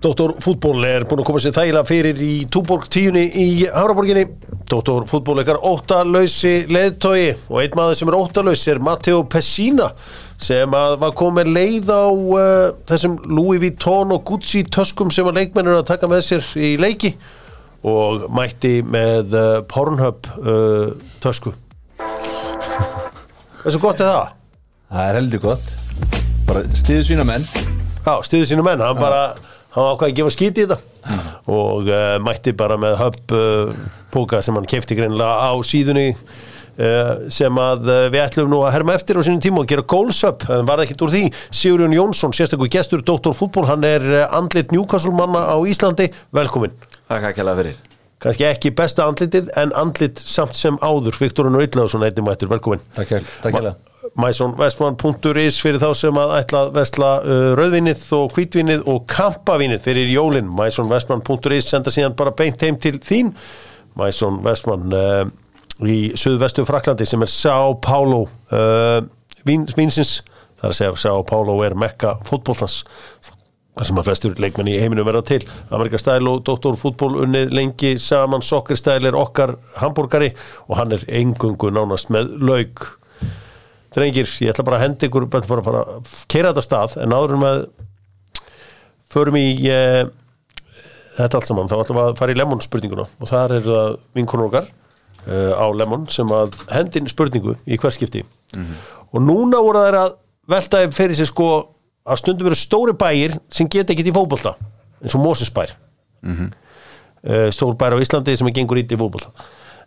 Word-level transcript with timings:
Dóttor 0.00 0.32
fútból 0.40 0.80
er 0.88 1.04
búin 1.04 1.20
að 1.20 1.26
koma 1.28 1.40
sér 1.44 1.52
þægilega 1.52 1.84
fyrir 1.84 2.20
í 2.24 2.34
Túborg 2.48 2.86
tíunni 2.88 3.26
í 3.36 3.48
Háraborginni. 3.68 4.22
Dóttor 4.70 5.04
fútból 5.04 5.42
ekkar 5.42 5.58
óttalösi 5.60 6.70
leðtogi 6.72 7.34
og 7.50 7.58
einn 7.60 7.76
maður 7.76 7.98
sem 7.98 8.08
er 8.08 8.16
óttalös 8.16 8.62
er 8.72 8.80
Matteo 8.80 9.18
Pessina 9.28 9.90
sem 10.40 10.72
var 10.72 11.12
komið 11.18 11.50
leið 11.52 11.92
á 11.92 12.04
uh, 12.08 12.70
þessum 12.88 13.18
Louis 13.28 13.60
Vuitton 13.60 14.14
og 14.16 14.24
Gucci 14.30 14.62
töskum 14.72 15.12
sem 15.12 15.28
að 15.28 15.42
leikmennir 15.42 15.82
að 15.82 15.90
taka 15.92 16.08
með 16.08 16.24
sér 16.30 16.48
í 16.56 16.72
leiki 16.80 17.12
og 17.84 18.24
mætti 18.32 18.78
með 18.80 19.36
uh, 19.36 19.50
Pornhub 19.68 20.30
uh, 20.40 20.96
tösku. 21.20 21.52
Þessu 23.66 23.84
gott 23.84 24.00
er 24.00 24.14
það? 24.14 24.32
Það 24.88 25.04
er 25.04 25.20
heldur 25.20 25.44
gott 25.44 25.76
Bara 26.48 26.64
stiðu 26.72 27.04
sína 27.12 27.28
menn 27.28 27.44
Já, 28.00 28.14
stiði 28.24 28.48
sínu 28.48 28.64
menn, 28.64 28.80
hann 28.80 28.96
bara 28.96 29.49
hann 29.74 29.90
ákvaði 29.94 30.12
að 30.12 30.20
gefa 30.20 30.34
skíti 30.34 30.64
í 30.64 30.68
þetta. 30.68 31.18
Og 31.50 31.88
uh, 31.88 32.14
mætti 32.22 32.54
bara 32.56 32.78
með 32.80 32.96
hub 33.00 33.34
uh, 33.34 33.74
póka 34.14 34.40
sem 34.44 34.56
hann 34.58 34.68
kefti 34.70 34.98
greinlega 34.98 35.50
á 35.50 35.52
síðunni 35.66 36.08
uh, 36.14 37.26
sem 37.32 37.60
að 37.62 37.88
uh, 37.88 38.00
við 38.12 38.22
ætlum 38.24 38.50
nú 38.52 38.62
að 38.66 38.74
herma 38.76 38.96
eftir 38.98 39.18
á 39.18 39.22
sínum 39.26 39.42
tíma 39.42 39.64
og 39.64 39.70
gera 39.70 39.86
goals 39.88 40.22
up, 40.28 40.46
en 40.48 40.68
var 40.68 40.80
það 40.80 40.88
ekkert 40.88 41.04
úr 41.06 41.14
því. 41.16 41.24
Sigurjón 41.62 41.96
Jónsson, 41.96 42.34
sérstaklega 42.36 42.78
gestur 42.78 43.04
Dr. 43.04 43.34
Fútból, 43.36 43.68
hann 43.70 43.86
er 43.88 44.06
andlit 44.28 44.74
Newcastle 44.74 45.14
manna 45.16 45.46
á 45.50 45.56
Íslandi, 45.66 46.10
velkomin 46.36 46.74
Takk 47.10 47.32
að 47.32 47.38
kella 47.40 47.56
fyrir. 47.58 47.78
Kannski 48.20 48.44
ekki 48.46 48.74
besta 48.76 49.06
andlitið 49.08 49.48
en 49.58 49.72
andlit 49.80 50.20
samt 50.20 50.58
sem 50.58 50.76
áður. 50.84 51.16
Viktorinn 51.18 51.56
og 51.56 51.64
Ylláðsson 51.64 52.04
einnig 52.04 52.26
mættur, 52.26 52.52
velkomin 52.52 52.84
Takk 52.94 53.16
hérlega 53.16 53.78
mæsonvestmann.is 54.18 55.60
fyrir 55.62 55.80
þá 55.82 55.90
sem 55.94 56.18
að 56.18 56.36
ætla 56.40 56.64
að 56.66 56.72
vestla 56.80 57.10
uh, 57.22 57.48
rauðvinnið 57.58 58.04
og 58.16 58.32
hvítvinnið 58.34 58.86
og 58.90 59.04
kampavinnið 59.10 59.84
fyrir 59.84 60.10
jólinn 60.10 60.50
mæsonvestmann.is 60.58 61.70
senda 61.70 61.92
síðan 61.94 62.16
bara 62.18 62.34
beint 62.36 62.62
heim 62.66 62.78
til 62.80 62.98
þín. 62.98 63.34
Mæson 63.98 64.40
Vestmann 64.44 64.94
uh, 64.94 65.24
í 65.86 66.12
söðvestu 66.18 66.64
Fraklandi 66.68 67.06
sem 67.08 67.22
er 67.24 67.30
São 67.30 67.76
Paulo 67.82 68.24
uh, 68.54 69.00
vín, 69.46 69.66
vínsins. 69.76 70.20
Þar 70.60 70.72
að 70.72 70.78
segja 70.78 70.96
São 71.00 71.22
Paulo 71.26 71.58
er 71.64 71.76
mekka 71.78 72.18
fótbóltans 72.28 72.82
þar 73.80 73.86
sem 73.86 74.00
að 74.00 74.08
flestur 74.10 74.40
leikmenn 74.42 74.68
í 74.68 74.78
heiminu 74.82 75.06
verða 75.06 75.22
til. 75.30 75.40
Amerika 75.72 75.98
Stæl 76.00 76.28
og 76.28 76.42
Dr. 76.44 76.76
Fútból 76.76 77.22
unnið 77.24 77.54
lengi 77.56 77.94
saman. 78.02 78.44
Soccer 78.44 78.76
Stæl 78.76 79.08
er 79.08 79.16
okkar 79.16 79.54
hambúrgari 79.80 80.34
og 80.68 80.76
hann 80.80 80.92
er 80.96 81.06
engungu 81.20 81.70
nánast 81.72 82.12
með 82.12 82.34
lauk 82.44 82.99
drengir, 83.94 84.28
ég 84.44 84.52
ætla 84.52 84.66
bara 84.66 84.78
að 84.78 84.86
henda 84.86 85.08
ykkur 85.08 85.26
bara, 85.30 85.46
bara, 85.48 85.64
bara 85.66 85.84
keira 86.30 86.52
þetta 86.52 86.66
stað 86.66 86.96
en 87.02 87.14
áður 87.14 87.40
með 87.40 87.62
förum 89.10 89.38
í 89.40 89.46
eh, 89.70 90.04
þetta 91.16 91.40
allt 91.40 91.48
saman, 91.48 91.70
þá 91.70 91.76
ætlum 91.80 91.98
við 91.98 92.06
að 92.06 92.20
fara 92.20 92.34
í 92.34 92.38
lemon 92.38 92.62
spurninguna 92.64 93.08
og 93.08 93.30
þar 93.30 93.56
er 93.56 93.66
það 93.66 93.98
vinkonur 94.18 94.48
okkar 94.50 94.70
eh, 95.26 95.52
á 95.58 95.66
lemon 95.74 96.06
sem 96.12 96.34
að 96.36 96.56
hendin 96.70 97.10
spurningu 97.10 97.56
í 97.66 97.78
hverskipti 97.80 98.24
og 99.10 99.22
núna 99.24 99.60
voru 99.62 99.84
þær 99.86 100.00
að 100.04 100.16
velta 100.50 100.82
fyrir 100.94 101.18
sig 101.18 101.30
sko 101.30 101.50
að 102.10 102.22
stundum 102.22 102.48
veru 102.48 102.58
stóri 102.58 102.94
bæir 102.98 103.36
sem 103.52 103.68
geta 103.70 103.94
ekkit 103.94 104.10
í 104.10 104.14
fótbolta 104.14 104.54
eins 105.00 105.14
og 105.16 105.22
Mosesbær 105.24 105.74
mm 106.22 106.36
-hmm. 106.36 107.50
stór 107.54 107.74
bær 107.78 107.94
á 107.94 108.02
Íslandi 108.02 108.36
sem 108.36 108.46
er 108.46 108.54
gengur 108.54 108.78
ít 108.78 108.92
í 108.92 108.98
fótbolta 108.98 109.30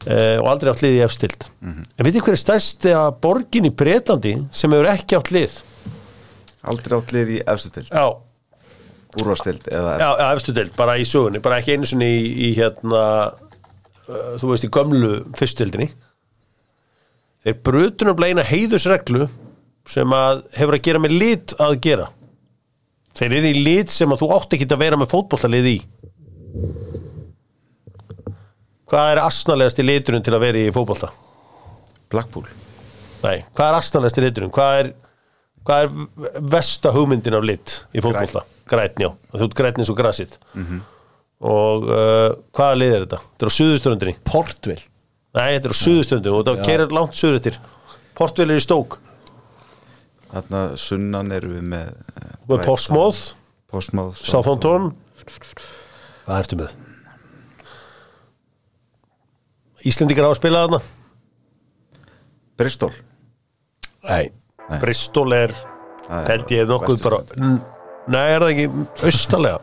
uh, 0.08 0.38
og 0.42 0.50
aldrei 0.54 0.74
átt 0.74 0.84
lið 0.86 0.98
í 0.98 1.04
efstild 1.06 1.48
en 1.64 2.08
veitir 2.08 2.26
hver 2.26 2.36
er 2.36 2.42
stærsti 2.42 2.96
að 2.98 3.10
borgin 3.24 3.70
í 3.70 3.74
Breitlandi 3.84 4.36
sem 4.52 4.74
hefur 4.74 4.92
ekki 4.94 5.20
átt 5.20 5.34
lið? 5.36 5.58
Aldrei 6.74 6.98
átt 7.00 7.16
lið 7.16 7.34
í 7.38 7.40
efstutild 7.54 7.92
já, 7.92 8.06
Úrvarstild 9.20 9.70
eða 9.70 9.98
já, 10.02 10.10
já 10.24 10.28
efstu 10.32 10.56
deild, 10.56 10.74
bara 10.80 10.98
í 10.98 11.06
sögunni 11.08 11.44
bara 11.44 11.62
ekki 11.62 11.78
einu 11.78 11.90
sinni 11.90 12.10
í, 12.10 12.26
í 12.50 12.52
hérna 12.58 13.04
uh, 13.30 14.36
þú 14.42 14.54
veist 14.54 14.68
í 14.68 14.74
gömlu 14.74 15.16
fyrstildinni 15.38 15.92
þeir 17.44 17.60
brutunum 17.68 18.16
bleina 18.16 18.46
heiðusreglu 18.48 19.28
sem 19.90 20.16
að 20.16 20.44
hefur 20.56 20.78
að 20.78 20.86
gera 20.88 21.02
með 21.04 21.16
lit 21.20 21.56
að 21.62 21.78
gera. 21.84 22.08
Þeir 23.14 23.36
eru 23.40 23.50
í 23.52 23.64
lit 23.66 23.94
sem 23.94 24.12
að 24.14 24.24
þú 24.24 24.30
átt 24.38 24.56
ekki 24.56 24.68
að 24.72 24.84
vera 24.86 25.00
með 25.00 25.12
fótbollalið 25.12 25.70
í 25.70 25.78
hvað 28.94 29.12
er 29.16 29.22
asnalegast 29.24 29.82
í 29.82 29.86
liturinn 29.88 30.24
til 30.26 30.36
að 30.38 30.44
vera 30.46 30.62
í 30.62 30.72
fótbolta? 30.74 31.10
Blackpool. 32.14 32.46
Nei, 33.24 33.40
hvað 33.56 33.66
er 33.66 33.78
asnalegast 33.80 34.20
í 34.20 34.26
liturinn? 34.28 34.54
Hvað 34.54 34.80
er, 34.84 34.90
hvað 35.66 35.86
er 35.88 36.42
vesta 36.54 36.92
hugmyndin 36.94 37.38
af 37.40 37.48
lit 37.48 37.78
í 37.90 38.04
fótbolta? 38.06 38.46
Græn, 38.70 38.94
já, 39.02 39.10
þú 39.34 39.48
ert 39.48 39.56
græn 39.58 39.82
eins 39.82 39.90
og 39.92 39.98
grasið. 39.98 40.36
Og 41.44 41.90
uh, 41.90 42.30
hvaða 42.56 42.78
lið 42.80 42.94
er 42.94 43.08
þetta? 43.08 43.20
Þetta 43.26 43.48
er 43.48 43.52
á 43.52 43.58
suðusturundinni 43.58 44.14
Portvil. 44.30 44.78
Nei, 45.34 45.48
þetta 45.58 45.68
er 45.68 45.74
á 45.74 45.82
suðusturundinni 45.82 46.38
og 46.38 46.46
þetta 46.46 46.68
kerir 46.70 46.94
langt 46.96 47.18
suður 47.20 47.42
eftir. 47.42 47.58
Portvel 48.14 48.48
er 48.54 48.62
í 48.62 48.64
stók 48.64 49.00
Þarna 50.34 50.62
sunnan 50.82 51.30
eru 51.36 51.52
við 51.52 51.66
með 51.74 51.92
Portsmouth, 52.50 53.36
Portsmouth. 53.70 54.18
Southampton. 54.18 54.88
Hvað 56.24 56.40
ertu 56.40 56.58
með? 56.58 56.74
Íslendingar 59.90 60.30
á 60.30 60.32
að 60.32 60.40
spila 60.40 60.64
þarna? 60.66 60.80
Bristol. 62.60 62.92
Nei, 64.08 64.32
Nei. 64.70 64.80
Bristol 64.82 65.36
er 65.36 65.54
er 66.12 66.28
held 66.34 66.52
ég 66.52 66.68
nokkuð 66.70 67.04
bara 67.06 67.22
Nei, 68.04 68.24
er 68.34 68.44
það 68.44 68.50
ekki 68.52 68.66
austalega? 69.08 69.60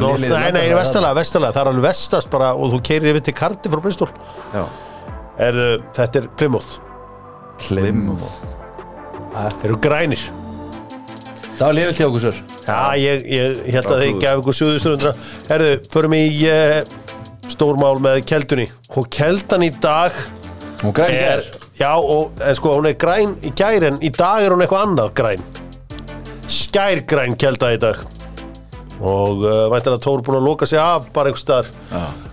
North, 0.00 0.24
nei, 0.26 0.48
nei, 0.56 0.64
vestalega, 0.74 1.14
vestalega, 1.14 1.54
það 1.54 1.60
er 1.62 1.70
alveg 1.70 1.84
vestast 1.86 2.30
bara 2.32 2.48
og 2.58 2.72
þú 2.72 2.80
keirir 2.88 3.12
yfir 3.12 3.22
til 3.28 3.34
Cardiff 3.38 3.70
frá 3.70 3.82
Bristol. 3.84 4.10
Já. 4.50 4.64
Er, 5.46 5.58
uh, 5.58 5.76
Þetta 5.94 6.18
er 6.18 6.26
Plymouth, 6.40 6.80
Plymouth. 7.62 8.40
Þeir 9.32 9.68
eru 9.70 9.78
grænir. 9.86 10.24
Það 11.52 11.62
var 11.68 11.76
lifið 11.76 11.96
til 11.98 12.06
okkur 12.08 12.22
sör 12.24 12.38
Já, 12.64 12.78
ég, 12.98 13.24
ég, 13.28 13.58
held 13.76 13.88
að 13.92 14.00
þið 14.02 14.20
gaf 14.22 14.40
ykkur 14.40 14.56
suðusturundra 14.56 15.10
Herðu, 15.50 15.72
förum 15.92 16.14
í 16.16 16.22
uh, 16.48 16.78
stórmál 17.62 18.00
með 18.02 18.24
keldunni. 18.26 18.64
Og 18.98 19.06
keldan 19.12 19.62
í 19.62 19.70
dag 19.82 20.16
Hún 20.82 20.94
græn 20.96 21.14
er, 21.14 21.44
já, 21.78 21.92
og 21.94 22.40
eh, 22.42 22.54
sko, 22.58 22.72
hún 22.80 22.88
er 22.90 22.96
græn 22.98 23.36
í 23.46 23.52
gær 23.54 23.84
en 23.86 24.00
í 24.02 24.10
dag 24.10 24.42
er 24.42 24.50
hún 24.50 24.64
eitthvað 24.64 24.86
annað 24.88 25.12
græn. 25.20 25.44
Skærgræn 26.50 27.36
kelda 27.38 27.70
í 27.70 27.78
dag. 27.78 28.00
Og 29.02 29.44
uh, 29.46 29.68
væntar 29.70 29.94
að 29.94 30.02
Tór 30.02 30.24
búin 30.26 30.40
að 30.40 30.46
loka 30.46 30.66
sig 30.66 30.78
af 30.78 31.06
bara 31.14 31.30
einhvers 31.30 31.42
staðar 31.42 31.70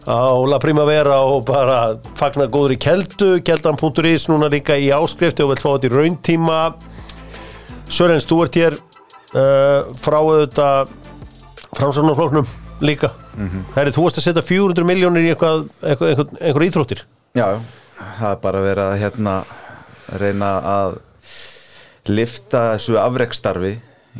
á 0.09 0.34
La 0.50 0.59
Primavera 0.62 1.19
og 1.25 1.44
bara 1.47 1.78
fagna 2.17 2.46
góður 2.50 2.73
í 2.73 2.79
keldu, 2.81 3.29
keldan.is 3.46 4.25
núna 4.29 4.50
líka 4.50 4.78
í 4.78 4.90
áskrifti 4.94 5.46
og 5.46 5.53
vil 5.53 5.61
fá 5.61 5.69
þetta 5.75 5.90
í 5.90 5.94
rauntíma. 5.94 6.61
Sörens, 7.90 8.25
þú 8.29 8.41
ert 8.46 8.57
hér 8.57 8.79
uh, 8.79 9.94
frá 10.01 10.17
auðvitað 10.22 10.97
framsvörnarflóknum 11.78 12.50
líka. 12.85 13.12
Herri, 13.75 13.94
þú 13.95 14.06
varst 14.06 14.22
að 14.22 14.28
setja 14.29 14.45
400 14.45 14.88
miljónir 14.88 15.28
í 15.28 15.34
eitthvað, 15.34 15.67
eitthvað, 15.81 16.13
eitthvað, 16.13 16.34
eitthvað 16.40 16.67
íþróttir. 16.69 17.03
Já, 17.38 17.47
það 18.19 18.31
er 18.31 18.41
bara 18.44 18.63
verið 18.66 18.85
að 18.85 19.00
hérna 19.03 19.35
reyna 20.19 20.56
að 20.66 20.97
lifta 22.09 22.63
þessu 22.73 22.97
afrekstarfi 23.01 23.75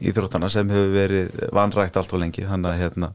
íþróttana 0.06 0.50
sem 0.52 0.70
hefur 0.70 0.94
verið 0.94 1.42
vanrækt 1.56 1.98
allt 2.00 2.14
og 2.14 2.24
lengi. 2.24 2.46
Þannig 2.48 2.72
að 2.72 2.82
hérna 2.84 3.12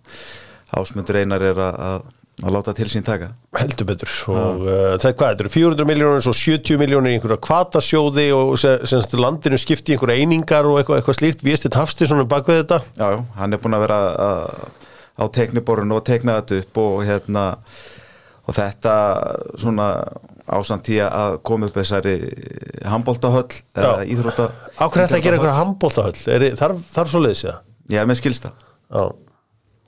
ásmundur 0.74 1.20
einar 1.20 1.44
er 1.44 1.60
að, 1.62 1.80
að, 1.86 2.50
láta 2.56 2.74
til 2.76 2.88
sín 2.90 3.06
taka. 3.06 3.30
Heldur 3.56 3.88
betur. 3.88 4.10
Og 4.32 4.64
uh, 4.66 4.94
það 4.98 5.10
er 5.10 5.16
hvað, 5.20 5.34
þetta 5.34 5.44
eru 5.46 5.54
400 5.54 5.88
miljónir 5.90 6.30
og 6.32 6.38
70 6.40 6.80
miljónir 6.80 7.14
í 7.14 7.18
einhverja 7.18 7.42
kvatasjóði 7.46 8.28
og 8.36 8.54
sem, 8.60 8.80
sem 8.82 9.02
sagt 9.04 9.18
landinu 9.20 9.60
skipti 9.60 9.94
í 9.94 9.98
einhverja 9.98 10.24
einingar 10.24 10.68
og 10.70 10.80
eitthvað, 10.80 11.00
eitthvað 11.00 11.20
slíkt, 11.20 11.44
við 11.46 11.58
estið 11.60 11.78
hafstið 11.80 12.10
svona 12.10 12.28
bak 12.30 12.50
við 12.50 12.64
þetta. 12.64 12.80
Já, 12.98 13.06
já, 13.14 13.20
hann 13.38 13.54
er 13.54 13.62
búin 13.62 13.78
að 13.78 13.86
vera 13.86 14.00
að, 14.26 14.64
á 15.14 15.24
tekniborun 15.34 15.94
og 15.94 16.04
tekna 16.06 16.38
þetta 16.40 16.60
upp 16.62 16.80
og 16.84 17.02
hérna 17.06 17.44
og 18.44 18.56
þetta 18.58 18.94
svona 19.60 19.88
ásamt 20.44 20.90
í 20.92 20.98
að 21.00 21.38
koma 21.46 21.70
upp 21.70 21.78
þessari 21.78 22.16
handbóltahöll 22.84 23.46
eða 23.72 23.92
Já. 24.02 24.08
íþrótta 24.12 24.48
Ákveð 24.76 25.00
þetta 25.06 25.16
að 25.16 25.24
gera 25.24 25.38
einhverja 25.38 25.60
handbóltahöll 25.60 26.56
þarf, 26.60 26.82
þarf 26.92 27.12
svo 27.14 27.22
leiðis 27.24 27.46
það? 27.46 27.62
Já, 27.94 28.02
með 28.08 28.20
skilsta 28.20 28.52
Já. 28.92 29.04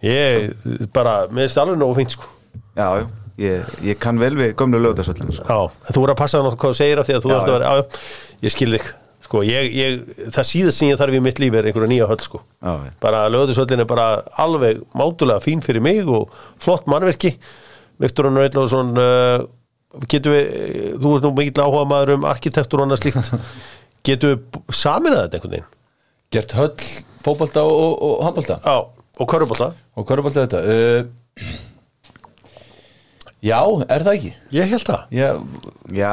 Ég, 0.05 0.51
bara, 0.93 1.25
mér 1.33 1.47
finnst 1.47 1.61
alveg 1.61 1.79
nógu 1.81 1.97
fínt 1.97 2.13
sko. 2.13 2.29
Já, 2.77 3.01
já, 3.01 3.07
ég, 3.41 3.71
ég 3.87 4.01
kann 4.01 4.21
vel 4.21 4.35
við 4.37 4.53
gömlu 4.59 4.81
lögðarsöllina 4.85 5.33
sko. 5.33 5.47
Já, 5.49 5.89
þú 5.93 6.03
voru 6.03 6.13
að 6.13 6.21
passa 6.21 6.43
það 6.43 6.57
hvað 6.61 6.75
þú 6.75 6.79
segir 6.81 7.01
af 7.01 7.09
því 7.09 7.17
að 7.17 7.25
þú 7.25 7.33
ert 7.33 7.47
að 7.47 7.55
vera, 7.55 7.71
já, 7.71 7.81
já, 7.81 8.03
ég 8.45 8.55
skil 8.57 8.69
þig 8.77 8.91
sko, 9.27 9.43
ég, 9.47 9.69
ég, 9.75 10.01
það 10.33 10.49
síðast 10.49 10.81
sem 10.81 10.91
ég 10.91 10.99
þarf 11.01 11.19
í 11.19 11.23
mitt 11.25 11.43
líf 11.43 11.55
er 11.59 11.69
einhverja 11.69 11.91
nýja 11.91 12.09
höll 12.11 12.23
sko. 12.25 12.41
Já, 12.63 12.91
bara 13.03 13.27
lögðushöllin 13.33 13.83
er 13.85 13.91
bara 13.91 14.09
alveg 14.43 14.83
mátulega 14.97 15.43
fín 15.45 15.63
fyrir 15.65 15.85
mig 15.85 16.07
og 16.07 16.33
flott 16.63 16.89
mannverki 16.91 17.37
Viktor 18.03 18.29
Unnar 18.29 18.47
Eitláðsson 18.47 18.93
uh, 19.01 19.47
getur 20.11 20.35
við, 20.35 20.51
þú 21.01 21.15
ert 21.17 21.27
nú 21.27 21.33
mikill 21.37 21.65
áhuga 21.65 21.87
maður 21.89 22.17
um 22.17 22.27
arkitektur 22.29 22.83
og 22.83 22.89
annað 22.89 23.03
slíkt. 23.05 23.33
Getur 24.07 24.37
við 24.37 24.75
saminað 24.77 25.25
þetta 25.25 25.39
einhvern 25.39 25.57
veginn? 25.57 25.71
Gert 26.35 26.53
höll, 26.59 26.91
fótbolta 27.25 27.65
og, 27.67 27.77
og, 27.77 27.95
og 28.07 28.27
handbolta? 28.27 28.59
Já, 28.63 28.77
og 29.17 29.31
körubóta 29.33 29.71
og 29.97 30.07
körubólta 30.11 30.45
þetta. 30.45 30.61
Uh, 30.67 31.57
Já, 33.45 33.61
er 33.93 34.03
það 34.03 34.15
ekki? 34.17 34.31
Ég 34.57 34.71
held 34.73 34.87
það 34.89 35.01
Ég, 35.13 35.41
Já, 35.95 36.13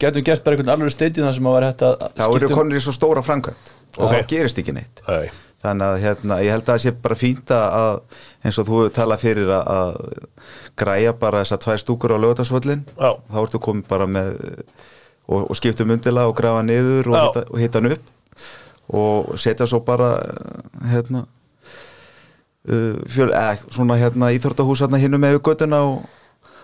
getum 0.00 0.24
gert 0.24 0.42
bara 0.44 0.56
einhvern 0.56 0.72
alveg 0.72 0.94
steitið 0.94 1.26
þar 1.26 1.34
sem 1.36 1.48
að 1.50 1.56
vera 1.58 1.70
hægt 1.72 1.82
að 1.86 1.96
þá 2.16 2.22
eru 2.24 2.38
skipta 2.38 2.52
um- 2.54 2.58
konur 2.62 2.78
í 2.78 2.82
svo 2.82 2.94
stóra 2.96 3.22
framkvæmt 3.22 3.72
og 3.98 4.04
Ok. 4.06 4.12
þá 4.12 4.28
gerist 4.32 4.58
ekki 4.62 4.72
neitt 4.72 5.02
Nei. 5.08 5.28
þannig 5.62 5.84
að 5.86 6.00
hérna, 6.02 6.38
ég 6.42 6.50
held 6.50 6.62
að 6.64 6.70
það 6.72 6.80
sé 6.86 6.90
bara 7.02 7.14
fínt 7.20 7.50
að 7.52 8.00
eins 8.44 8.58
og 8.58 8.66
þú 8.66 8.78
talað 8.96 9.20
fyrir 9.20 9.52
að, 9.52 9.68
að 9.68 9.92
græja 10.80 11.12
bara 11.12 11.42
þessar 11.44 11.60
tvær 11.66 11.82
stúkur 11.84 12.14
á 12.16 12.22
lögutarsvöllin 12.24 12.82
Já. 12.96 13.10
þá 13.30 13.38
ertu 13.44 13.60
komið 13.60 13.86
bara 13.92 14.06
með 14.06 14.32
og, 15.28 15.50
og 15.50 15.54
skiptum 15.60 15.92
undila 15.92 16.24
og 16.26 16.34
grafa 16.40 16.62
niður 16.64 17.12
og 17.12 17.14
Já. 17.14 17.22
hita, 17.28 17.44
og 17.52 17.58
hita 17.60 17.78
hann 17.82 17.92
upp 17.92 18.02
og 18.92 19.38
setja 19.38 19.66
svo 19.68 19.80
bara 19.84 20.16
hérna 20.88 21.26
uh, 22.68 22.96
fjöl, 23.06 23.30
eða, 23.30 23.56
svona 23.70 23.96
hérna 24.00 24.32
íþórtahús 24.34 24.82
hérna 24.82 24.98
hinnum 25.02 25.20
með 25.22 25.38
göttuna 25.44 25.84
og. 25.84 26.02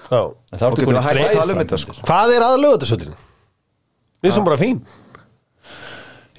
En 0.09 0.59
það 0.59 0.65
Og 0.69 0.79
ertu 0.79 0.87
komin 0.89 1.01
að 1.03 1.21
tala 1.37 1.53
um 1.55 1.61
þetta, 1.63 1.79
sko. 1.83 1.97
Hvað 2.09 2.33
er 2.37 2.47
aðlögu 2.47 2.79
þetta 2.79 2.89
svolítið? 2.93 3.27
Við 4.25 4.35
sem 4.35 4.47
bara 4.49 4.59
fín. 4.61 4.81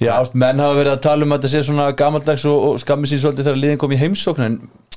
Já, 0.00 0.14
ást, 0.16 0.36
menn 0.40 0.60
hafa 0.62 0.76
verið 0.78 0.94
að 0.94 1.00
tala 1.04 1.26
um 1.26 1.32
að 1.34 1.42
þetta 1.42 1.50
sé 1.52 1.60
svona 1.66 1.86
gamaldags 1.96 2.44
og, 2.48 2.60
og 2.70 2.78
skammi 2.80 3.08
sín 3.10 3.20
svolítið 3.20 3.50
þegar 3.50 3.58
liðin 3.60 3.80
kom 3.82 3.92
í 3.92 3.98
heimsókn 4.00 4.46
en 4.46 4.54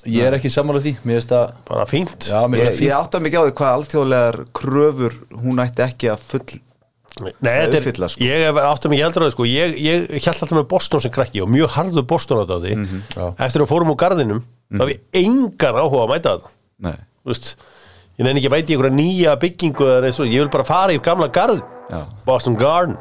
ég 0.07 0.27
er 0.29 0.37
ekki 0.37 0.51
sammála 0.51 0.79
því. 0.83 0.93
Það 1.03 1.49
Bara 1.67 1.87
fínt. 1.89 2.29
Já, 2.29 2.39
ég, 2.39 2.53
það 2.55 2.61
ég 2.63 2.77
fínt. 2.79 2.93
átta 2.99 3.19
mikið 3.23 3.39
á 3.39 3.43
því 3.49 3.55
hvað 3.59 3.73
alþjóðlegar 3.77 4.37
kröfur 4.55 5.17
hún 5.43 5.59
ætti 5.63 5.83
ekki 5.87 6.13
að 6.13 6.23
full 6.31 6.61
Nei, 7.13 7.29
þetta 7.45 7.77
er, 7.77 7.83
uppfylla, 7.83 8.07
sko. 8.09 8.23
ég 8.25 8.39
hef 8.47 8.57
áttum 8.57 8.93
ekki 8.95 9.03
heldur 9.05 9.21
að 9.21 9.27
það 9.27 9.33
sko. 9.35 9.45
Ég, 9.45 9.75
ég 9.85 10.05
held 10.15 10.29
alltaf 10.31 10.55
með 10.57 10.63
Boston 10.71 11.03
sem 11.03 11.11
krakki 11.13 11.43
og 11.43 11.51
mjög 11.53 11.69
harður 11.75 12.05
Boston 12.09 12.39
á 12.41 12.45
þetta 12.49 12.71
Já. 12.73 13.27
eftir 13.45 13.61
að 13.61 13.69
fórum 13.69 13.91
úr 13.93 13.99
garðinum 14.01 14.39
þá 14.73 14.81
hef 14.81 14.93
ég 14.95 15.19
engan 15.21 15.77
áhuga 15.77 15.99
að 16.07 16.09
mæta 16.15 16.33
þetta 16.33 16.49
Nei, 16.87 16.95
Þú 17.21 17.29
veist, 17.35 17.51
ég 18.17 18.25
nefn 18.27 18.39
ekki 18.39 18.49
að 18.51 18.55
mæti 18.57 18.75
einhverja 18.75 18.97
nýja 18.97 19.37
byggingu 19.41 19.89
eða 19.89 20.09
eins 20.11 20.21
og 20.21 20.29
ég 20.29 20.43
vil 20.43 20.53
bara 20.53 20.67
fara 20.67 20.93
í 20.93 21.01
gamla 21.03 21.29
garð 21.33 21.63
Já. 21.89 21.99
Boston 22.27 22.57
Garden 22.59 22.97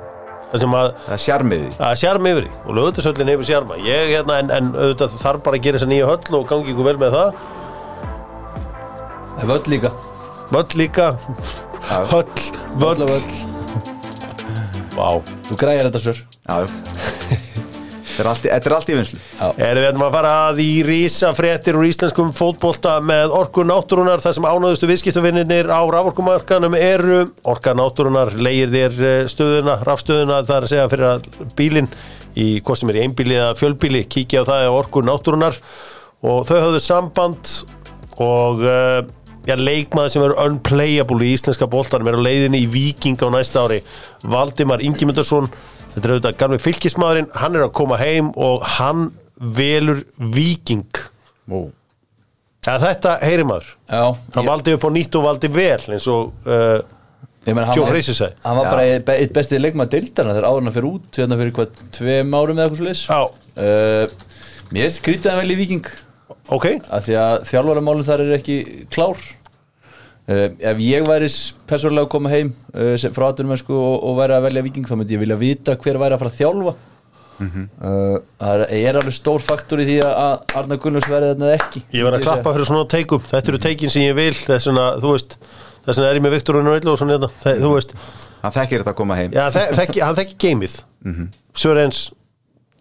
það 0.53 0.63
sem 0.65 0.77
að 0.77 0.89
það 1.07 1.15
er 1.15 1.23
sjarmiði 1.23 1.69
að 1.81 1.95
sjarm 2.03 2.29
yfir 2.29 2.47
því. 2.47 2.53
Og 2.67 2.77
lögutasöllin 2.77 3.33
hefur 3.33 3.49
sjarma. 3.49 3.79
Ég 3.87 4.11
hérna 4.13 4.39
en, 4.43 4.53
en 4.53 4.71
auðvitað 4.75 5.17
þarf 5.23 5.45
bara 5.47 5.59
að 5.59 5.67
gera 5.67 5.81
þessa 5.81 5.91
nýja 5.93 6.11
höll 6.11 6.39
og 6.39 6.45
gangi 6.51 6.75
ykkur 6.75 6.89
vel 6.91 6.99
með 7.01 7.17
það. 7.17 7.41
En 9.41 9.49
völl 9.49 9.73
líka. 9.73 9.95
Völl 10.53 10.79
líka. 10.83 11.09
Höll, 12.13 12.29
völl. 12.77 13.09
Völl 13.09 13.27
Vá. 14.93 15.09
Þú 15.49 15.57
græðir 15.57 15.89
þetta 15.89 16.05
svör. 16.05 16.25
Já, 16.45 16.67
já 16.67 17.19
Þetta 18.13 18.23
er 18.25 18.29
allt 18.29 18.45
í- 18.47 18.51
þetta 18.53 18.69
er 18.69 18.75
allt 18.77 18.91
í 18.93 18.97
vinslu 18.99 19.21
Erum 19.67 19.83
við 19.83 20.03
að 20.07 20.17
fara 20.17 20.33
að 20.51 20.59
í 20.63 20.71
rísa 20.87 21.31
fréttir 21.37 21.79
úr 21.81 21.87
íslenskum 21.89 22.33
fótbolta 22.37 22.99
með 23.01 23.33
orku 23.39 23.65
náttúrunar 23.65 24.21
þar 24.21 24.37
sem 24.37 24.49
ánöðustu 24.51 24.91
viðskiptavinnir 24.91 25.71
á 25.73 25.81
raforkumarkanum 25.95 26.77
eru. 26.77 27.23
Orka 27.49 27.73
náttúrunar 27.79 28.35
leigir 28.37 28.69
þér 28.75 29.01
eh, 29.09 29.23
stöðuna, 29.33 29.79
rafstöðuna 29.89 30.43
það 30.45 30.59
er 30.59 30.67
að 30.69 30.73
segja 30.75 30.91
fyrir 30.93 31.09
að 31.15 31.31
bílinn 31.57 31.89
í 32.37 32.47
hvað 32.65 32.79
sem 32.83 32.93
er 32.93 33.01
í 33.01 33.03
einbíli 33.07 33.39
eða 33.41 33.57
fjölbíli 33.61 34.05
kíkja 34.13 34.45
á 34.45 34.49
það 34.49 34.69
á 34.69 34.73
orku 34.77 35.03
náttúrunar 35.05 35.59
og 36.23 36.45
þau 36.49 36.57
höfðu 36.69 36.81
samband 36.85 37.51
og 38.23 38.61
uh, 38.63 39.01
já, 39.49 39.57
leikmaður 39.59 40.13
sem 40.15 40.23
verður 40.23 40.45
unplayable 40.47 41.25
í 41.27 41.33
íslenska 41.35 41.67
boltanum 41.73 42.09
er 42.13 42.21
á 42.21 42.27
leiðinni 42.29 42.61
í 42.65 42.71
Viking 42.73 43.19
á 43.25 43.29
næsta 43.35 43.65
ári 43.67 43.81
Valdimar 44.23 44.85
Ingimundarsson 44.85 45.49
þetta 45.93 46.03
er 46.09 46.15
auðvitað 46.15 46.39
gamli 46.43 46.59
fylkismadurinn 46.63 47.31
hann 47.43 47.57
er 47.59 47.67
að 47.67 47.73
koma 47.79 47.99
heim 48.01 48.31
og 48.37 48.65
hann 48.79 49.07
velur 49.59 50.03
Viking 50.19 50.87
Ó. 51.53 51.67
ja, 52.67 52.77
þetta 52.79 53.17
heyri 53.25 53.45
maður? 53.49 53.71
Já, 53.91 54.05
hann 54.37 54.47
valdi 54.49 54.75
upp 54.77 54.87
á 54.87 54.91
nýtt 54.95 55.19
og 55.19 55.25
valdi 55.27 55.51
vel 55.53 55.81
eins 55.97 56.07
og 56.13 56.31
uh, 56.47 56.79
ég 57.43 57.57
meina 57.57 57.67
hann 57.73 57.77
Joe 57.77 57.85
var- 57.89 57.97
Frazier 57.97 58.15
sagði. 58.21 58.39
Hann 58.47 58.61
var 58.61 58.71
bara 58.71 58.87
eitt 58.87 59.11
eitt 59.17 59.35
bestið 59.35 59.65
leikmað 59.65 59.91
deildarna 59.97 60.37
þegar 60.37 60.49
áður 60.49 60.63
hann 60.69 60.77
fyrir 60.77 60.91
út 60.93 61.19
hérna 61.21 61.39
fyrir 61.41 61.57
hvað, 61.59 61.81
tveim 61.99 62.37
árum 62.39 62.61
eða 62.63 62.69
eitthvað 62.69 62.81
svo 62.81 62.89
leis 62.89 63.05
Já. 63.11 63.21
uh, 63.67 64.31
Mér 64.73 64.89
skrítið 64.95 65.33
að 65.35 65.41
vel 65.43 65.53
í 65.53 65.59
Viking 65.59 65.91
ok, 66.53 66.67
af 66.89 67.05
því 67.09 67.17
að 67.21 67.35
þjálfaramálinn 67.51 68.07
þar 68.09 68.23
er 68.25 68.37
ekki 68.39 68.57
klár 68.95 69.19
uh, 70.29 70.49
ef 70.73 70.79
ég 70.85 71.07
væri 71.09 71.29
persónulega 71.67 72.07
að 72.07 72.13
koma 72.15 72.31
heim 72.33 72.53
uh, 72.75 72.95
sem- 72.97 73.13
frá 73.13 73.29
atvinnumennsku 73.33 73.75
og, 73.75 73.99
og 74.09 74.17
væri 74.21 74.37
að 74.39 74.43
velja 74.49 74.63
viking 74.69 74.87
þá 74.89 74.97
myndi 75.01 75.15
ég 75.17 75.23
vilja 75.25 75.37
vita 75.41 75.77
hver 75.77 75.99
væri 75.99 76.15
að 76.15 76.23
fara 76.25 76.31
að 76.35 76.41
þjálfa. 76.41 76.75
Uh, 77.43 78.19
það 78.39 78.61
er, 78.63 78.65
er 78.87 78.97
alveg 79.01 79.15
stór 79.17 79.41
faktor 79.43 79.81
í 79.83 79.87
því 79.89 79.97
að- 80.07 80.43
Arna 80.61 80.77
Gunnlaugs 80.79 81.09
verði 81.11 81.33
þarna 81.33 81.49
eða 81.51 81.59
ekki. 81.59 81.83
Ég 81.97 82.05
verð 82.07 82.21
að 82.21 82.27
klappa 82.29 82.53
fyrir 82.55 82.69
svona 82.69 82.87
teikum. 82.93 83.23
Þetta 83.33 83.51
eru 83.53 83.59
teikin 83.65 83.91
sem 83.91 84.03
ég 84.07 84.15
vil 84.15 84.35
þess 84.37 84.69
vegna, 84.71 84.85
þú 85.03 85.15
veist 85.17 85.39
þess 85.87 85.97
vegna 85.99 86.11
er 86.13 86.19
ég 86.21 86.23
með 86.23 86.37
Viktor 86.37 86.61
svona 86.63 87.17
hérna, 87.17 87.31
þe- 87.43 87.57
þú 87.65 87.73
veist. 87.75 87.95
Hann 88.43 88.53
þekkir 88.53 88.83
þetta 88.83 88.93
að 88.95 88.99
koma 89.01 89.17
heim. 89.19 89.33
Já, 89.35 89.49
þe 89.55 89.65
þekki, 89.79 90.01
hann 90.07 90.19
þekki 90.19 90.37
geimið. 90.45 90.77
Mm 91.03 91.15
-hmm. 91.17 91.27
Sörens, 91.63 91.99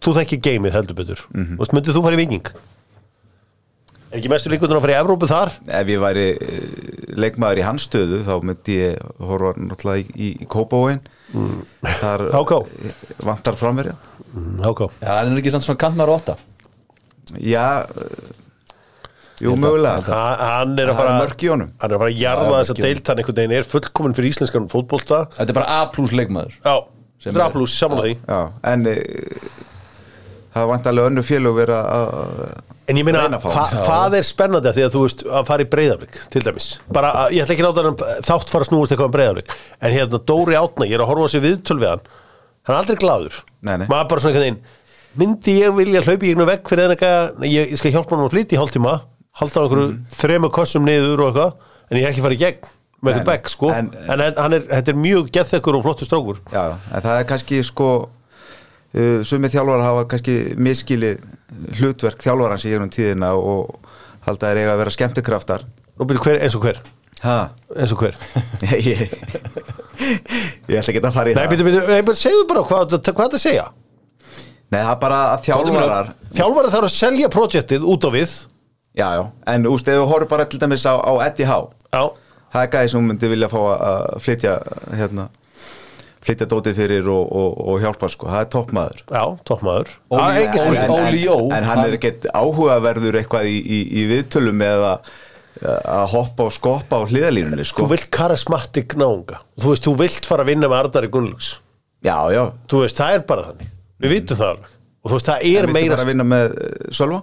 þú 0.02 0.14
þekki 0.20 0.38
geimið 0.46 0.74
heldur 0.78 0.96
betur. 0.96 1.20
Mm 1.34 1.46
-hmm. 1.46 1.74
Myndið 1.74 1.96
þú 1.98 2.04
fara 2.04 2.16
í 2.16 2.22
viking? 2.22 2.48
Er 4.12 4.18
ekki 4.20 4.30
mestu 4.30 4.50
líkundur 4.50 4.78
að 4.78 4.82
fara 4.82 4.94
í 4.94 5.00
Evrópu 5.02 5.28
þar? 5.28 5.52
Ef 5.72 5.88
ég 5.88 6.00
væri 6.00 6.26
leikmaður 7.18 7.62
í 7.62 7.66
hans 7.66 7.88
stöðu 7.90 8.22
þá 8.28 8.34
myndi 8.48 8.78
ég 8.78 9.02
horfa 9.20 9.54
náttúrulega 9.60 10.04
í, 10.04 10.06
í, 10.16 10.30
í 10.44 10.48
Kópavóin 10.52 11.02
Þar 12.02 12.26
HK. 12.36 12.62
vantar 13.28 13.60
framverja 13.60 13.98
Mm, 14.32 14.62
Háká 14.64 14.86
Já, 15.02 15.10
hann 15.18 15.34
er 15.34 15.40
ekki 15.42 15.52
samt 15.52 15.66
svona 15.66 15.80
kantmar 15.82 16.08
óta 16.08 16.38
Já, 17.36 17.84
eh, 17.84 18.30
jú 19.44 19.56
mögulega. 19.60 20.06
Hann 20.40 20.78
er 20.80 20.92
að 20.94 21.00
fara 21.02 21.16
mörk 21.20 21.44
í 21.44 21.50
honum. 21.52 21.70
Hann 21.82 21.92
er 21.92 21.98
að 21.98 22.02
fara 22.04 22.12
að 22.14 22.22
jarða 22.22 22.54
þess 22.62 22.72
að 22.74 22.80
í 22.80 22.86
deiltan 22.86 23.20
einhvern 23.22 23.38
veginn 23.42 23.56
er 23.58 23.68
fullkomin 23.68 24.16
fyrir 24.18 24.32
íslenskan 24.32 24.70
fótbolta. 24.72 25.20
Þetta 25.36 25.50
er 25.50 25.58
bara 25.58 25.78
A 25.82 25.90
plus 25.92 26.12
leikmaður. 26.16 26.56
Já, 26.64 26.76
þetta 27.26 27.34
er 27.34 27.44
A+, 27.44 27.66
samanlega 27.76 28.08
því. 28.08 28.16
Já, 28.28 28.42
en 28.72 28.88
e, 28.92 28.96
það 30.56 30.68
vant 30.72 30.90
alveg 30.92 31.10
önnu 31.12 31.24
félög 31.28 31.58
vera 31.60 31.80
að 31.98 32.44
En 32.92 33.00
ég 33.00 33.08
fá 33.08 33.52
hva, 33.56 33.66
hvað 33.88 34.16
er 34.20 34.26
spennandi 34.28 34.68
að 34.72 34.78
því 34.78 34.84
að 34.88 34.96
þú 34.98 35.02
veist 35.06 35.24
að 35.40 35.46
fara 35.48 35.64
í 35.66 35.70
breyðaflik, 35.72 36.18
til 36.34 36.42
dæmis? 36.46 36.68
Bara, 36.92 37.12
að- 37.24 37.36
ég 37.38 37.46
ætla 37.46 37.56
ekki 37.56 37.66
láta 37.68 37.86
hann 37.88 38.00
þátt 38.28 38.52
fara 38.52 38.66
að 38.66 38.70
snúast 38.72 38.92
eitthvað 38.96 39.10
um 39.10 39.16
breyðaflik, 39.16 39.56
en 39.82 39.96
hérna 39.96 40.20
Dóri 40.32 40.58
Átna 40.60 40.88
ég 40.90 40.98
er 40.98 41.04
að 41.06 41.12
horfa 41.14 41.30
sig 41.32 41.42
viðtöl 41.46 41.80
við 41.80 41.90
hann. 41.94 42.04
Hann 42.68 42.76
er 42.76 42.80
aldrei 42.82 43.00
glaður, 43.02 43.40
Nei, 43.64 43.78
nei. 43.78 43.88
maður 43.88 44.10
bara 44.12 44.22
svona 44.22 44.36
einhvern 44.36 44.44
veginn 44.44 44.62
myndi 45.22 45.56
ég 45.60 45.74
vilja 45.76 46.02
hlaupi 46.06 46.28
í 46.30 46.36
einu 46.36 46.46
vekk 46.48 46.70
fyrir 46.72 46.94
Nei, 47.40 47.50
ég, 47.52 47.72
ég 47.72 47.78
skal 47.82 47.92
hjálpa 47.92 48.16
hann 48.16 48.28
að 48.28 48.36
flytja 48.36 48.56
í 48.58 48.62
hálftíma 48.62 48.94
halda 49.40 49.60
á 49.60 49.64
einhverju 49.66 49.88
Mhm. 49.88 50.06
þrema 50.12 50.52
kossum 50.52 50.86
niður 50.86 51.20
og 51.26 51.34
eitthvað, 51.34 51.54
en 51.92 51.98
ég 51.98 52.04
er 52.06 52.12
ekki 52.12 52.22
að 52.22 52.28
fara 52.28 52.38
í 52.38 52.44
gegn 52.44 52.70
með 53.02 53.14
eitthvað 53.16 53.26
bekk, 53.32 53.50
sko. 53.50 53.72
En- 53.74 53.92
en, 54.08 54.34
hann 54.38 54.54
er, 54.54 54.60
þetta 54.62 54.88
er 54.94 55.00
mjög 55.02 55.32
geðþekkur 55.32 55.76
og 55.80 55.84
flottur 55.84 56.06
strákur. 56.08 56.38
Já, 56.54 56.78
en 56.94 57.02
það 57.02 57.20
er 57.20 57.24
kannski 57.26 57.64
sko 57.66 58.10
sumið 59.28 59.54
þjálfara 59.56 59.86
hafa 59.88 60.08
kannski 60.12 60.36
miskilið 60.60 61.22
hlutverk 61.80 62.24
þjálfarans 62.26 62.66
í 62.68 62.74
einum 62.76 62.90
tíðina 62.92 63.30
og 63.38 63.78
halda 64.28 64.50
þeir 64.52 64.60
eiga 64.64 64.74
að 64.76 64.82
vera 64.84 64.94
skemmtikraftar. 64.98 65.64
Og 66.02 66.10
byrja 66.10 66.26
hver, 66.26 66.42
eins 66.46 66.58
og 66.58 66.66
hver, 66.66 66.82
Ha? 67.22 67.36
eins 67.78 67.92
og 67.94 68.02
hver? 68.02 68.16
Ég, 68.74 69.04
ég, 70.72 70.78
ætla 70.80 70.90
ekki 70.90 71.02
að 71.06 71.14
fara 71.14 71.30
í 71.32 71.36
Nei, 71.38 71.44
það. 71.46 71.68
nei, 71.92 72.02
bara 72.08 72.18
segðu 72.18 72.48
bara 72.50 72.64
hvað, 72.66 72.96
hvað 73.12 73.28
þetta 73.28 73.42
segja. 73.44 73.66
Nei, 74.72 74.80
það 74.80 74.94
er 74.96 75.00
bara 75.04 75.20
að 75.36 75.44
þjálfarar 75.46 76.10
Þjálfari 76.32 76.72
þarf 76.74 76.88
að 76.88 76.96
selja 76.96 77.30
projektið 77.34 77.86
út 77.92 78.08
á 78.08 78.10
við. 78.16 78.34
Já, 78.98 79.08
já, 79.20 79.24
en 79.54 79.68
úst, 79.72 79.88
ef 79.88 80.00
við 80.02 80.10
horfum 80.10 80.32
bara 80.32 80.46
til 80.52 80.60
dæmis 80.64 80.84
á, 80.88 80.96
á 81.00 81.12
Eddie 81.28 81.48
Howe. 81.48 81.70
Já, 81.92 82.02
það 82.56 82.66
er 82.66 82.72
gæði 82.76 82.92
sem 82.94 83.06
myndi 83.08 83.30
vilja 83.32 83.50
fá 83.52 83.60
að 83.62 84.08
flytja 84.26 84.56
hérna 85.00 85.28
flytja 86.22 86.48
dótið 86.52 86.78
fyrir 86.78 87.10
og, 87.10 87.26
og, 87.34 87.58
og 87.72 87.82
hjálpa 87.82 88.10
sko, 88.14 88.30
það 88.30 88.46
er 88.46 88.52
toppmaður. 88.54 89.02
Já, 89.10 89.24
toppmaður. 89.50 89.92
En, 90.12 90.22
en, 90.22 91.52
en 91.58 91.68
hann 91.68 91.84
er 91.88 91.98
ekkert 91.98 92.30
áhugaverður 92.36 93.20
eitthvað 93.22 93.50
í, 93.50 93.58
í, 93.62 93.82
í 94.02 94.08
viðtölum 94.12 94.64
eða 94.68 94.96
að 95.62 96.06
hoppa 96.16 96.48
og 96.48 96.54
skoppa 96.56 97.02
á 97.02 97.10
hliðalínunni 97.10 97.66
sko. 97.68 97.84
Þú 97.84 97.94
vilt 97.94 98.08
karismatik 98.14 98.96
náunga. 98.98 99.42
Þú 99.62 99.74
veist, 99.74 99.86
þú 99.86 99.94
vilt 100.00 100.30
fara 100.30 100.46
að 100.46 100.54
vinna 100.54 100.70
með 100.72 100.86
Arnari 100.86 101.12
Gunnlaugs. 101.14 101.52
Já, 102.02 102.16
já, 102.34 102.44
Þú 102.72 102.86
veist, 102.86 102.98
það 102.98 103.18
er 103.18 103.26
bara 103.30 103.50
þannig. 103.50 103.74
Við 104.02 104.16
vitum 104.16 104.40
það 104.40 104.54
alveg. 104.56 104.72
Og 105.02 105.12
þú 105.12 105.18
veist, 105.18 105.30
það 105.30 105.44
en 105.44 105.52
er 105.52 105.68
viltu 105.68 105.78
meira 105.78 105.98
fara 105.98 106.06
að 106.06 106.12
vinna 106.12 106.28
með 106.32 106.56
uh, 106.56 106.88
Sölva? 106.98 107.20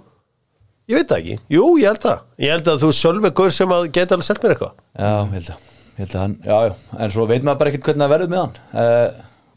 Ég 0.89 0.97
veit 0.97 1.11
það 1.11 1.19
ekki, 1.19 1.35
jú, 1.53 1.65
ég 1.77 1.91
held 1.91 2.05
það. 2.05 2.21
Ég 2.41 2.55
held 2.55 2.69
að 2.71 2.79
þú 2.81 2.93
sölvi 2.97 3.33
gaur 3.37 3.51
sem 3.53 3.73
að 3.75 3.89
geta 3.93 4.15
alveg 4.15 4.25
sett 4.25 4.39
mér 4.41 4.55
eitthvað. 4.55 4.71
Já, 4.97 5.11
ég 5.11 5.35
held 5.35 5.35
að, 5.35 5.35
ég 5.35 5.37
held 5.37 5.51
að 5.53 5.68
hann, 5.99 6.37
já, 6.45 6.69
já, 6.69 6.73
en 6.99 7.11
svo 7.11 7.25
veit 7.29 7.43
maður 7.43 7.59
bara 7.59 7.69
ekkert 7.73 7.85
hvernig 7.89 8.03
það 8.05 8.13
verður 8.13 8.29
með 8.31 8.41
hann. 8.43 8.55
Uh, 8.71 9.07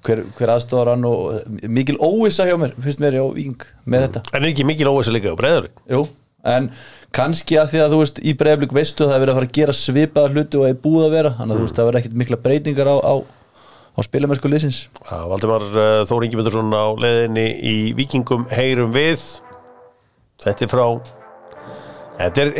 hver, 0.03 0.19
hver 0.39 0.51
aðstofar 0.57 0.89
hann 0.95 1.05
og 1.07 1.21
uh, 1.37 1.41
mikil 1.71 1.97
óvissa 2.03 2.47
hjá 2.49 2.57
mér, 2.59 2.73
finnst 2.83 3.01
mér 3.03 3.15
á 3.23 3.27
Víking 3.37 3.63
með 3.87 4.01
þetta, 4.09 4.21
En 4.35 4.43
ekki 4.51 4.65
mikil 4.67 4.91
óvæs 4.91 5.09
að 5.11 5.17
líka 5.19 5.35
á 5.35 5.39
breyðarik 5.39 5.77
jú 5.91 6.01
en 6.43 6.65
kannski 7.15 7.55
að 7.61 7.69
því 7.71 7.79
að 7.85 7.93
þú 7.93 7.99
veist 8.01 8.17
í 8.19 8.33
breyflik 8.35 8.73
veistu 8.75 9.05
að 9.05 9.11
það 9.13 9.15
er 9.15 9.23
verið 9.23 9.33
að 9.33 9.39
fara 9.39 9.49
að 9.49 9.59
gera 9.59 9.75
svipaða 9.79 10.31
hluti 10.33 10.57
og 10.59 10.65
er 10.67 10.81
búið 10.83 11.05
að 11.07 11.15
vera, 11.15 11.31
þannig 11.39 11.55
að 11.55 11.59
þú 11.61 11.65
veist 11.69 11.77
það 11.79 11.87
verður 11.89 12.01
ekkert 12.01 12.19
mikla 12.19 12.39
breytingar 12.43 12.89
á, 12.91 12.97
á, 12.99 13.15
á 13.95 14.01
spilamennsku 14.03 14.49
liðsins. 14.51 14.79
Já, 15.07 15.19
Valdimar 15.31 15.65
uh, 15.71 16.03
Þór 16.09 16.25
Ingemyndarsson 16.27 16.75
á 16.75 16.99
leiðinni 16.99 17.47
í 17.63 17.95
Víkingum 17.95 18.51
heyrum 18.51 18.91
við. 18.97 19.23
Þetta 20.43 20.67
er 20.67 20.71
frá 20.73 20.87
Þetta 22.19 22.39
er 22.43 22.51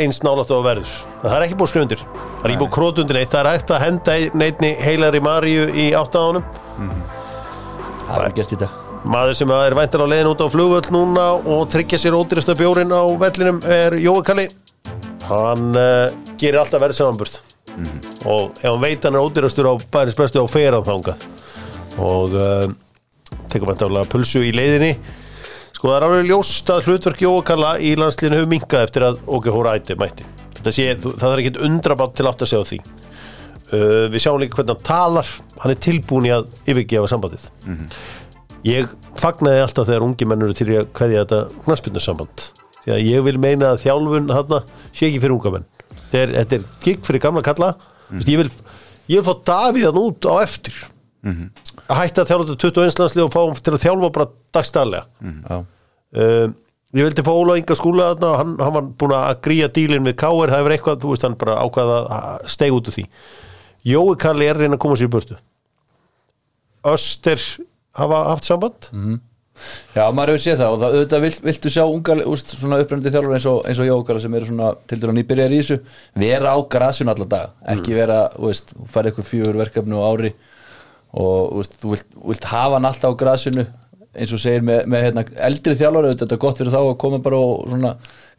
að 2.43 2.55
verður 2.59 3.27
Það 3.31 3.39
er 3.39 3.51
hægt 3.53 3.71
að 3.71 3.83
henda 3.85 4.15
neitni 4.35 4.71
heilari 4.83 5.21
Maríu 5.23 5.67
í 5.71 5.91
áttaðanum 5.95 6.43
Það 8.03 8.25
er 8.25 8.33
gert 8.37 8.53
í 8.53 8.59
dag. 8.59 8.73
Maður 9.03 9.37
sem 9.39 9.51
er 9.55 9.75
væntar 9.75 10.03
á 10.03 10.07
leiðin 10.07 10.29
út 10.31 10.43
á 10.43 10.47
flugvöll 10.51 10.91
núna 10.95 11.23
og 11.39 11.63
tryggja 11.71 11.99
sér 11.99 12.15
ódýrasta 12.15 12.55
bjórin 12.59 12.91
á 12.91 13.03
vellinum 13.19 13.61
er 13.67 13.95
Jói 13.99 14.21
Kalli. 14.27 14.45
Hann 15.27 15.73
uh, 15.79 16.11
gerir 16.39 16.59
alltaf 16.61 16.83
verið 16.83 16.99
samanburð 16.99 17.39
og 18.29 18.59
ef 18.59 18.67
hann 18.67 18.83
veit 18.83 19.07
hann 19.07 19.17
er 19.17 19.23
ódýrastur 19.23 19.71
á 19.71 19.73
bæris 19.91 20.19
bestu 20.19 20.43
á 20.43 20.47
feran 20.51 20.85
þangað. 20.87 21.25
Og 22.03 22.37
uh, 22.37 22.67
tekur 23.51 23.71
væntarlega 23.71 24.11
pulsu 24.11 24.43
í 24.43 24.53
leiðinni. 24.55 24.93
Sko 25.73 25.89
það 25.89 25.97
er 25.97 26.07
alveg 26.09 26.31
ljóst 26.31 26.71
að 26.75 26.87
hlutverk 26.87 27.25
Jói 27.25 27.41
Kalla 27.47 27.75
í 27.79 27.95
landslinu 27.99 28.39
hefur 28.39 28.55
minkað 28.55 28.87
eftir 28.87 29.09
að 29.09 29.19
Óge 29.27 29.51
Hóra 29.51 29.75
ætti 29.79 29.99
mætti 29.99 30.42
Þetta 30.63 30.73
sé, 30.79 30.85
þú- 31.03 31.15
það 31.19 31.33
er 31.35 31.41
ekkit 31.43 31.61
undrabátt 31.67 32.13
til 32.15 32.25
átt 32.29 32.41
að 32.45 32.49
segja 32.53 32.63
á 32.63 32.69
því. 32.71 32.79
Uh, 33.73 34.07
Við 34.13 34.21
sjáum 34.23 34.39
líka 34.39 34.55
hvernig 34.59 34.75
hann 34.77 34.87
talar. 34.87 35.29
Hann 35.59 35.71
er 35.73 35.79
tilbúin 35.83 36.27
í 36.29 36.31
að 36.31 36.47
yfirgefa 36.71 37.09
sambandið. 37.11 37.47
Ég 38.63 38.87
fagnaði 39.19 39.63
alltaf 39.65 39.87
þegar 39.89 40.05
ungi 40.05 40.27
menn 40.29 40.43
eru 40.45 40.55
til 40.55 40.69
í 40.71 40.77
að 40.79 40.87
kveðja 40.95 41.23
þetta 41.25 41.39
knaspinnarsamband 41.65 42.45
því 42.83 42.93
að 42.95 43.01
ég 43.09 43.23
vil 43.25 43.35
meina 43.43 43.73
að 43.73 43.81
þjálfun 43.83 44.29
þarna 44.31 44.59
sé 44.95 45.07
ekki 45.09 45.19
fyrir 45.23 45.35
unga 45.35 45.51
menn. 45.57 45.65
Þetta 46.13 46.21
er, 46.21 46.31
þetta 46.37 46.55
er 46.59 46.63
gigg 46.85 47.03
fyrir 47.07 47.23
gamla 47.25 47.43
kalla. 47.43 47.69
Mm. 48.11 48.23
ég, 48.27 48.39
vil, 48.39 48.49
ég 49.11 49.19
vil 49.19 49.27
fá 49.27 49.43
Davíðan 49.51 49.99
út 49.99 50.27
á 50.31 50.33
eftir. 50.45 50.79
Að 51.23 51.99
hætta 51.99 52.23
að 52.23 52.31
þjálfa 52.31 52.47
þetta 52.53 52.71
21 52.71 52.99
landslið 53.03 53.25
og 53.25 53.33
fá 53.35 53.39
hann 53.43 53.59
til 53.63 53.73
að 53.77 53.83
þjálfa 53.83 54.09
bara 54.15 54.25
dagstæðlega 54.55 55.03
Já, 55.23 55.57
um, 56.23 56.55
ég 56.93 57.07
vildi 57.07 57.25
fá 57.25 57.31
Óla 57.33 57.57
Inga 57.59 57.77
skúla 57.77 58.11
þarna 58.13 58.29
og 58.29 58.39
hann, 58.41 58.53
hann 58.61 58.75
var 58.77 58.89
búin 59.01 59.15
að 59.17 59.41
gríja 59.47 59.69
dílinn 59.73 60.07
við 60.07 60.17
Káir, 60.21 60.51
það 60.51 60.59
hefur 60.59 60.75
eitthvað, 60.77 61.01
þú 61.03 61.13
veist 61.13 61.27
hann 61.27 61.39
bara 61.41 61.59
ákvaða 61.63 61.99
að 62.17 62.47
steg 62.53 62.75
út 62.75 62.89
úr 62.89 62.97
því. 62.97 63.05
Jói 63.93 64.15
Kalli 64.21 64.47
er 64.47 64.61
reyna 64.61 64.77
að 64.77 64.83
koma 64.85 64.97
sér 64.99 65.09
í 65.09 65.13
burtu. 65.13 65.37
Öster 66.93 67.45
hafa 67.97 68.25
haft 68.29 68.47
samband? 68.47 68.89
Já, 69.93 70.07
maður 70.09 70.33
hefur 70.33 70.41
séð 70.41 70.61
það 70.63 70.71
og 70.73 70.79
það, 70.81 70.95
auðvitað 70.97 71.23
vilt, 71.27 71.43
viltu 71.45 71.71
sjá 71.71 71.83
unga 71.85 72.15
úst, 72.31 72.53
svona 72.57 72.79
upprennandi 72.81 73.11
þjálfur 73.13 73.35
eins 73.37 73.45
og, 73.51 73.59
eins 73.69 73.81
og 73.83 73.85
Jókara 73.87 74.21
sem 74.23 74.37
eru 74.37 74.47
svona 74.49 74.71
til 74.89 74.97
dæra 74.97 75.13
nýbyrjar 75.13 75.53
í 75.53 75.59
þessu 75.61 75.77
vera 76.23 76.55
á 76.57 76.59
grasinu 76.73 77.13
alla 77.13 77.27
dag 77.29 77.69
ekki 77.75 77.93
vera, 77.93 78.17
þú 78.33 78.49
veist, 78.49 78.73
þú 78.73 78.87
færði 78.95 79.11
eitthvað 79.11 79.29
fjögur 79.29 79.59
verkefni 79.61 79.99
á 80.01 80.01
ári 80.09 80.31
og 81.21 81.53
veist, 81.59 81.77
þú 81.83 81.93
vilt, 81.93 82.09
vilt 82.33 82.49
hafa 82.49 82.79
hann 82.79 82.89
alltaf 82.89 83.13
á 83.13 83.21
grasinu 83.21 83.67
eins 84.13 84.33
og 84.35 84.41
segir 84.41 84.63
með, 84.65 84.83
með 84.91 85.05
hérna, 85.07 85.23
eldri 85.49 85.75
þjálfur 85.79 86.07
auðvitað 86.07 86.25
þetta 86.25 86.37
er 86.37 86.41
gott 86.43 86.59
fyrir 86.61 86.73
þá 86.73 86.81
að 86.83 86.97
koma 87.03 87.19
bara 87.25 87.39
og 87.41 87.69
svona 87.71 87.93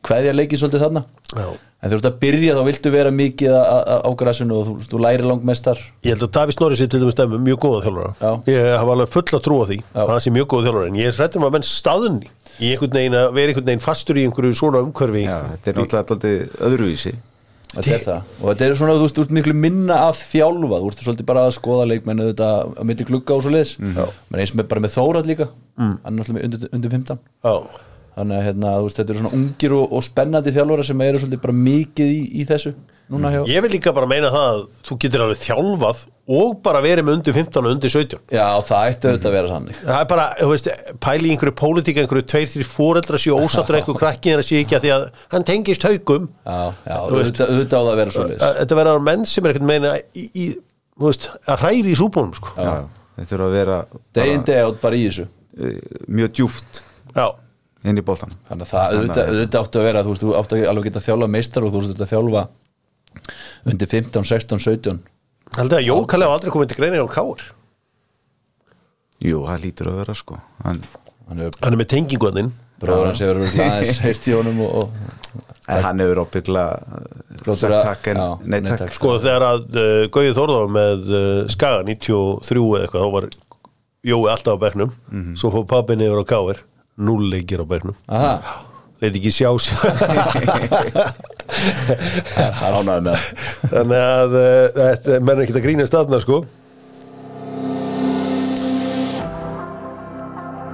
kveðja 0.04 0.34
leikið 0.36 0.60
svolítið 0.60 0.84
þarna 0.84 1.02
Já. 1.34 1.46
en 1.54 1.90
þú 1.90 1.96
veist 1.98 2.08
að 2.10 2.18
byrja 2.22 2.54
þá 2.58 2.62
viltu 2.68 2.92
vera 2.94 3.12
mikið 3.14 3.56
á 4.04 4.10
grasinu 4.20 4.58
og 4.60 4.68
þú, 4.68 4.74
þú 4.92 5.02
læri 5.04 5.26
langmestar 5.26 5.80
Ég 6.04 6.14
held 6.14 6.26
að 6.28 6.32
Daví 6.38 6.56
Snorri 6.56 6.78
sé 6.78 6.88
til 6.92 7.00
dæmis 7.02 7.16
stemmum 7.16 7.44
mjög 7.44 7.60
góða 7.64 7.82
þjálfara 7.88 8.14
Já. 8.20 8.32
Ég 8.52 8.70
hafa 8.78 8.96
alveg 8.96 9.12
full 9.16 9.26
að 9.38 9.44
trúa 9.48 9.68
því 9.70 9.78
Já. 9.80 10.00
að 10.04 10.12
hann 10.14 10.24
sé 10.26 10.34
mjög 10.36 10.50
góða 10.52 10.68
þjálfara 10.68 10.90
en 10.92 10.98
ég 11.00 11.10
er 11.10 11.18
hrættum 11.18 11.48
að 11.48 11.54
menn 11.56 11.68
staðunni 11.68 12.32
í 12.60 12.72
einhvern 12.74 12.98
veginn 13.00 13.18
að 13.18 13.30
vera 13.34 13.54
einhvern 13.54 13.70
veginn 13.72 13.86
fastur 13.88 14.20
í 14.20 14.26
einhverju 14.28 14.58
svona 14.60 14.84
umhverfi 14.84 15.24
Já, 15.24 15.38
þetta 15.54 15.72
er 15.72 15.80
náttúrulega 15.80 16.08
dálítið 16.12 16.58
öðruvísi 16.68 17.14
þetta 17.76 17.94
er 17.96 18.04
það. 18.04 18.30
Og 18.40 18.46
þetta 18.50 18.66
er 18.66 18.76
svona, 18.80 18.96
þú 18.98 19.06
veist, 19.06 19.18
þú 19.20 19.38
miklu 19.38 19.54
minna 19.58 20.00
að 20.08 20.20
þjálfa. 20.20 20.80
Þú 20.82 20.90
ert 20.92 21.02
svolítið 21.06 21.28
bara 21.30 21.46
að 21.48 21.56
skoða 21.58 21.88
leikmennu 21.92 22.28
þetta 22.30 22.50
á 22.78 22.82
milli 22.86 23.08
klukka 23.08 23.36
og 23.36 23.44
svo 23.44 23.54
liðs 23.54 23.74
menn 23.80 24.40
eins 24.42 24.54
með 24.54 24.70
bara 24.70 24.84
með 24.84 24.94
Þórat 24.94 25.28
líka. 25.30 25.48
Er 25.74 26.14
náttúrulega 26.14 26.36
með 26.38 26.44
undir, 26.48 26.68
undir 26.76 26.92
15 26.94 27.18
Já. 27.42 27.54
þannig 28.14 28.36
að 28.38 28.44
hérna, 28.46 28.74
þú 28.78 28.84
veist, 28.86 28.98
þetta 29.00 29.14
eru 29.14 29.22
svona 29.24 29.38
ungir 29.40 29.72
og, 29.74 29.86
og 29.90 30.04
spennandi 30.06 30.52
þjálfara 30.54 30.84
sem 30.86 31.00
eru 31.02 31.22
svolítið 31.22 31.40
bara 31.42 31.56
mikið 31.58 32.12
í, 32.14 32.20
í 32.38 32.44
þessu 32.46 32.74
núna 33.10 33.32
hjá 33.34 33.40
Ég 33.50 33.64
vil 33.64 33.72
líka 33.74 33.94
bara 33.96 34.06
meina 34.10 34.30
það 34.30 34.46
að 34.52 34.60
þú 34.86 34.98
getur 35.02 35.24
alveg 35.24 35.40
þjálfað 35.42 36.04
og 36.24 36.54
bara 36.64 36.80
verið 36.80 37.04
með 37.04 37.16
undir 37.18 37.34
15 37.36 37.66
og 37.68 37.72
undir 37.74 37.92
17 37.92 38.20
Já, 38.32 38.44
það 38.64 38.86
ætti 38.90 39.08
auðvitað 39.10 39.28
að 39.28 39.34
vera 39.36 39.48
sannig 39.50 39.76
Það 39.84 39.98
er 40.00 40.06
bara, 40.12 40.24
þú 40.38 40.46
veist, 40.54 40.68
pæli 41.04 41.28
í 41.28 41.32
einhverju 41.34 41.54
pólitík 41.60 41.98
einhverju 42.00 42.24
tveir, 42.32 42.48
þrjir 42.54 42.68
fóreldra 42.72 43.20
séu 43.20 43.36
ósáttur 43.36 43.76
einhverju 43.76 43.98
krakki 44.00 44.32
en 44.32 44.38
það 44.40 44.46
sé 44.48 44.60
ekki 44.62 44.78
að 44.78 44.84
því 44.86 44.92
að 44.94 45.04
hann 45.34 45.44
tengist 45.50 45.84
haugum 45.84 46.28
Já, 46.46 46.58
já, 46.88 46.96
auðvitað, 46.96 47.52
á 47.52 47.68
það 47.74 47.90
að 47.92 47.98
vera 48.00 48.14
svo 48.16 48.24
liðs 48.30 48.44
Að- 48.48 48.56
Þetta 48.62 48.78
verður 48.80 49.04
menn 49.10 49.26
sem 49.28 49.44
er 49.44 49.52
einhvern 49.52 49.68
meina 49.68 49.92
í, 50.16 50.24
í, 50.32 50.46
þú 50.96 51.10
veist, 51.10 51.28
að 51.44 51.64
hræri 51.66 51.92
í 51.92 51.98
súbúnum 52.00 52.32
sko. 52.40 52.48
Já, 52.56 52.72
þetta 53.18 53.30
þurfa 53.34 53.48
að 53.50 53.56
vera 53.58 53.76
Degin 54.16 54.44
deg 54.48 54.60
átt 54.64 54.80
bara 54.80 54.96
í 54.96 55.04
þessu. 55.10 55.26
Eh, 55.54 55.76
mjög 56.08 56.32
djúft 56.40 56.80
Já, 57.14 57.26
inn 57.84 58.00
í 58.00 58.02
boltan 58.06 58.32
Þannig 58.48 58.64
að 58.64 58.72
það 58.72 58.96
auðvitað, 58.96 59.28
auðvitað 59.28 59.60
áttu 65.44 65.68
að 65.68 65.78
vera 65.78 65.94
þú 65.94 66.08
veist, 66.08 66.08
þú 66.08 66.12
áttu 66.14 66.14
að 66.14 66.14
alveg 66.14 66.14
geta 66.14 66.14
þjálfa 66.14 66.14
meistar 66.14 66.14
og 66.14 66.14
þú 66.14 66.14
veist 66.14 66.14
að 66.14 66.14
þjálfa 66.14 66.14
undir 66.14 66.14
15, 66.14 66.14
16, 66.14 66.14
17 66.14 66.14
held 66.14 66.14
að 66.14 66.14
Jókalli 66.14 66.24
hafa 66.24 66.34
aldrei 66.34 66.52
komið 66.54 66.68
til 66.68 66.78
greina 66.80 67.04
á 67.04 67.14
Káur 67.14 67.40
Jú, 69.24 69.40
það 69.46 69.62
lítur 69.64 69.88
að 69.88 69.98
vera 70.02 70.14
sko. 70.18 70.36
Hann, 70.64 70.80
hann 71.28 71.38
er 71.40 71.54
Hann 71.62 71.72
er 71.72 71.80
með 71.80 71.90
tenginguðin 71.94 72.50
bróður 72.82 73.06
hans 73.08 73.22
hefur 73.22 73.38
verið 73.44 73.60
aðeins 73.64 74.00
heilt 74.04 74.26
í 74.28 74.34
honum 74.34 74.58
og, 74.64 74.74
og 74.74 74.88
en 75.70 75.80
hann 75.86 76.02
hefur 76.02 76.20
ábyggla 76.24 76.64
sagt 77.54 77.72
takk 77.72 78.10
en 78.12 78.20
já, 78.20 78.26
nei 78.44 78.58
nei, 78.60 78.74
takk. 78.76 78.92
Sko 78.92 79.14
þegar 79.22 79.46
að 79.46 79.78
uh, 79.80 80.02
Gauði 80.12 80.34
Þórðar 80.36 80.74
með 80.74 81.06
uh, 81.08 81.40
Skaga 81.54 81.86
93 81.88 82.60
eða 82.60 82.82
eitthvað, 82.84 83.06
þá 83.06 83.14
var 83.16 83.28
Jói 84.04 84.28
alltaf 84.28 84.58
á 84.60 84.62
bekknum, 84.66 84.90
svo 85.40 85.48
fór 85.54 85.64
pappin 85.70 86.02
yfir 86.04 86.20
á 86.20 86.24
Káur, 86.28 86.58
null 87.00 87.30
leikir 87.32 87.62
á 87.64 87.66
bekknum. 87.70 87.96
Aha, 88.12 88.34
leit 89.00 89.16
ekki 89.16 89.32
sjá 89.32 89.48
sér 89.64 89.80
Ánægði 92.64 92.98
með 93.04 93.24
þannig 93.70 94.02
að 94.02 94.36
uh, 94.40 94.52
þetta 94.76 95.18
menn 95.20 95.38
er 95.38 95.44
ekki 95.46 95.56
að 95.58 95.66
grína 95.68 95.88
staðna 95.88 96.20
sko. 96.24 96.42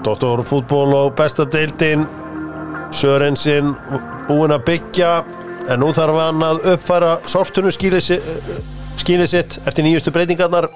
Dóttorfútból 0.01 0.95
og 0.97 1.13
besta 1.19 1.45
deildin 1.45 2.07
Sörensinn 2.97 3.75
búinn 4.27 4.55
að 4.55 4.65
byggja 4.67 5.11
en 5.71 5.83
nú 5.83 5.91
þarf 5.95 6.17
hann 6.19 6.43
að 6.43 6.65
uppfæra 6.73 7.13
sortunu 7.29 7.71
skýlið 7.71 9.27
sitt 9.31 9.59
eftir 9.63 9.87
nýjustu 9.87 10.13
breytingarnar. 10.15 10.71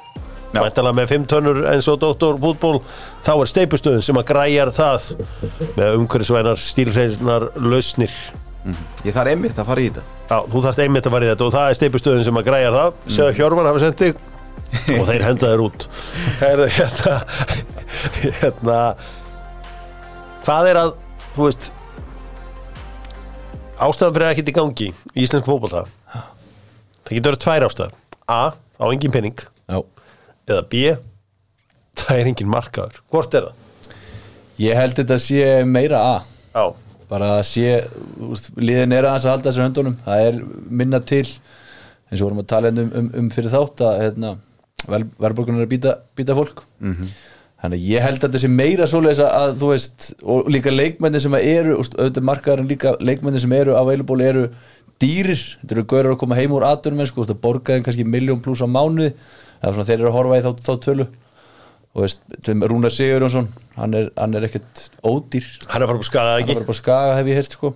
Væntalega 0.54 0.94
með 0.94 1.10
5 1.10 1.26
tönnur 1.32 1.64
eins 1.66 1.88
og 1.90 1.98
Dóttorfútból 2.04 2.76
þá 3.26 3.32
er 3.34 3.50
steipustöðun 3.50 4.06
sem 4.06 4.20
að 4.20 4.28
græjar 4.30 4.70
það 4.76 5.10
með 5.74 5.98
umhverfisvænar 5.98 6.62
stílhreinar 6.62 7.48
lausnir 7.58 8.14
Ég 9.04 9.12
þarf 9.12 9.30
einmitt 9.30 9.58
að 9.60 9.68
fara 9.68 9.82
í 9.82 9.88
þetta. 9.90 10.02
Já, 10.30 10.36
þú 10.52 10.62
þarft 10.64 10.82
einmitt 10.84 11.08
að 11.08 11.14
fara 11.14 11.26
í 11.26 11.30
þetta 11.30 11.46
og 11.46 11.54
það 11.54 11.68
er 11.68 11.78
steipustöðin 11.78 12.26
sem 12.28 12.40
að 12.40 12.46
græja 12.48 12.70
það 12.74 12.94
mm. 13.04 13.38
Hjörvar 13.38 13.68
hafa 13.68 13.82
sendið 13.82 14.20
og 14.98 15.08
þeir 15.10 15.24
henda 15.26 15.50
þér 15.52 15.62
út. 15.64 15.86
Herðu, 16.40 16.68
hérna, 16.78 17.16
hérna 18.40 18.78
hvað 20.44 20.70
er 20.70 20.80
að 20.80 20.94
þú 21.34 21.48
veist 21.48 21.70
ástæðan 23.84 24.14
fyrir 24.16 24.26
að 24.26 24.32
ekkert 24.34 24.52
í 24.52 24.56
gangi 24.60 24.88
í 24.90 25.26
íslensk 25.26 25.48
fótbolta? 25.50 25.84
Það 27.04 27.18
getur 27.18 27.34
verið 27.34 27.42
tvær 27.44 27.66
ástæðar 27.68 27.98
A, 28.24 28.40
á 28.56 28.84
engin 28.88 29.12
penning 29.12 29.36
já. 29.44 29.78
Eða 30.48 30.64
B, 30.72 30.86
það 32.00 32.22
er 32.22 32.30
engin 32.32 32.50
markaður. 32.52 33.02
Hvort 33.12 33.36
er 33.36 33.50
það? 33.50 33.60
ég 34.60 34.78
held 34.78 34.98
þetta 35.00 35.18
sé 35.22 35.44
meira 35.66 36.00
að 36.00 36.30
Já, 36.54 36.64
bara 37.10 37.30
að 37.38 37.44
sé, 37.48 37.68
veist, 38.18 38.50
liðin 38.56 38.94
er 38.96 39.08
aðeins 39.08 39.26
að 39.26 39.34
halda 39.34 39.50
þessu 39.50 39.64
höndunum, 39.64 39.96
það 40.04 40.24
er 40.28 40.40
minna 40.80 41.00
til 41.04 41.24
eins 41.24 42.20
og 42.20 42.26
vorum 42.26 42.42
að 42.42 42.50
tala 42.52 42.70
hérna 42.70 42.84
um, 42.84 42.90
um, 43.00 43.10
um 43.20 43.30
fyrir 43.34 43.52
þátt 43.52 43.84
að 43.86 44.00
hérna, 44.02 44.34
verðbólkunar 44.86 45.64
er 45.64 45.68
að 45.68 45.72
býta, 45.72 45.94
fólk. 46.38 46.64
Þannig 47.64 47.80
að 47.80 47.88
ég 47.88 48.04
held 48.04 48.24
að 48.26 48.38
sé 48.42 48.48
meira 48.52 48.86
svoleiðis 48.90 49.22
að, 49.24 49.54
þú 49.60 49.68
veist, 49.72 50.08
og 50.22 50.48
líka 50.52 50.72
leikmenni 50.74 51.20
sem 51.24 51.36
eru, 51.38 51.78
og 51.80 51.86
auðvitað 51.96 52.26
markaðarinn 52.28 52.68
líka 52.68 52.92
leikmenni 53.00 53.40
sem 53.40 53.54
eru 53.56 53.78
available 53.78 54.24
eru 54.24 54.42
dýrir, 55.00 55.40
þetta 55.62 55.74
eru 55.78 55.86
gaurar 55.88 56.12
að 56.12 56.20
koma 56.20 56.36
heim 56.36 56.52
úr 56.52 56.66
sko, 57.08 57.24
borgaðin 57.40 57.86
kannski 57.86 58.04
miljón 58.04 58.42
pluss 58.44 58.60
á 58.60 58.68
mánuði. 58.68 59.14
Það 59.60 59.70
er 59.70 59.74
svona 59.78 59.88
þeir 59.88 59.98
eru 59.98 60.10
að 60.10 60.16
horfa 60.18 60.38
í 60.38 60.44
þá, 60.44 60.50
þá 60.60 60.74
tölu 60.84 61.06
Rúnar 61.94 62.90
Sigurjónsson 62.90 63.46
hann 63.78 63.94
er, 63.94 64.08
hann 64.18 64.34
er 64.34 64.46
ekkert 64.48 64.88
ódýr. 65.06 65.46
Hann 65.70 65.82
er 65.82 65.86
að 65.86 65.92
fara 65.92 66.00
upp 66.00 66.02
á 66.02 66.10
skaga 66.10 66.32
hann 66.32 66.40
er 66.40 66.42
ekki? 66.42 66.56
bara 66.58 66.68
bara 66.70 66.80
skaga 66.80 67.14
hef 67.18 67.30
ég 67.30 67.38
heyrt 67.38 67.54
sko. 67.54 67.70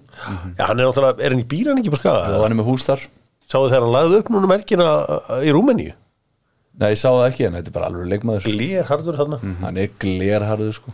Já, 0.58 0.64
hann 0.64 0.80
er 0.80 0.88
náttúrulega, 0.88 1.22
er 1.22 1.34
hann 1.34 1.44
í 1.44 1.46
bíl 1.52 1.68
hann 1.70 1.78
ekki 1.78 1.92
upp 1.92 1.98
á 1.98 2.02
skaga? 2.02 2.34
og 2.34 2.42
hann 2.42 2.54
er 2.54 2.58
með 2.58 2.68
hús 2.72 2.86
þar. 2.88 3.06
Sáðu 3.48 3.70
þegar 3.70 3.86
hann 3.86 3.94
lagði 3.94 4.20
upp 4.22 4.32
núna 4.34 4.50
melkina 4.50 4.90
í 5.46 5.54
Rúmeníu? 5.54 5.94
Nei, 6.78 6.90
ég 6.92 7.00
sá 7.00 7.08
það 7.08 7.24
ekki, 7.28 7.46
en 7.46 7.56
þetta 7.58 7.72
er 7.72 7.74
bara 7.78 7.88
alveg 7.90 8.10
leikmaður. 8.12 8.44
Glér 8.46 8.90
hardur 8.90 9.16
þarna 9.18 9.38
Hann 9.64 9.80
er 9.82 9.94
glerharður 10.02 10.76
sko. 10.76 10.92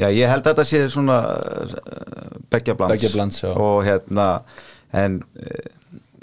Já, 0.00 0.06
ég 0.16 0.30
held 0.32 0.46
að 0.46 0.54
þetta 0.54 0.64
sé 0.68 0.78
svona 0.92 1.18
uh, 1.28 2.38
beggja 2.52 2.76
blands. 2.76 2.94
Beggja 2.94 3.10
blands, 3.12 3.42
já. 3.44 3.50
og 3.52 3.82
hérna 3.84 4.28
en, 4.96 5.18
eh, 5.36 5.66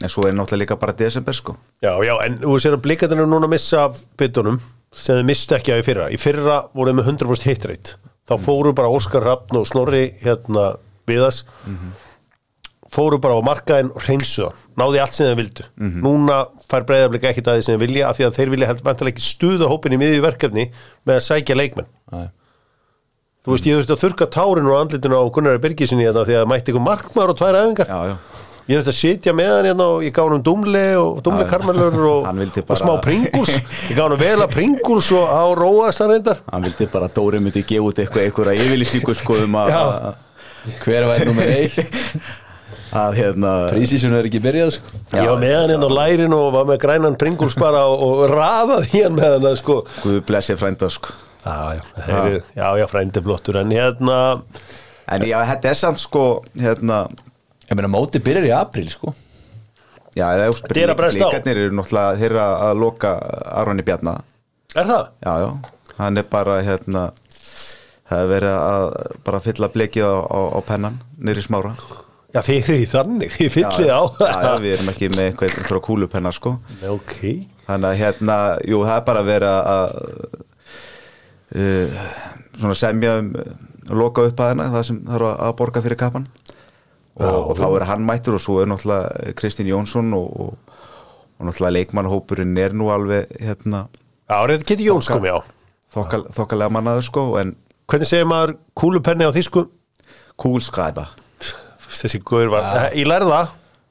en 0.01 0.10
svo 0.10 0.25
er 0.25 0.34
náttúrulega 0.34 0.63
líka 0.63 0.79
bara 0.82 0.96
desember 0.98 1.38
sko. 1.38 1.53
Já, 1.86 1.94
já, 2.01 2.15
en 2.25 2.39
þú 2.41 2.58
sér 2.63 2.79
að 2.79 3.13
eru 3.13 3.27
núna 3.29 3.50
missa 3.51 3.86
af 3.86 4.01
byttunum 4.17 4.58
sem 4.98 5.20
þið 5.20 5.30
mistu 5.30 5.56
ekki 5.58 5.75
af 5.75 5.84
í 5.84 5.86
fyrra. 5.88 6.10
Í 6.12 6.20
fyrra 6.22 6.58
voru 6.74 6.92
þið 6.92 7.00
með 7.00 7.10
100% 7.13 7.50
hit 7.51 7.70
rate. 7.70 7.96
Þá 8.27 8.36
fóru 8.44 8.74
bara 8.75 8.92
Óskar 8.92 9.24
Rappn 9.24 9.62
og 9.62 9.70
Snorri 9.70 10.10
hérna 10.24 10.74
viðas 11.08 11.46
fóru 12.94 13.20
bara 13.22 13.38
á 13.38 13.42
markaðin 13.44 13.92
og 13.94 14.04
hreinsuða, 14.06 14.54
náði 14.80 15.01
allt 15.04 15.18
sem 15.18 15.27
þeir 15.27 15.39
vildu. 15.42 15.66
Mhm. 15.75 16.01
núna 16.06 16.38
fær 16.70 16.86
breyðablika 16.88 17.30
ekkit 17.32 17.48
að 17.48 17.60
því 17.60 17.66
sem 17.66 17.75
þeir 17.75 17.84
vilja 17.86 18.08
af 18.10 18.18
því 18.18 18.25
að 18.27 18.38
þeir 18.38 18.50
vilja 18.54 18.68
heldur 18.68 18.88
vantilega 18.88 19.13
ekki 19.13 19.25
stuða 19.27 19.70
hópin 19.72 19.94
í 19.94 20.00
miðju 20.01 20.24
verkefni 20.24 20.72
með 21.06 21.16
að 21.16 21.25
sækja 21.27 21.56
leikmenn. 21.56 21.89
Nei. 22.12 22.30
þú 23.44 23.54
veist, 23.54 23.68
ég 23.68 23.77
þurfti 23.77 23.96
að 23.96 24.04
þurka 24.04 24.25
tárin 24.27 24.68
og 24.68 24.80
andlitinu 24.82 25.16
á 25.16 25.24
Gunnari 25.32 25.60
Birgisinni 25.63 26.04
hérna 26.04 26.25
því 26.27 26.36
að 26.36 26.50
mætti 26.51 26.72
ykkur 26.74 26.84
markmaður 26.84 27.32
og 27.32 27.38
tvær 27.39 27.60
æfingar. 27.62 27.88
Já, 27.88 28.00
já 28.12 28.16
ég 28.68 28.78
þurfti 28.82 28.92
að 28.94 28.98
sitja 29.00 29.34
með 29.38 29.52
hann 29.56 29.68
hérna 29.72 29.86
og 29.96 30.02
ég 30.04 30.14
gaf 30.16 30.28
hann 30.28 30.38
um 30.38 30.44
dumli 30.44 30.86
og 31.00 31.22
dumli 31.26 31.46
Já. 31.46 31.50
karmelur 31.54 32.00
og, 32.12 32.26
vildi 32.40 32.64
og 32.64 32.68
bara- 32.72 32.80
smá 32.82 32.96
pringuls 33.06 33.54
ég 33.90 33.96
gaf 33.96 34.04
hann 34.10 34.18
vel 34.22 34.40
að 34.44 34.52
pringuls 34.56 35.12
og 35.16 35.28
á 35.32 35.44
róast 35.56 36.04
hann 36.04 36.12
reyndar. 36.16 36.42
Hann 36.52 36.66
vildi 36.68 36.90
bara 36.92 37.08
að 37.08 37.16
Dóri 37.20 37.40
myndi 37.44 37.64
gefa 37.68 37.88
út 37.92 38.02
eitthvað 38.04 38.26
eitthvað 38.28 38.60
yfirlýsingu 38.66 39.16
sko 39.22 39.40
um 39.46 39.56
að, 39.64 39.72
Já. 39.72 39.80
að, 39.84 40.26
Hver 40.84 41.06
var 41.08 41.24
nummer 41.30 41.48
1 41.48 41.78
að 43.04 43.16
hérna 43.20 43.52
Prísísun 43.72 44.14
er 44.18 44.28
ekki 44.28 44.40
byrjað 44.44 44.74
sko. 44.78 45.00
Ég 45.16 45.28
var 45.32 45.40
með 45.42 45.54
hann 45.58 45.72
hérna 45.76 45.88
á 45.88 45.98
lærin 45.98 46.34
og 46.36 46.50
var 46.56 46.68
með 46.68 46.82
grænan 46.84 47.16
pringuls 47.20 47.56
bara 47.60 47.86
og, 47.88 48.04
og 48.04 48.26
rafaði 48.32 49.04
hann 49.06 49.16
með 49.20 49.38
hann 49.48 49.58
sko. 49.60 49.80
Guð 50.04 50.20
blessi 50.28 50.56
frænda 50.60 50.90
sko. 50.92 51.16
Já, 51.48 51.78
já, 51.80 52.42
já, 52.58 52.68
já, 52.82 52.86
frændi 52.92 53.22
blottur 53.24 53.56
en 53.62 53.72
hérna, 53.72 54.42
En 55.08 55.24
já, 55.24 55.38
þetta 55.48 55.70
er 55.72 55.78
samt 55.80 56.02
sko 56.04 56.24
hérna 56.60 57.06
Ég 57.68 57.76
meina 57.76 57.90
móti 57.92 58.22
byrjar 58.24 58.48
í 58.48 58.54
apríl 58.56 58.88
sko. 58.92 59.14
Já, 60.18 60.26
það 60.32 60.44
er 60.44 60.92
á. 60.94 61.08
Líkarnir 61.18 61.60
eru 61.66 61.76
náttúrulega 61.78 62.18
þeirra 62.22 62.46
að 62.70 62.80
loka 62.82 63.12
Aronni 63.60 63.84
Bjarna. 63.86 64.14
Er 64.78 64.88
það? 64.90 65.04
Já, 65.26 65.34
já, 65.44 65.50
hann 66.00 66.18
er 66.22 66.26
bara 66.32 66.56
hérna 66.66 67.04
það 68.08 68.24
er 68.24 68.30
verið 68.32 68.56
að 68.58 68.88
bara 69.28 69.42
fylla 69.44 69.70
blekið 69.74 70.08
á, 70.08 70.16
á, 70.26 70.40
á 70.58 70.60
pennan 70.66 70.98
nýri 71.20 71.44
smára. 71.44 71.74
Já, 72.34 72.42
þið 72.44 72.58
er 72.72 72.80
í 72.80 72.88
þannig, 72.92 73.32
þið 73.36 73.52
fyllið 73.58 73.92
á. 73.94 74.02
Já, 74.24 74.32
já, 74.48 74.52
við 74.64 74.74
erum 74.78 74.92
ekki 74.94 75.10
með 75.14 75.24
einhver, 75.30 75.54
einhverja 75.60 75.84
kúlupenna 75.88 76.32
sko. 76.36 76.56
Ok, 76.92 77.16
þannig 77.68 77.90
að 77.92 78.00
hérna, 78.02 78.38
jú, 78.68 78.82
það 78.88 78.96
er 79.02 79.06
bara 79.12 79.24
verið 79.28 79.56
að 79.76 79.88
uh, 81.56 82.02
svona 82.58 82.78
semja 82.80 83.18
um 83.22 83.32
loka 83.98 84.26
upp 84.28 84.42
að 84.44 84.52
hennar, 84.54 84.72
það 84.76 84.86
sem 84.90 84.98
þarf 85.08 85.30
að- 85.32 85.42
að 85.48 85.56
borga 85.62 85.84
fyrir 85.86 86.00
kapan 86.02 86.26
og, 87.18 87.52
og 87.52 87.54
þá 87.58 87.68
er 87.70 87.86
hann 87.92 88.06
mættur 88.08 88.38
og 88.38 88.44
svo 88.44 88.60
er 88.62 88.70
náttúrulega 88.72 89.36
Kristín 89.38 89.70
Jónsson 89.70 90.14
og, 90.18 90.28
og, 90.28 90.82
og 91.38 91.50
náttúrulega 91.50 91.76
leikmannhópurinn 91.80 92.58
er 92.62 92.76
nú 92.78 92.92
alveg 92.94 93.32
hérna 93.42 93.88
já, 94.30 94.38
þetta 94.38 94.70
geti 94.72 94.90
Jóns 94.90 95.10
komið 95.12 95.38
á? 95.38 95.40
þokkal, 95.98 96.26
þokkalega 96.38 96.76
mannaður 96.78 97.08
sko 97.08 97.28
en 97.42 97.56
hvernig 97.88 98.10
segir 98.10 98.30
maður 98.30 98.58
kúlupenni 98.78 99.28
á 99.28 99.32
þýsku? 99.36 99.66
kúlskræpa 100.38 101.08
þessi 101.88 102.22
guður 102.22 102.54
var, 102.54 102.92
í 102.94 103.08
lærða 103.08 103.48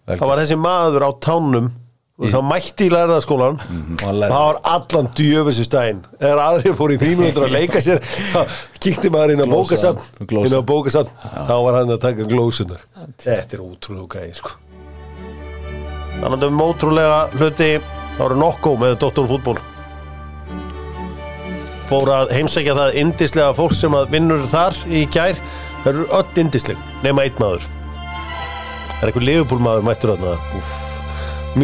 þá 0.06 0.24
var 0.28 0.42
þessi 0.42 0.58
maður 0.60 1.08
á 1.08 1.10
tánum 1.18 1.72
og 2.16 2.30
þá 2.32 2.38
mætti 2.48 2.86
í 2.88 2.92
lærðaskólan 2.94 3.58
Og 3.60 4.04
hann 4.06 4.22
og 4.24 4.30
það 4.32 4.44
var 4.46 4.60
allan 4.72 5.08
djöfisins 5.18 5.68
daginn 5.72 5.98
þegar 6.16 6.40
aðrir 6.46 6.76
fóru 6.78 6.96
í 6.96 7.00
fríminútur 7.02 7.44
að 7.44 7.56
leika 7.58 7.82
sér 7.84 8.00
kíkti 8.80 9.10
maður 9.12 9.34
inn 9.34 9.44
á 9.44 9.48
Glósa. 9.52 9.92
inn 10.48 10.56
á 10.56 10.62
bókasafn, 10.64 11.12
þá 11.20 11.54
var 11.66 11.78
hann 11.80 11.92
að 11.92 12.00
taka 12.06 12.28
glósunar 12.30 12.86
þetta 13.20 13.58
er 13.58 13.64
ótrúlega 13.66 14.08
gæði 14.16 14.38
sko. 14.40 14.56
þannig 16.22 16.48
um 16.48 16.64
ótrúlega 16.64 17.20
hluti. 17.36 17.70
Þá 18.16 18.22
eru 18.24 18.36
nokkuð 18.40 18.78
með 18.80 18.94
doktorfútból 19.02 19.58
fór 21.86 22.10
að 22.10 22.32
heimsækja 22.32 22.74
það 22.78 22.96
indislega 23.02 23.52
fólk 23.54 23.76
sem 23.76 23.94
að 23.94 24.08
vinnur 24.16 24.46
þar 24.50 24.78
í 24.88 25.04
gær. 25.12 25.38
Það 25.84 25.90
eru 25.92 26.06
öll 26.18 26.40
indisleg, 26.42 26.80
nema 27.04 27.26
einn 27.28 27.36
maður. 27.38 27.68
Það 28.88 29.04
er 29.04 29.12
einhver 29.12 29.26
liðupúlmaður 29.28 29.86
mættur 29.86 30.14
þarna. 30.16 30.34
Mjög 30.56 30.95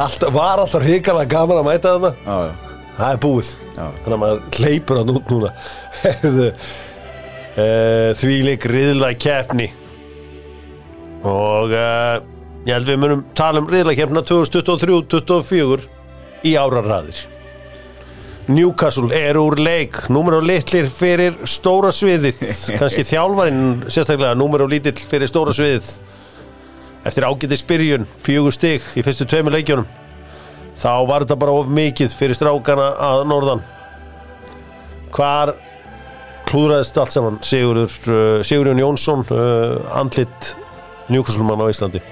alltaf, 0.00 0.32
var 0.32 0.62
alltaf 0.62 0.80
hrikalega 0.84 1.28
gaman 1.28 1.58
að 1.60 1.66
mæta 1.66 1.90
já, 2.00 2.36
það 2.96 3.10
er 3.10 3.18
búið. 3.20 3.50
Já. 3.74 3.84
þannig 4.00 4.14
að 4.14 4.22
maður 4.22 4.40
hleypur 4.56 5.00
hann 5.00 5.12
út 5.12 5.32
núna. 5.34 5.50
Heyrðu, 6.00 6.46
uh, 6.50 8.10
þvíleik 8.20 8.62
riðla 8.72 9.10
keppni 9.20 9.68
og 11.28 11.68
uh, 11.76 12.16
ég 12.64 12.72
held 12.72 12.88
við 12.88 13.02
munum 13.02 13.26
tala 13.36 13.60
um 13.60 13.68
riðla 13.68 13.92
keppna 13.98 14.20
2023-2024 14.30 15.84
í 16.48 16.56
árarraðir 16.56 17.18
Newcastle 18.50 19.12
er 19.14 19.36
úr 19.38 19.60
leik. 19.60 20.08
Númer 20.10 20.40
og 20.40 20.46
litlir 20.48 20.88
fyrir 20.90 21.36
stóra 21.46 21.92
sviðið. 21.94 22.40
Kannski 22.80 23.04
þjálfarinn 23.06 23.84
sérstaklega 23.86 24.32
númer 24.38 24.64
og 24.64 24.72
lítill 24.72 24.96
fyrir 24.96 25.30
stóra 25.30 25.52
sviðið 25.54 25.92
eftir 27.06 27.26
ágæti 27.26 27.58
spyrjun 27.58 28.06
fjögur 28.24 28.54
stig 28.54 28.84
í 28.96 29.04
fyrstu 29.06 29.26
tveimur 29.28 29.54
leikjunum. 29.56 29.88
Þá 30.80 30.92
var 31.08 31.24
þetta 31.24 31.38
bara 31.40 31.56
of 31.60 31.68
mikið 31.72 32.14
fyrir 32.16 32.36
strákana 32.38 32.92
að 33.04 33.24
norðan. 33.28 33.64
Hvar 35.12 35.54
klúðraðist 36.50 36.98
allt 36.98 37.14
saman 37.14 37.38
Sigurður, 37.46 37.96
uh, 38.10 38.40
Sigurjón 38.46 38.80
Jónsson 38.82 39.24
uh, 39.34 39.76
andlit 39.98 40.54
njúkvæslumann 41.10 41.62
á 41.62 41.70
Íslandi? 41.70 42.02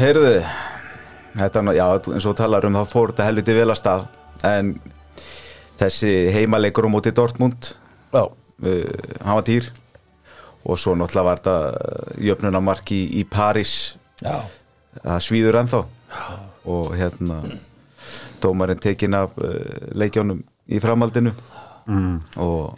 Heyrðu 0.00 0.40
þetta, 1.38 1.62
já, 1.76 1.84
eins 2.14 2.26
og 2.26 2.38
talar 2.38 2.66
um 2.66 2.78
þá 2.78 2.82
fór 2.90 3.12
þetta 3.12 3.28
helviti 3.28 3.54
vel 3.54 3.70
að 3.74 4.06
en 4.48 4.72
þessi 5.80 6.14
heimaleikur 6.34 6.88
á 6.88 6.90
móti 6.90 7.12
Dortmund 7.14 7.74
Já, 8.10 8.24
uh, 8.24 8.32
hann 9.22 9.38
var 9.38 9.46
týr 9.46 9.70
og 10.64 10.78
svo 10.78 10.94
náttúrulega 10.98 11.26
var 11.26 11.40
þetta 11.40 12.20
jöfnunamark 12.28 12.92
í, 12.92 13.00
í 13.20 13.24
París. 13.28 13.96
Já. 14.20 14.42
Það 15.00 15.24
svíður 15.24 15.60
ennþá. 15.62 15.82
Og 16.70 16.92
hérna 16.98 17.40
dómarinn 18.42 18.80
tekinn 18.82 19.16
af 19.16 19.34
uh, 19.40 19.56
leikjónum 19.96 20.42
í 20.70 20.82
framhaldinu. 20.82 21.34
Mm. 21.90 22.20
og 22.38 22.76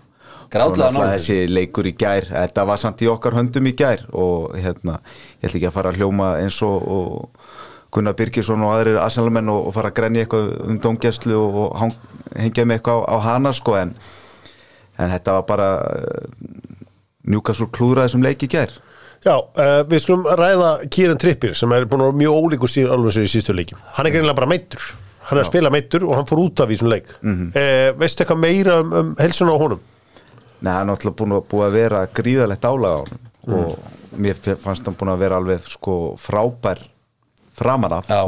náttúrulega 0.53 1.11
þessi 1.11 1.35
leikur 1.51 1.88
í 1.90 1.92
gær 1.99 2.25
þetta 2.31 2.62
var 2.64 2.79
samt 2.81 3.03
í 3.05 3.09
okkar 3.11 3.35
höndum 3.37 3.66
í 3.68 3.75
gær. 3.77 4.07
Og 4.12 4.55
hérna, 4.57 5.01
ég 5.40 5.51
ætla 5.51 5.59
ekki 5.59 5.68
að 5.68 5.77
fara 5.77 5.92
að 5.92 6.01
hljóma 6.01 6.33
eins 6.40 6.61
og, 6.64 6.87
og 6.87 7.92
Gunnar 7.92 8.16
Birgisson 8.16 8.62
og 8.64 8.73
aðrir 8.73 9.01
arsenalmenn 9.03 9.53
og, 9.53 9.66
og 9.68 9.77
fara 9.77 9.90
að 9.92 9.99
grenja 9.99 10.25
eitthvað 10.25 10.53
um 10.64 10.79
dómgæslu 10.81 11.37
og, 11.37 11.59
og 11.64 11.81
hang, 11.81 11.97
hengja 12.38 12.64
mig 12.64 12.81
eitthvað 12.81 13.05
á, 13.05 13.07
á 13.12 13.16
hana 13.27 13.53
sko 13.57 13.77
en, 13.77 13.92
en 14.97 15.12
þetta 15.12 15.35
var 15.37 15.49
bara 15.51 15.68
uh, 17.28 17.62
úr 17.62 17.70
klúðraði 17.76 18.14
sem 18.14 18.24
leik 18.24 18.42
í 18.42 18.50
gær? 18.50 18.74
Já 19.22 19.37
uh, 19.38 19.82
við 19.87 20.02
skulum 20.02 20.26
ræða 20.26 20.72
Kieran 20.90 21.20
Trippier 21.22 21.54
sem 21.58 21.72
er 21.76 21.87
búin 21.87 22.02
að 22.02 22.11
vera 22.11 22.20
mjög 22.24 22.42
ólíkur 22.42 22.72
sír 22.72 22.90
alveg 22.90 23.16
sér 23.16 23.28
í 23.28 23.32
sístu 23.32 23.54
leikjum. 23.54 23.80
Hann 23.96 24.08
er 24.08 24.16
greinlega 24.16 24.40
bara 24.40 24.50
meittur 24.50 24.92
hann 25.32 25.38
er 25.38 25.44
að 25.46 25.50
spila 25.50 25.72
meittur 25.72 26.06
og 26.08 26.16
hann 26.18 26.28
fór 26.28 26.42
út 26.42 26.62
af 26.64 26.72
í 26.72 26.78
svona 26.78 26.96
leik. 26.96 27.11
Mm 27.22 27.52
veistu 27.98 28.24
eitthvað 28.24 28.40
meira 28.42 28.78
um, 28.82 28.92
um 28.98 29.12
helsuna 29.20 29.54
á 29.54 29.58
honum? 29.61 29.80
Nei, 30.62 30.72
hann 30.72 30.88
er 30.88 30.90
náttúrulega 30.92 31.18
búin 31.18 31.37
að, 31.37 31.44
búið 31.50 31.66
að 31.66 31.76
vera 31.78 32.02
gríðalegt 32.18 32.66
álag 32.66 32.92
á 32.92 33.00
hann 33.02 33.56
og 33.58 34.18
mér 34.22 34.38
fannst 34.62 34.87
hann 34.87 34.98
búin 34.98 35.12
að 35.12 35.24
vera 35.24 35.38
alveg 35.40 35.66
sko 35.70 35.96
frábær 36.20 36.82
framan 37.58 37.92
af. 37.98 38.08
Já. 38.08 38.22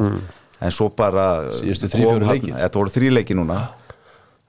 en 0.60 0.72
svo 0.72 0.88
bara 0.96 1.50
Síðustu. 1.52 1.90
Þetta 1.90 2.78
voru 2.78 2.92
þrý 2.94 3.10
leiki 3.18 3.36
núna 3.36 3.58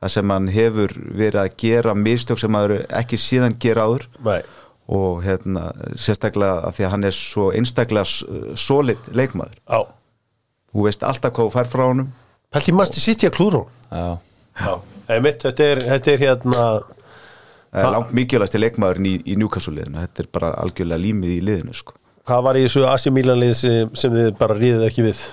það 0.03 0.13
sem 0.15 0.34
hann 0.36 0.51
hefur 0.53 0.93
verið 1.15 1.41
að 1.41 1.58
gera 1.62 1.95
mistök 1.97 2.41
sem 2.41 2.58
hann 2.58 2.75
ekki 3.01 3.19
síðan 3.19 3.58
gera 3.62 3.88
áður. 3.88 4.08
Nei. 4.25 4.41
Og 4.86 5.23
hérna 5.25 5.71
sérstaklega 5.97 6.67
að 6.67 6.75
því 6.77 6.86
að 6.86 6.91
hann 6.93 7.08
er 7.10 7.15
svo 7.17 7.47
einstaklega 7.58 8.55
solid 8.60 9.08
leikmaður. 9.17 9.58
Já. 9.65 9.79
Þú 10.75 10.86
veist 10.86 11.05
alltaf 11.08 11.34
hvað 11.34 11.47
þú 11.47 11.55
fær 11.55 11.71
frá 11.71 11.86
honum. 11.88 12.12
Pælti 12.53 12.75
masti 12.75 13.01
sitt 13.01 13.23
í 13.25 13.29
að 13.29 13.38
klúra 13.39 13.63
hún 13.63 13.71
Já. 13.91 14.17
Já. 14.55 14.73
Einmitt, 15.15 15.41
þetta 15.43 15.65
er, 15.71 15.81
þetta 15.89 16.12
er 16.12 16.21
hérna 16.23 16.62
það 17.75 17.81
er 17.81 17.91
langt 17.93 18.13
mikilvægst 18.17 18.58
leikmaðurinn 18.58 19.10
í, 19.10 19.15
í 19.27 19.36
Newcastle-liðinu 19.39 20.01
þetta 20.05 20.23
er 20.23 20.29
bara 20.38 20.51
algjörlega 20.63 21.03
límið 21.03 21.34
í 21.36 21.41
liðinu 21.45 21.75
sko. 21.77 21.97
Hvað 22.25 22.45
var 22.47 22.58
í 22.58 22.63
þessu 22.65 22.86
Asi 22.89 23.12
Milan-lið 23.13 23.51
sem, 23.60 23.91
sem 23.97 24.13
þið 24.15 24.31
bara 24.39 24.58
ríðið 24.58 24.86
ekki 24.88 25.05
við? 25.05 25.25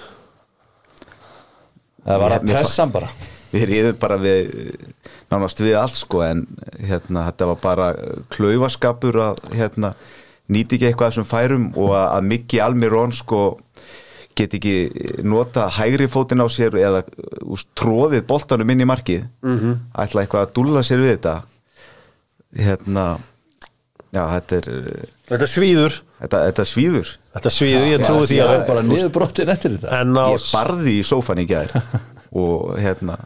Það 2.03 2.25
var 2.25 2.37
að 2.37 2.51
pressa 2.51 2.83
hann 2.83 2.92
bara 2.96 3.12
við 3.53 3.69
reyðum 3.69 3.99
bara 4.01 4.19
við 4.21 4.51
nánast 5.33 5.61
við 5.62 5.77
allt 5.81 5.97
sko 5.97 6.23
en 6.27 6.45
hérna, 6.81 7.27
þetta 7.31 7.49
var 7.53 7.62
bara 7.62 7.88
klaufaskapur 8.33 9.21
að 9.29 9.43
hérna, 9.57 9.95
nýti 10.53 10.79
ekki 10.79 10.91
eitthvað 10.91 11.17
sem 11.19 11.29
færum 11.29 11.71
og 11.77 11.95
að, 11.97 12.07
að 12.17 12.29
Mikki 12.33 12.62
Almirón 12.65 13.15
sko 13.17 13.43
get 14.37 14.55
ekki 14.57 14.77
nota 15.29 15.67
hægri 15.77 16.09
fótinn 16.09 16.41
á 16.41 16.49
sér 16.49 16.77
eða 16.81 17.03
úst, 17.45 17.69
tróðið 17.77 18.25
boltanum 18.29 18.73
inn 18.73 18.85
í 18.85 18.88
markið 18.88 19.27
mm 19.45 19.59
-hmm. 19.59 19.83
ætla 20.05 20.25
eitthvað 20.25 20.47
að 20.47 20.55
dúlla 20.57 20.83
sér 20.83 21.05
við 21.05 21.12
þetta. 21.17 21.35
Hérna 22.57 23.05
já 24.12 24.25
þetta 24.37 24.57
er 24.57 24.67
Þetta 25.33 25.47
svíður. 25.49 25.95
Þetta, 26.21 26.38
þetta 26.49 26.65
svíður. 26.69 27.11
Þetta 27.33 27.51
svíður, 27.51 27.87
ég 27.88 28.01
Já, 28.03 28.07
trúi 28.07 28.27
því 28.29 28.37
það 28.37 28.51
að 28.51 28.59
er 28.59 28.67
bara 28.69 28.83
niður 28.83 29.12
brottin 29.15 29.49
eftir 29.49 29.71
þetta. 29.77 30.01
En 30.01 30.17
á 30.21 30.27
ég 30.29 30.49
barði 30.53 30.97
í 30.99 31.05
sófan 31.07 31.41
í 31.41 31.47
gær 31.49 31.73
og 32.33 32.77
hérna 32.81 33.16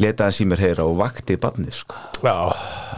leta 0.00 0.24
hans 0.24 0.38
í 0.40 0.46
mér 0.48 0.62
heyra 0.64 0.84
og 0.88 0.94
vakti 0.96 1.34
barnið 1.36 1.74
sko. 1.76 1.98
Já, 2.24 2.32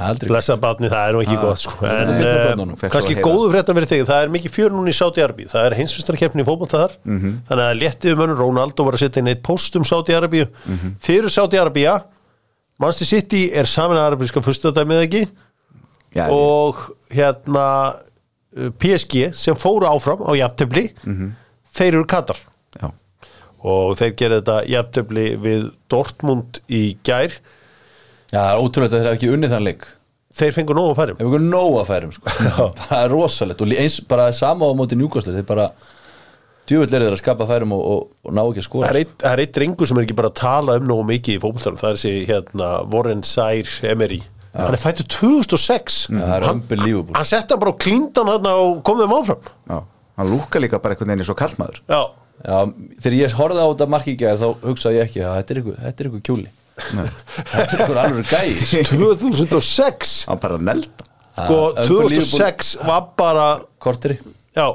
Aldrei 0.06 0.28
blessa 0.30 0.54
batni, 0.62 0.86
það 0.90 1.08
er 1.08 1.16
nú 1.16 1.22
ekki 1.24 1.38
gott 1.42 1.58
sko. 1.64 1.86
en 1.86 2.12
er 2.14 2.52
uh, 2.54 2.74
kannski 2.92 3.16
að 3.18 3.24
góðu 3.26 3.48
fréttan 3.50 3.74
verið 3.78 3.90
þig 3.90 4.04
það 4.06 4.22
er 4.22 4.30
mikið 4.36 4.54
fjör 4.54 4.70
núna 4.76 4.92
í 4.92 4.94
Saudi 4.94 5.24
Arabíu 5.24 5.48
það 5.50 5.66
er 5.66 5.76
hinsvistarkeppni 5.80 6.44
í 6.44 6.46
fótbolta 6.46 6.84
þar 6.84 6.94
Mhm. 7.04 7.32
þannig 7.48 7.64
að 7.72 7.80
léttið 7.82 8.12
um 8.14 8.22
önn 8.28 8.36
Ronaldo 8.38 8.84
var 8.86 8.94
að 8.94 9.02
setja 9.02 9.18
inn 9.24 9.32
eitt 9.34 9.42
post 9.42 9.76
um 9.76 9.84
Saudi 9.84 10.14
Arabíu 10.14 10.46
Mhm. 10.66 10.94
þeir 11.02 11.18
eru 11.24 11.28
Saudi 11.30 11.56
Arabíu 11.58 11.96
Manchester 12.78 13.06
City 13.06 13.42
er 13.52 13.64
samin 13.66 13.98
arabíska 13.98 14.40
fyrstadæmið 14.42 15.02
ekki 15.08 15.28
Já, 16.14 16.28
og 16.30 16.76
hérna 17.10 17.66
uh, 18.56 18.70
PSG 18.78 19.32
sem 19.34 19.54
fóru 19.58 19.86
áfram 19.90 20.22
á 20.22 20.30
jafntefli 20.38 20.92
Mhm. 21.04 21.32
þeir 21.74 21.94
eru 21.98 22.04
Katar 22.06 22.36
já, 22.78 22.92
og 23.62 23.96
þeir 24.00 24.14
gera 24.18 24.38
þetta 24.40 24.56
jafntefli 24.72 25.26
við 25.42 25.66
Dortmund 25.92 26.60
í 26.72 26.82
gær. 27.06 27.34
Já, 28.32 28.40
er 28.54 28.60
ótrúlega 28.62 28.88
að 28.90 28.96
þeir 28.98 29.08
hafa 29.10 29.18
ekki 29.20 29.32
unnið 29.36 29.52
þann 29.56 29.66
leik. 29.68 29.88
Þeir 30.32 30.54
fengur 30.56 30.78
nógu 30.78 30.94
færum. 30.96 31.18
Ef 31.20 31.26
ykkur 31.28 31.42
nóg 31.44 31.74
að 31.82 31.88
færum 31.90 32.12
sko. 32.16 32.32
Það 32.88 32.94
er 33.02 33.10
rosalegt. 33.12 33.60
Og 33.66 33.74
eins 33.76 33.98
bara 34.08 34.30
sama 34.32 34.64
á 34.64 34.72
móti 34.78 34.96
njúkastur 34.96 35.36
Þeir 35.36 35.44
bara 35.50 35.66
djúvill 36.70 36.94
eru 36.94 37.04
þeir 37.08 37.16
að 37.16 37.20
skapa 37.20 37.46
færum 37.50 37.74
og, 37.76 37.82
og, 37.92 38.02
og 38.24 38.32
ná 38.36 38.40
ekki 38.46 38.62
að 38.62 38.62
Það 38.62 38.68
skora 38.70 38.90
er 38.94 38.98
eitt- 39.02 39.16
það 39.20 39.32
er 39.36 39.42
eitt 39.44 39.54
drengur 39.58 39.90
sem 39.90 39.98
er 40.00 40.06
ekki 40.06 40.16
bara 40.22 40.30
að 40.32 40.38
tala 40.40 40.76
um 40.80 40.86
nógu 40.88 41.04
mikið 41.10 41.34
í 41.36 41.40
fótboltanum, 41.42 41.80
það 41.82 41.90
er 41.90 41.98
þessi 41.98 42.12
hérna, 42.30 42.68
Warren 42.94 43.24
Sær 43.28 43.72
Emery. 43.90 44.20
Hann 44.54 44.76
er 44.76 44.80
fættur 44.80 45.06
2006 45.08 45.98
Það 46.12 46.32
er 46.36 46.44
hann, 46.46 46.58
unbelievable 46.60 47.16
hann 47.16 47.24
sett 47.28 47.50
hann 47.52 47.60
bara 47.62 47.72
á 47.72 47.80
klíndan 47.82 48.28
hann 48.28 48.48
og 48.52 48.82
kom 48.86 48.98
þeim 49.00 49.14
áfram. 49.18 49.46
Já 49.72 49.78
Hann 50.20 50.28
lúka 50.28 50.60
líka 50.60 50.76
bara 50.84 50.92
einhvern 50.92 51.08
veginn 51.08 51.22
eins 51.24 51.30
og 51.32 51.38
kallmaður. 51.40 51.78
Já, 51.88 52.00
Já, 52.42 52.58
þegar 53.04 53.16
ég 53.18 53.36
horfði 53.38 53.62
á 53.62 53.68
þetta 53.70 53.88
gæði 54.22 54.40
þá 54.42 54.66
hugsaði 54.66 54.98
ég 54.98 55.08
ekki 55.08 55.22
að 55.22 55.36
þetta 55.38 55.54
er 55.54 55.60
ykkur, 55.62 55.80
þetta 55.86 56.04
er 56.04 56.10
ykkur 56.10 56.24
kjúli. 56.28 56.50
Þetta 57.52 57.62
er 57.76 57.82
ykkur 57.84 57.98
alveg 58.00 58.30
gæði 58.32 58.54
sko. 58.64 58.84
2006 58.96 60.12
Hann 60.30 60.38
bara 60.40 60.56
nelda 60.56 61.04
sko, 61.36 61.58
Ah, 61.76 61.84
2006 61.84 62.72
var 62.88 63.04
bara 63.16 63.44
Korteri. 63.80 64.16
Já, 64.56 64.66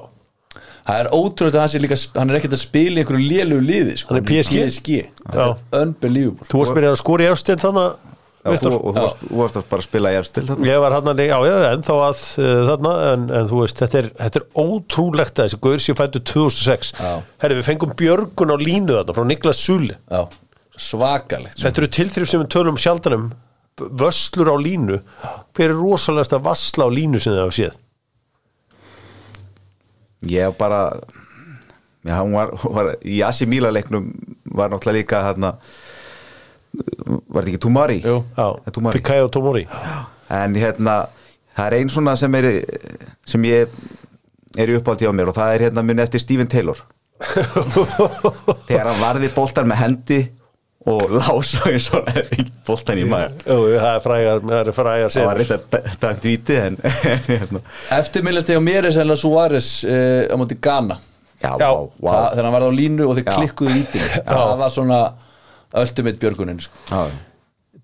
Það 0.88 1.02
er 1.02 1.08
ótrúlega 1.12 1.58
að 1.58 1.64
hann 1.66 1.72
sé 1.74 1.80
líka 1.84 1.98
hann 2.16 2.30
er 2.32 2.38
ekkert 2.38 2.54
að 2.56 2.62
spila 2.62 2.96
í 2.96 3.02
einhverju 3.04 3.26
lélugu 3.28 3.64
liði 3.66 3.96
sko. 4.00 4.14
Hann 4.14 4.22
er 4.22 4.28
PSG. 4.30 4.60
PSG 4.62 4.94
er 5.36 5.82
unbelievable. 5.82 6.48
Þú 6.48 6.62
varst 6.62 6.78
mér 6.78 6.88
að 6.94 7.00
skora 7.02 7.26
í 7.26 7.32
efstil 7.34 7.58
þannig 7.60 8.14
þú, 8.56 8.72
og 8.78 8.96
þú 8.96 9.04
varst, 9.04 9.24
varst 9.40 9.60
að 9.60 9.66
bara 9.72 9.86
spila 9.86 10.12
í 10.14 10.18
efstil 10.20 10.44
þarna? 10.48 10.68
Ég 10.70 10.82
var 10.84 10.96
hann 10.98 11.12
að, 11.12 11.22
já, 11.28 11.36
já, 11.48 11.56
ennþá 11.72 11.98
að 12.06 12.22
uh, 12.44 12.52
þarna, 12.70 12.94
en, 13.12 13.26
en 13.40 13.50
þú 13.52 13.62
veist, 13.62 13.82
þetta 13.84 14.00
er, 14.02 14.10
þetta 14.22 14.42
er 14.42 14.48
ótrúlegt 14.64 15.42
að 15.42 15.50
þessi 15.50 15.60
Gaur 15.68 15.84
sér 15.84 16.00
fættu 16.00 16.24
2006 16.32 16.94
Já. 16.98 17.12
Herri, 17.44 17.60
við 17.60 17.68
fengum 17.68 17.96
Björgun 18.00 18.54
á 18.54 18.58
línu 18.62 18.96
þarna 19.00 19.18
frá 19.18 19.28
Niklas 19.32 19.64
Suli 19.64 19.98
Já, 19.98 20.22
svakalegt. 20.88 21.60
Þetta 21.62 21.84
eru 21.84 21.92
tilþrif 22.00 22.32
sem 22.32 22.44
við 22.44 22.52
tölum 22.56 22.80
sjaldanum 22.82 23.30
vöslur 23.78 24.50
á 24.50 24.58
línu. 24.58 25.04
Hver 25.54 25.70
er 25.70 25.78
rosalegasta 25.78 26.40
vassla 26.42 26.88
á 26.88 26.90
línu 26.90 27.22
sem 27.22 27.36
þið 27.36 27.44
hafa 27.44 27.58
séð? 27.60 27.78
Ég 30.28 30.56
bara 30.58 30.82
Já, 32.08 32.22
hún 32.24 32.34
var, 32.34 32.54
hún 32.64 32.74
var 32.74 32.94
í 33.04 33.20
Asi 33.26 33.46
Míla 33.50 33.72
leiknum 33.74 34.12
var 34.56 34.72
náttúrulega 34.72 34.98
líka 35.02 35.22
hérna 35.26 35.58
var 36.74 37.44
þetta 37.44 37.52
ekki 37.54 37.62
Tumari? 37.68 38.00
Jú. 38.06 38.18
Tumari 38.74 39.00
Pikayo 39.00 39.30
Tomori. 39.34 39.66
En 40.34 40.56
hérna 40.60 41.00
það 41.58 41.66
er 41.70 41.78
ein 41.80 41.90
svona 41.94 42.16
sem 42.20 42.36
er 42.40 42.50
sem 43.28 43.48
ég 43.48 43.72
er 44.58 44.72
í 44.74 44.78
uppáldi 44.80 45.08
á 45.10 45.14
mér 45.16 45.32
og 45.32 45.38
það 45.38 45.54
er 45.56 45.68
hérna 45.68 45.84
muni 45.86 46.04
eftir 46.04 46.24
Stephen 46.24 46.50
Taylor. 46.52 46.80
Þegar 48.68 48.92
hann 48.92 49.00
varði 49.02 49.30
boltar 49.34 49.68
með 49.70 49.82
hendi 49.82 50.20
og 50.88 51.12
lása 51.12 51.66
eins 51.68 51.90
og 51.96 52.06
boltan 52.68 53.00
í 53.02 53.04
maður 53.10 53.42
það 53.44 53.90
er 53.90 54.04
frægar, 54.06 54.44
það 54.46 54.60
er 54.62 54.76
frægar 54.78 55.12
það 55.12 55.26
var 55.28 55.42
reynda 55.42 55.82
dæmt 56.04 56.28
víti 56.30 56.60
en 56.62 56.78
en 57.12 57.26
hérna. 57.28 57.62
Eftirminnast 57.98 58.52
ég 58.54 58.62
á 58.62 58.64
mér 58.64 58.88
er 58.88 58.96
sennilega 58.96 59.20
Suárez 59.20 59.72
uh, 59.84 60.30
á 60.32 60.36
móti 60.40 60.56
Ghana. 60.62 61.00
Já, 61.42 61.52
Já, 61.60 61.68
vá, 61.70 61.90
vá. 62.02 62.12
Það, 62.12 62.30
þegar 62.32 62.48
hann 62.48 62.56
varði 62.56 62.70
á 62.70 62.74
línu 62.80 63.08
og 63.08 63.18
þeir 63.18 63.28
Já. 63.28 63.34
klikkuðu 63.36 63.74
vítinu 63.76 64.08
það 64.26 64.54
var 64.62 64.72
svona 64.74 65.02
ultimate 65.76 66.20
björgunin 66.22 66.62
sko. 66.64 66.84
Já, 66.92 67.10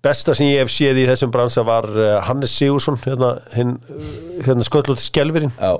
besta 0.04 0.34
sem 0.36 0.52
ég 0.52 0.62
hef 0.64 0.72
séð 0.72 1.02
í 1.02 1.08
þessum 1.08 1.32
bransa 1.34 1.64
var 1.66 1.88
uh, 1.92 2.20
Hannes 2.28 2.54
Sigursson 2.56 2.98
hérna, 3.04 3.34
hinn, 3.56 3.76
uh, 3.88 4.14
hérna 4.44 4.64
sköllóti 4.66 5.04
skelverinn 5.04 5.52
Já, 5.56 5.78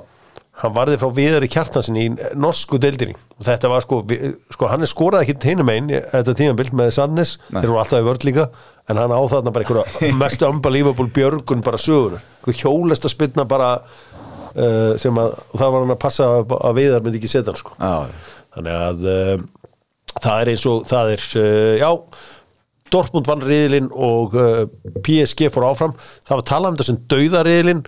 hann 0.61 0.75
varði 0.75 0.99
frá 1.01 1.09
viðari 1.13 1.49
kjartansin 1.51 1.99
í 1.99 2.05
norsku 2.39 2.79
deildinni. 2.81 3.17
Og 3.35 3.43
þetta 3.47 3.69
var 3.71 3.83
sko, 3.83 3.99
sko 4.55 4.69
hann 4.71 4.85
er 4.85 4.89
skorað 4.89 5.25
ekki 5.25 5.51
hinum 5.51 5.71
einn 5.73 5.91
þetta 5.91 6.35
tímabild 6.39 6.77
með 6.79 6.93
Sannes. 6.95 7.35
Þeir 7.49 7.65
eru 7.65 7.79
alltaf 7.81 7.99
í 7.99 8.07
vörð 8.07 8.27
líka 8.29 8.47
en 8.87 9.01
hann 9.01 9.11
á 9.13 9.19
þarna 9.33 9.51
bara 9.51 9.65
einhverja 9.65 10.13
mestu 10.21 10.47
unbelievable 10.47 11.09
björgun 11.11 11.65
bara 11.65 11.81
sögur, 11.81 12.21
hjólesta 12.47 13.11
spilna 13.11 13.43
bara 13.49 13.73
uh, 14.55 14.95
sem 15.01 15.19
að 15.19 15.35
það 15.57 15.75
var 15.75 15.83
hann 15.83 15.95
að 15.97 16.01
passa 16.05 16.31
að, 16.39 16.55
að 16.61 16.79
viðar 16.79 17.05
myndi 17.05 17.21
ekki 17.21 17.33
setja 17.35 17.51
hann 17.51 17.59
sko. 17.59 17.75
Já, 17.75 18.31
þannig 18.55 18.81
að 18.87 19.07
uh, 19.11 19.45
það 20.23 20.41
er 20.45 20.51
eins 20.53 20.65
og 20.71 20.85
það 20.89 21.13
er, 21.17 21.25
uh, 21.41 21.75
já 21.81 21.91
Dortmund 22.93 23.25
vann 23.27 23.41
riðilinn 23.43 23.87
og 23.91 24.35
uh, 24.37 24.65
PSG 25.03 25.47
fór 25.51 25.65
áfram, 25.71 25.95
það 26.27 26.37
var 26.39 26.45
talað 26.51 26.71
um 26.75 26.77
þessum 26.81 26.99
dauðariðilinn 27.11 27.81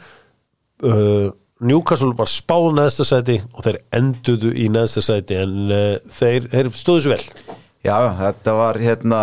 uh, 0.83 1.27
Newcastle 1.67 2.11
var 2.17 2.29
spáð 2.29 2.67
neðsta 2.77 3.05
sæti 3.07 3.39
og 3.53 3.63
þeir 3.65 3.77
enduðu 3.97 4.51
í 4.61 4.67
neðsta 4.73 5.01
sæti 5.05 5.37
en 5.41 5.55
uh, 5.71 5.85
þeir, 6.19 6.49
þeir 6.51 6.71
stóðu 6.77 7.05
svo 7.05 7.13
vel. 7.15 7.23
Já, 7.85 7.95
þetta 8.19 8.53
var 8.57 8.77
hérna 8.81 9.21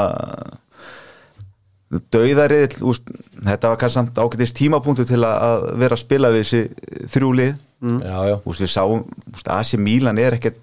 dauðarið 2.15 2.73
þetta 2.81 3.71
var 3.71 3.79
kannski 3.79 3.95
samt 4.01 4.19
ágætist 4.19 4.57
tímapunktu 4.59 5.05
til 5.07 5.21
að- 5.27 5.67
vera 5.79 5.95
að 5.95 6.01
spila 6.03 6.31
við 6.35 6.43
þessi 6.43 7.09
þrjúlið 7.15 7.53
já, 7.85 8.19
já. 8.31 8.37
Úst, 8.49 8.61
við 8.65 8.71
sáum, 8.73 9.05
úst, 9.35 9.49
AC 9.53 9.75
Milan 9.79 10.19
er 10.19 10.35
ekkert 10.39 10.59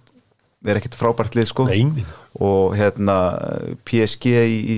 er 0.65 0.77
ekkert 0.79 0.97
frábært 0.99 1.35
lið 1.37 1.47
sko. 1.51 1.65
Nei. 1.69 2.05
og 2.41 2.75
hérna 2.79 3.15
PSG 3.85 4.25
í, 4.47 4.59
í, 4.75 4.77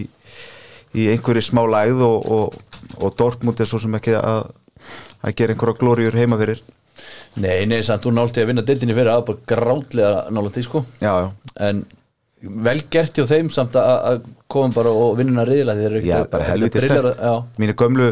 í 0.97 1.07
einhverju 1.13 1.43
smá 1.45 1.61
lægð 1.69 2.01
og, 2.05 2.29
og, 2.37 2.55
og 2.97 3.17
Dortmund 3.19 3.59
er 3.61 3.69
svo 3.69 3.79
sem 3.81 3.93
ekki 3.99 4.15
að, 4.17 4.47
að 5.23 5.35
gera 5.37 5.53
einhverja 5.53 5.77
glóriur 5.81 6.17
heima 6.17 6.39
fyrir. 6.41 6.61
Nei, 7.41 7.63
nei, 7.69 7.81
samt 7.85 8.03
þú 8.05 8.11
nálti 8.13 8.41
að 8.43 8.49
vinna 8.51 8.61
deildinni 8.65 8.93
fyrir 8.97 9.11
að 9.13 9.25
bara 9.29 9.45
grátlega 9.53 10.23
nálti 10.33 10.63
sko. 10.65 10.83
Já, 11.01 11.13
já, 11.25 11.29
en 11.69 11.83
vel 12.65 12.81
gert 12.91 13.15
hjá 13.17 13.25
þeim 13.29 13.49
samt 13.53 13.77
að, 13.79 13.93
að 14.11 14.25
koma 14.51 14.73
bara 14.75 14.91
og 14.93 15.15
vinna 15.17 15.45
riðila 15.47 15.77
þeir 15.77 15.87
eru 15.91 16.01
já 16.09 16.17
bara 16.29 16.43
að- 16.49 16.57
að 16.57 16.67
stert 16.67 16.83
brillara- 16.83 17.15
já, 17.17 17.33
mínu 17.63 17.75
gömlu, 17.79 18.09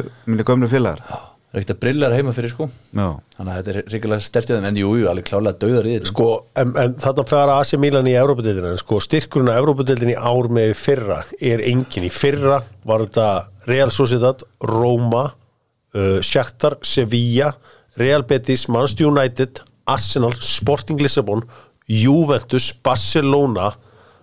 gömlu 0.48 0.70
félagar 0.72 1.04
þeir 1.52 1.58
eru 1.58 1.64
ekkert 1.66 1.74
að 1.76 1.82
brillara 1.84 2.18
heima 2.20 2.34
fyrir 2.36 2.54
sko. 2.54 2.68
Já, 2.96 3.08
þannig 3.36 3.52
að 3.52 3.58
þetta 3.58 3.72
er 3.74 3.92
ríkilega 3.94 4.26
stert 4.26 4.48
hjá 4.48 4.56
þeim 4.56 4.68
en 4.70 4.80
jú, 4.80 4.94
jú, 5.02 5.10
alveg 5.12 5.28
klálega 5.28 5.60
dauða 5.60 5.82
riðil 5.86 6.08
sko, 6.08 6.30
en, 6.62 6.72
en 6.80 6.96
þarna 7.04 7.26
fara 7.28 7.58
AC 7.60 7.74
Milan 7.82 8.08
í 8.08 8.16
Európa-deildina, 8.22 8.72
en 8.72 8.82
sko, 8.82 9.02
styrkurinn 9.04 9.52
á 9.52 9.60
Európa-deildin 9.60 10.14
í 10.14 10.18
ár 10.18 10.48
með 10.54 10.74
fyrra 10.80 11.20
er 11.44 11.66
engin 11.68 12.08
í 12.08 12.14
fyrra 12.14 12.62
var 12.88 13.04
þetta 13.04 13.28
Real 13.68 13.92
Sociedad, 13.92 14.46
Roma 14.64 15.28
uh, 15.28 16.18
Shakhtar, 16.24 16.80
Sevilla 16.88 17.52
Real 18.00 18.24
Betis, 18.24 18.70
Manchester 18.72 19.12
United 19.12 19.62
Arsenal, 19.92 20.34
Sporting 20.40 21.02
Lissabon 21.02 21.44
Juventus, 21.92 22.72
Barcelona 22.84 23.74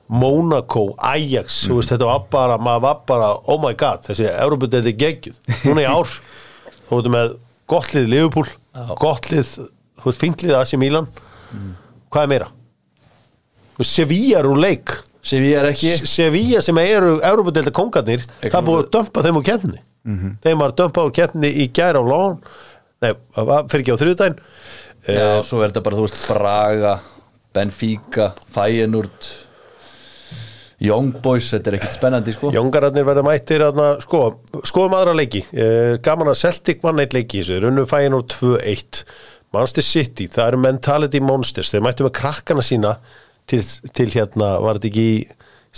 Monaco, 0.08 0.94
Ajax. 1.04 1.66
Þú 1.68 1.78
veist, 1.78 1.92
þetta 1.92 2.06
var 2.08 2.22
bara, 2.32 2.56
maður 2.56 2.84
var 2.86 3.00
bara 3.08 3.26
oh 3.52 3.58
my 3.60 3.74
god, 3.76 4.06
þessi 4.06 4.24
Európa-deildi 4.30 4.94
geggjuð. 4.96 5.36
Núna 5.66 5.84
í 5.84 5.88
ár, 5.88 6.14
þú 6.88 6.98
veitum 7.00 7.14
með 7.16 7.34
gott 7.68 7.92
lið 7.94 8.08
Liverpool, 8.12 8.46
gott 9.00 9.28
lið 9.32 9.50
þú 9.58 10.06
veist, 10.08 10.20
fínt 10.22 10.42
lið 10.44 10.54
AC 10.58 10.74
Milan. 10.80 11.08
Hvað 12.08 12.22
er 12.24 12.32
meira? 12.32 12.48
Sevilla 13.84 14.40
er 14.40 14.48
úr 14.50 14.58
leik. 14.58 14.94
Ég 15.28 15.52
er 15.60 15.66
ekki. 15.68 15.90
Se- 15.98 16.06
Sevilla 16.08 16.62
sem 16.64 16.78
eru 16.80 17.18
Európa-deilda 17.20 17.72
kongarnir 17.76 18.22
það 18.40 18.64
búið 18.64 18.78
að 18.84 18.90
dömpa 18.96 19.22
þeim 19.26 19.38
úr 19.40 19.44
keppni 19.44 19.80
þeim 20.40 20.62
var 20.62 20.72
dömpa 20.78 21.02
úr 21.04 21.12
keppni 21.12 21.50
í 21.52 21.66
gæra 21.76 22.00
á 22.00 22.04
lón 22.06 22.38
nei, 23.04 23.10
fyrir 23.68 23.82
ekki 23.82 23.92
á 23.92 24.00
þriðudaginn 24.00 24.38
Já, 25.08 25.42
svo 25.44 25.60
er 25.60 25.68
þetta 25.68 25.82
bara, 25.84 25.98
þú 25.98 26.06
veist, 26.06 26.22
Braga 26.30 26.94
Benfica, 27.54 28.30
Feyenoord 28.54 29.28
Young 30.82 31.16
Boys 31.22 31.48
þetta 31.50 31.72
er 31.72 31.76
ekkert 31.78 31.96
spennandi, 31.96 32.34
sko. 32.36 32.52
Jóngararnir 32.54 33.06
verða 33.06 33.24
mættir 33.26 33.64
aðna, 33.66 33.88
sko, 34.02 34.20
skoðum 34.68 34.94
aðra 34.98 35.16
leiki. 35.18 35.42
Eh, 35.50 35.96
gaman 36.04 36.30
að 36.30 36.38
Celtic 36.44 36.84
mann 36.86 37.02
eitt 37.02 37.16
leiki 37.16 37.42
þessu, 37.42 37.58
runnu 37.64 37.86
fæin 37.90 38.14
úr 38.14 38.22
2-1 38.30 39.02
Manchester 39.56 39.86
City, 39.86 40.28
það 40.30 40.52
eru 40.52 40.60
mentality 40.62 41.22
monsters. 41.24 41.72
Þeir 41.74 41.82
mættu 41.86 42.06
með 42.06 42.14
krakkana 42.20 42.62
sína 42.62 42.94
til, 43.50 43.62
til 43.96 44.08
hérna, 44.12 44.54
var 44.62 44.78
þetta 44.78 44.90
ekki 44.92 45.08
í 45.08 45.18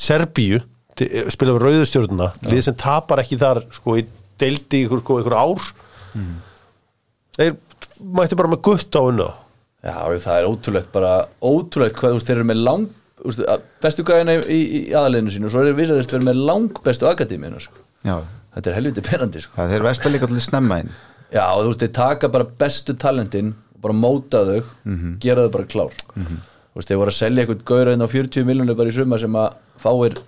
Serbíu, 0.01 0.61
til, 0.99 1.09
spila 1.33 1.57
við 1.57 1.65
rauðustjórnuna, 1.65 2.33
lið 2.51 2.65
sem 2.69 2.77
tapar 2.79 3.25
ekki 3.25 3.41
þar 3.41 3.65
sko, 3.73 3.97
í 4.03 4.05
deildi 4.41 4.85
ykkur, 4.85 5.05
sko, 5.05 5.21
ykkur 5.23 5.39
ár. 5.39 5.71
Þeir 7.39 7.57
mættu 8.05 8.37
bara 8.37 8.53
með 8.53 8.65
gutt 8.67 8.97
á 8.99 9.03
unna 9.03 9.31
Já, 9.81 9.97
það 10.21 10.35
er 10.35 10.47
ótrúlegt 10.49 10.89
bara, 10.93 11.13
ótrúlegt 11.41 11.97
hvað 11.97 12.19
þú 12.19 12.33
eru 12.35 12.47
með 12.51 12.59
lang 12.67 12.89
úst, 13.29 13.43
bestu 13.83 14.05
gæðina 14.07 14.39
í, 14.41 14.43
í, 14.57 14.61
í 14.91 14.95
aðaliðinu 14.97 15.35
sínu 15.35 15.49
og 15.49 15.55
svo 15.55 15.65
er 15.67 15.77
vissarist 15.79 16.13
verið 16.15 16.29
með 16.31 16.43
lang 16.51 16.81
bestu 16.85 17.09
akademíuna 17.11 17.61
sko. 17.63 17.83
Já, 18.07 18.17
þetta 18.57 18.71
er 18.73 18.79
helviti 18.79 19.05
penandi 19.07 19.43
sko. 19.45 19.57
það 19.59 19.75
er 19.79 19.87
verst 19.89 20.07
að 20.07 20.15
líka 20.17 20.31
til 20.31 20.41
snemma 20.45 20.81
inn. 20.85 20.93
Já 21.31 21.45
og 21.53 21.63
þú 21.65 21.73
veist 21.73 21.85
þeir 21.85 21.93
taka 22.01 22.31
bara 22.33 22.49
bestu 22.65 22.97
talentin 22.99 23.53
og 23.77 23.83
bara 23.85 23.95
móta 23.97 24.45
þau 24.49 24.61
gera 25.23 25.47
þau 25.47 25.53
bara 25.59 25.69
klár. 25.71 25.95
Þú 26.17 26.79
veist 26.81 26.91
þeir 26.91 27.01
voru 27.03 27.13
að 27.15 27.19
selja 27.21 27.45
eitthvað 27.45 27.65
gaura 27.71 27.95
inn 27.97 28.03
á 28.05 28.09
40 28.11 28.47
miljonir 28.49 28.79
bara 28.79 28.91
í 28.91 28.97
suma 28.97 29.19
sem 29.21 29.37
að 29.39 29.57
fáir 29.83 30.19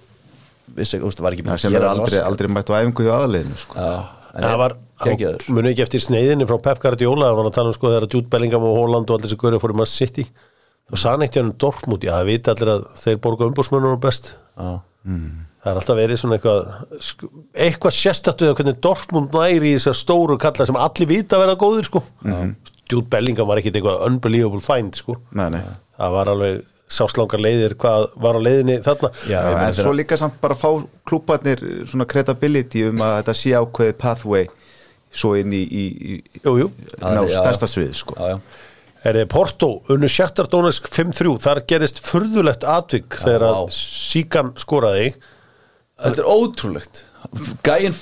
vissi, 0.77 0.99
þú 0.99 1.09
veist 1.09 1.19
það 1.21 1.27
var 1.27 1.37
ekki 1.37 1.45
búin 1.47 1.53
Það 1.53 1.59
að 1.59 1.65
sem 1.65 1.73
er 1.75 1.79
gera 1.81 1.93
aldrei, 1.97 2.21
aldrei 2.27 2.49
mætt 2.55 2.71
á 2.71 2.75
æfingu 2.79 3.07
hjá 3.07 3.15
aðliðinu 3.19 3.59
sko. 3.61 3.77
já, 3.83 3.93
en 4.33 4.47
það 4.47 4.57
var, 4.63 4.75
muni 5.53 5.73
ekki 5.73 5.85
eftir 5.85 6.03
sneiðinni 6.03 6.47
frá 6.49 6.57
Pep 6.65 6.81
Guardiola, 6.83 7.29
það 7.29 7.39
var 7.41 7.49
að 7.51 7.57
tala 7.59 7.73
um 7.73 7.77
sko 7.77 7.91
þegar 7.93 8.07
Jude 8.15 8.31
Bellingham 8.33 8.65
og 8.69 8.79
Holland 8.79 9.11
og 9.11 9.19
allir 9.19 9.29
þessi 9.29 9.41
görið 9.43 9.63
fórum 9.65 9.83
að 9.85 9.91
City 9.93 10.25
og 10.91 11.01
sann 11.01 11.23
eitt 11.25 11.37
hjá 11.37 11.43
hann 11.45 11.55
Dortmund, 11.61 12.05
já 12.05 12.15
það 12.17 12.31
vita 12.33 12.55
allir 12.55 12.73
að 12.75 12.83
þeir 13.05 13.21
borga 13.25 13.49
umbúrsmönnur 13.49 14.01
best. 14.03 14.35
Já. 14.57 14.73
það 15.63 15.71
er 15.71 15.79
alltaf 15.81 15.99
verið 15.99 16.21
svona 16.21 16.37
eitthvað 16.39 17.39
eitthvað 17.67 17.97
sérstættu 17.97 18.49
eða 18.49 18.59
hvernig 18.59 18.83
Dortmund 18.83 19.37
næri 19.37 19.73
í 19.73 19.79
þessar 19.79 19.99
stóru 19.99 20.37
kalla 20.43 20.67
sem 20.69 20.79
allir 20.79 21.11
vita 21.11 21.39
að 21.39 21.47
vera 21.47 21.61
góðir 21.61 21.89
sko. 21.89 22.03
Jude 22.93 23.09
Bellingham 23.09 23.49
var 23.49 23.63
ekkit 23.63 23.79
eitthvað 23.79 24.05
unbelievable 24.09 24.61
find 24.65 24.99
sko. 24.99 25.17
Nei, 25.39 25.49
nei. 25.55 25.63
Það 25.97 26.17
var 26.17 26.31
alveg 26.33 26.63
sáslangar 26.93 27.41
leiðir 27.41 27.75
hvað 27.81 28.09
var 28.21 28.37
á 28.37 28.41
leiðinni 28.43 28.81
þarna. 28.85 29.11
Já, 29.31 29.39
Já, 29.39 29.55
en 29.65 29.77
svo 29.79 29.95
líka 29.97 30.19
samt 30.21 30.37
bara 30.43 30.59
fá 30.59 30.69
klúbarnir 31.09 31.63
svona 31.89 32.05
credibility 32.11 32.85
um 32.91 33.01
að 33.01 33.15
þetta 33.23 33.37
sé 33.39 33.55
ákveðið 33.57 33.97
pathway 34.03 34.51
svo 35.13 35.35
inn 35.39 35.53
í, 35.53 35.63
í, 35.63 35.85
í 36.21 36.43
já. 36.43 36.69
stærsta 37.37 37.69
svið 37.69 37.95
sko. 37.97 38.17
já, 38.17 38.37
já. 39.03 39.09
Er 39.11 39.15
þið 39.19 39.29
Porto, 39.29 39.69
unnu 39.91 40.09
Sjaktar 40.09 40.47
Donetsk 40.53 40.87
5-3, 40.89 41.39
þar 41.43 41.61
gerist 41.67 41.99
furðulegt 42.07 42.63
atvik 42.65 43.17
þegar 43.19 43.43
að 43.49 43.57
vá. 43.59 43.73
Síkan 43.73 44.53
skoraði. 44.61 45.15
Þetta 46.03 46.23
er 46.23 46.31
ótrúlegt. 46.31 47.05
Gæin, 47.63 47.95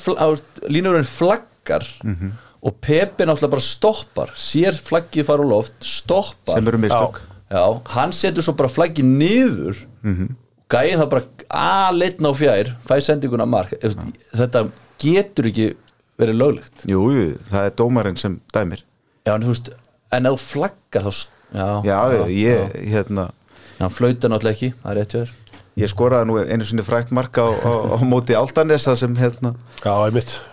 línurinn 0.68 1.04
flaggar 1.08 1.84
Mhm. 2.04 2.32
og 2.62 2.80
Pepe 2.80 3.24
náttúrulega 3.24 3.50
bara 3.50 3.60
stoppar 3.60 4.28
sér 4.36 4.72
flaggið 4.76 5.24
fara 5.24 5.42
úr 5.42 5.48
loft 5.48 5.72
stoppar. 5.84 6.54
Sem 6.54 6.68
eru 6.68 6.78
mistök. 6.78 7.20
Já, 7.50 7.82
hann 7.96 8.12
setur 8.12 8.42
svo 8.42 8.52
bara 8.56 8.68
flaggið 8.68 9.04
niður. 9.04 9.76
Mhm. 10.04 10.36
gæin 10.70 10.98
það 11.00 11.08
bara 11.10 11.24
aðleitna 11.50 12.30
á 12.30 12.34
fjær 12.36 12.76
fæ 12.86 13.00
sendinguna 13.02 13.46
mark. 13.46 13.70
Þú 13.80 13.88
veist, 13.88 14.18
þetta 14.36 14.70
getur 15.02 15.44
ekki 15.50 15.74
verið 16.18 16.36
löglegt. 16.38 16.84
Jú, 16.86 17.00
jú, 17.10 17.38
það 17.50 17.66
er 17.66 17.70
dómarinn 17.70 18.18
sem 18.18 18.40
dæmir. 18.54 18.82
Já, 19.26 19.34
en 19.34 19.42
þú 19.42 19.48
veist, 19.48 19.70
en 20.16 20.31
ef 20.31 20.37
þú 20.37 20.42
flaggar 20.46 21.07
þá 21.09 21.12
Já, 21.51 21.68
Já, 21.83 21.99
ég, 22.31 22.75
hérna 22.92 23.29
Já, 23.31 23.85
hann 23.87 23.94
flauta 23.94 24.29
náttúrulega 24.31 24.55
ekki, 24.57 24.73
það 24.83 24.90
er 24.92 24.99
rétt 25.01 25.14
hjá 25.14 25.20
þér. 25.23 25.37
Ég 25.81 25.90
skoraði 25.90 26.29
nú 26.29 26.37
einu 26.42 26.66
sinni 26.68 26.85
frækt 26.85 27.11
marka 27.16 27.46
á, 27.46 27.51
á, 27.51 27.73
á 27.94 27.96
móti 28.05 28.37
Altanes 28.37 28.85
það 28.87 28.99
sem 29.01 29.16
hérna 29.18 29.55
Já, 29.81 29.94
einmitt. 30.05 30.37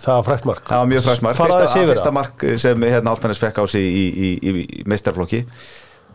Það 0.00 0.14
var 0.16 0.24
frækt 0.24 0.46
mark. 0.48 0.62
Það 0.64 0.78
var 0.80 0.88
mjög 0.88 1.02
frækt 1.04 1.22
mark. 1.26 1.36
Fyrsta, 1.36 1.80
fyrsta 1.84 2.06
það. 2.06 2.14
mark 2.16 2.44
sem 2.62 2.84
hérna 2.88 3.12
Altanes 3.12 3.40
fekk 3.42 3.58
á 3.60 3.64
sig 3.68 3.84
í, 3.84 4.04
í, 4.08 4.28
í, 4.40 4.52
í 4.80 4.84
meistarflokki 4.88 5.42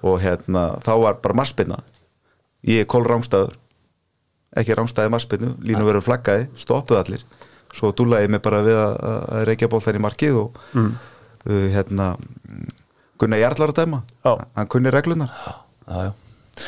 og 0.06 0.18
hérna 0.24 0.64
þá 0.86 0.92
var 1.04 1.20
bara 1.22 1.38
marspinna 1.38 1.78
ég 2.66 2.82
er 2.82 2.90
kól 2.90 3.06
rángstæður 3.06 3.54
ekki 4.58 4.78
rángstæði 4.80 5.12
marspinnu, 5.14 5.52
línu 5.62 5.86
verður 5.86 6.06
flaggaði 6.08 6.48
stoppuð 6.58 7.02
allir, 7.02 7.26
svo 7.76 7.92
dúlaði 7.94 8.26
ég 8.26 8.34
mig 8.34 8.42
bara 8.46 8.64
við 8.66 8.80
að, 8.80 8.96
að 9.36 9.46
reykja 9.52 9.70
ból 9.70 9.84
í 9.86 10.02
markið 10.08 10.42
og 10.42 10.64
Mm. 10.74 10.96
Uh, 11.46 11.66
hérna 11.74 12.16
Gunnar 13.22 13.40
Jarl 13.40 13.62
var 13.64 13.72
að 13.72 13.80
dæma. 13.80 14.04
Já. 14.26 14.32
hann 14.58 14.72
kunni 14.72 14.92
reglunar, 14.92 15.32
Já, 15.86 16.08
já 16.10 16.14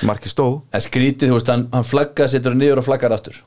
markið 0.08 0.34
stóð. 0.34 0.56
En 0.76 0.84
skrítið, 0.84 1.32
þú 1.32 1.38
veist, 1.38 1.52
hann, 1.52 1.68
hann 1.74 1.86
flaggar, 1.88 2.32
setur 2.32 2.54
hann 2.54 2.62
niður 2.64 2.82
og 2.82 2.88
flaggar 2.88 3.16
aftur. 3.16 3.38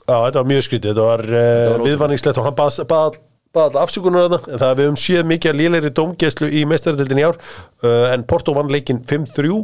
Já, 0.00 0.14
þetta 0.14 0.40
var 0.40 0.48
mjög 0.50 0.66
skrítið, 0.66 0.92
þetta 0.92 1.06
var, 1.06 1.24
uh, 1.28 1.66
var 1.74 1.84
viðvanningslegt 1.86 2.40
og 2.40 2.48
hann 2.48 2.56
baði 2.58 2.86
bað, 2.90 3.18
bað 3.56 3.78
afsökunar 3.82 4.26
þarna, 4.26 4.40
en 4.46 4.62
það 4.62 4.74
við 4.78 4.88
höfum 4.88 5.00
séð 5.04 5.30
mikið 5.30 5.52
að 5.52 5.60
lélegri 5.60 5.92
dómgæslu 6.00 6.50
í 6.50 6.64
mestaradildin 6.70 7.22
í 7.22 7.26
ár. 7.28 7.40
Uh, 7.84 8.06
en 8.14 8.26
Porto 8.30 8.56
vann 8.56 8.72
leikinn 8.72 9.02
5-3 9.06 9.60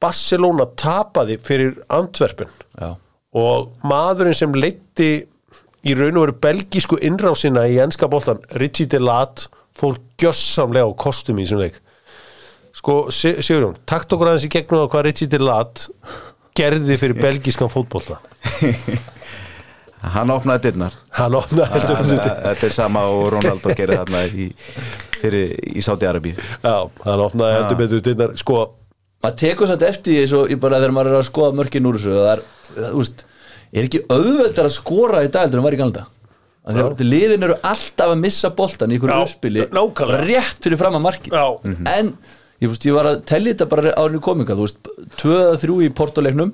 Barcelona 0.00 0.68
tapaði 0.80 1.36
fyrir 1.44 1.74
Antwerpen. 1.92 2.52
Já, 2.80 2.94
og 3.36 3.86
maðurinn 3.86 4.36
sem 4.36 4.54
leitti 4.56 5.10
í 5.86 5.94
raun 5.96 6.16
og 6.18 6.26
veru 6.26 6.36
belgísku 6.44 6.98
innrásina 7.04 7.66
í 7.70 7.78
enska 7.82 8.08
boltan, 8.10 8.40
Richie 8.60 8.88
Delat 8.90 9.48
fór 9.80 9.96
gjössamlega 10.20 10.86
á 10.88 10.92
kostum 11.00 11.38
í 11.40 11.46
þessum 11.46 11.62
leik. 11.64 11.78
Sko, 12.80 12.98
Se- 13.12 13.40
Sigurjón 13.42 13.76
takt 13.88 14.12
okkur 14.14 14.30
aðeins 14.30 14.46
í 14.46 14.52
gegnum 14.52 14.84
á 14.84 14.90
hvað 14.92 15.06
Richie 15.08 15.28
Delat 15.32 15.86
gerði 16.56 16.96
fyrir 17.00 17.18
belgískan 17.20 17.70
fótbolta. 17.72 18.20
Hann 20.14 20.30
opnaði 20.32 20.70
dyrnar. 20.70 20.94
Hann 21.12 21.34
opnaði 21.36 21.74
heldur 21.74 21.98
Hann- 21.98 22.10
betur. 22.14 22.36
þetta 22.46 22.66
er 22.70 22.72
sama 22.72 23.02
og 23.12 23.26
Ronaldo 23.34 23.74
gerir 23.76 23.98
þarna 24.00 24.22
í, 24.32 24.46
fyrir, 25.20 25.50
í 25.76 25.82
Sáti-Arabi 25.84 26.32
Já, 26.38 26.76
hann 27.04 27.24
opnaði 27.26 27.58
heldur 27.58 27.80
betur 27.82 28.00
dyrnar. 28.06 28.32
Sko, 28.40 28.62
maður 29.20 29.36
tekur 29.42 29.68
satt 29.68 29.84
eftir 29.90 30.16
því 30.16 30.22
svo, 30.30 30.40
ég 30.48 30.62
bara 30.62 30.80
þegar 30.80 30.94
maður 30.96 31.12
er 31.12 31.18
að 31.20 31.28
skoða 31.28 31.58
mörkin 31.60 31.90
úr 31.90 31.98
þessu 32.00 32.16
það 32.16 32.30
er, 32.32 32.42
það, 32.78 32.96
veist, 32.96 33.26
er 33.76 33.90
ekki 33.90 34.00
auðveldar 34.08 34.70
að 34.70 34.74
skora 34.78 35.20
í 35.26 35.28
dag 35.36 35.44
heldur 35.44 35.60
en 35.60 35.68
var 35.68 35.76
í 35.76 35.82
Þegar 35.82 36.08
liðin 36.68 37.46
eru 37.46 37.56
alltaf 37.64 38.12
að 38.12 38.20
missa 38.20 38.50
boltan 38.56 38.92
í 38.92 38.98
Já, 39.00 39.16
uppspili 39.16 39.64
rétt 40.26 40.60
fyrir 40.60 40.80
fram 40.80 40.98
að 40.98 41.06
markið 41.06 41.36
Já. 41.36 41.46
en 41.96 42.12
ég, 42.60 42.68
veist, 42.68 42.84
ég 42.84 42.96
var 42.96 43.08
að 43.08 43.22
tellja 43.30 43.54
þetta 43.54 43.68
bara 43.70 43.94
árinu 43.96 44.20
kominga 44.20 44.56
þú 44.58 44.66
veist, 44.66 44.90
2-3 45.22 45.78
í 45.86 45.92
portoleiknum 45.96 46.52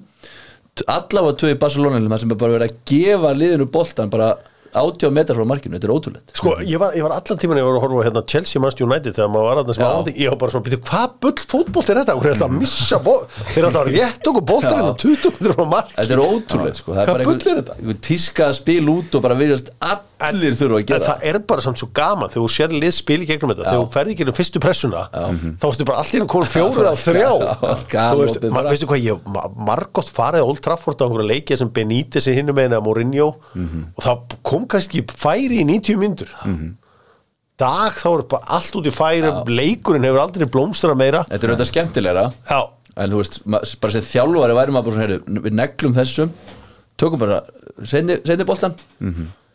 allavega 0.87 1.40
2 1.42 1.55
í 1.55 1.59
Barcelona 1.59 2.19
sem 2.21 2.31
er 2.31 2.38
bara 2.38 2.59
verið 2.59 2.71
að 2.71 2.79
gefa 2.90 3.33
liðinu 3.35 3.66
boltan 3.73 4.12
bara 4.12 4.35
80 4.83 5.11
metrar 5.17 5.37
frá 5.39 5.47
markinu, 5.49 5.77
þetta 5.79 5.89
er 5.89 5.95
ótrúlegt 5.97 6.33
sko 6.37 6.55
ég, 6.61 6.79
var, 6.83 6.95
ég 6.99 7.05
var 7.07 7.15
allan 7.17 7.41
tíman 7.43 7.61
ég 7.61 7.67
var 7.67 7.79
að 7.79 7.85
horfa 7.87 8.05
hérna, 8.07 8.23
Chelsea 8.29 8.61
Manchester 8.62 8.87
United 8.89 9.17
þegar 9.17 9.31
maður 9.35 9.49
var 9.51 9.61
að 9.62 9.73
Já. 9.77 9.87
ándi, 9.91 10.15
ég 10.21 10.33
var 10.33 10.39
bara 10.43 10.55
svona, 10.55 10.67
býtu, 10.69 10.81
hvað 10.91 11.17
bull 11.27 11.45
fótbolt 11.53 11.93
er 11.93 12.01
þetta? 12.03 12.17
Hún 12.17 12.27
er 12.27 12.35
alltaf 12.35 12.51
að 12.51 12.59
missa 12.61 12.99
ból 13.07 13.19
þeir 13.31 13.59
eru 13.62 13.69
alltaf 13.71 13.83
að 13.87 13.93
rétt 13.97 14.31
okkur 14.33 14.47
boltar 14.53 14.73
Já. 14.73 14.79
hérna 14.81 14.95
20 15.07 15.37
minnur 15.37 15.57
frá 15.57 15.67
marki 15.77 15.97
Þetta 15.97 16.17
er 16.17 16.25
ótrúlegt 16.27 16.81
sko, 16.83 16.93
það 16.97 17.03
er 17.03 17.07
Hvað 17.07 17.17
bara 17.17 17.29
bull 17.31 17.41
er 17.53 17.61
þetta? 17.62 17.77
einhver 17.81 18.01
tíska 18.11 18.49
að 18.51 18.57
spila 18.61 18.97
út 18.97 19.17
og 19.19 19.25
bara 19.27 19.39
virðast 19.41 19.73
allir 20.20 20.55
þurfa 20.57 20.76
að 20.76 20.81
En 20.81 20.87
gera 20.88 21.05
það. 21.07 21.24
er 21.29 21.38
bara 21.50 21.61
samt 21.64 21.81
svo 21.81 21.88
gaman 21.92 22.31
þegar 22.33 22.44
þú 22.46 22.52
sér 22.55 22.72
lið 22.72 22.92
spil 22.96 23.18
í 23.20 23.26
gegnum 23.29 23.50
þetta, 23.52 23.64
þegar 23.66 23.83
þú 23.83 23.90
ferði 23.96 24.14
ekki 24.14 24.26
um 24.31 24.37
fyrstu 24.38 24.62
pressuna, 24.64 25.02
þá 25.12 25.66
ertu 25.68 25.87
bara 25.90 25.98
allir 26.00 26.24
að 26.24 26.31
koma 26.33 26.48
fjóru 26.55 26.87
á 26.88 26.94
þrjá. 26.96 27.31
Já, 27.92 28.07
Þú 28.14 28.22
veist, 28.22 28.40
veistu 28.70 28.88
hvað, 28.90 29.02
ég 29.05 29.29
ma- 29.37 29.50
margoft 29.70 30.12
farið 30.16 30.40
á 30.40 30.48
Old 30.48 30.62
Trafford 30.64 31.00
á 31.00 31.05
einhverja 31.07 31.29
leikja 31.35 31.59
sem 31.61 31.68
Benítez 31.68 32.26
er 32.31 32.38
hinum 32.40 32.57
meina 32.57 32.81
Mourinho 32.81 33.29
og 33.35 34.02
það 34.07 34.37
kom 34.42 34.64
kannski 34.66 35.05
færi 35.12 35.61
í 35.62 35.68
90 35.68 36.00
myndur 36.00 36.33
dag 37.57 37.92
þá 37.96 38.09
er 38.12 38.24
bara 38.29 38.44
allt 38.59 38.74
út 38.76 38.88
í 38.88 38.92
færi 38.92 39.31
leikurinn 39.48 40.05
hefur 40.05 40.20
aldrei 40.26 40.44
blómstra 40.52 40.92
meira. 40.96 41.22
Þetta 41.31 41.46
er 41.46 41.52
auðvitað 41.55 41.70
skemmtilegra. 41.72 42.24
Já, 42.50 42.61
En 42.96 43.11
þú 43.12 43.18
veist, 43.20 43.35
bara 43.81 43.92
sem 43.92 44.05
þjálfari 44.09 44.55
væri 44.57 44.72
maður 44.72 44.94
við 45.29 45.52
neglum 45.52 45.92
þessum 45.96 46.31
tökum 46.96 47.20
bara, 47.20 47.42
seinni 47.85 48.16
boltan 48.48 48.72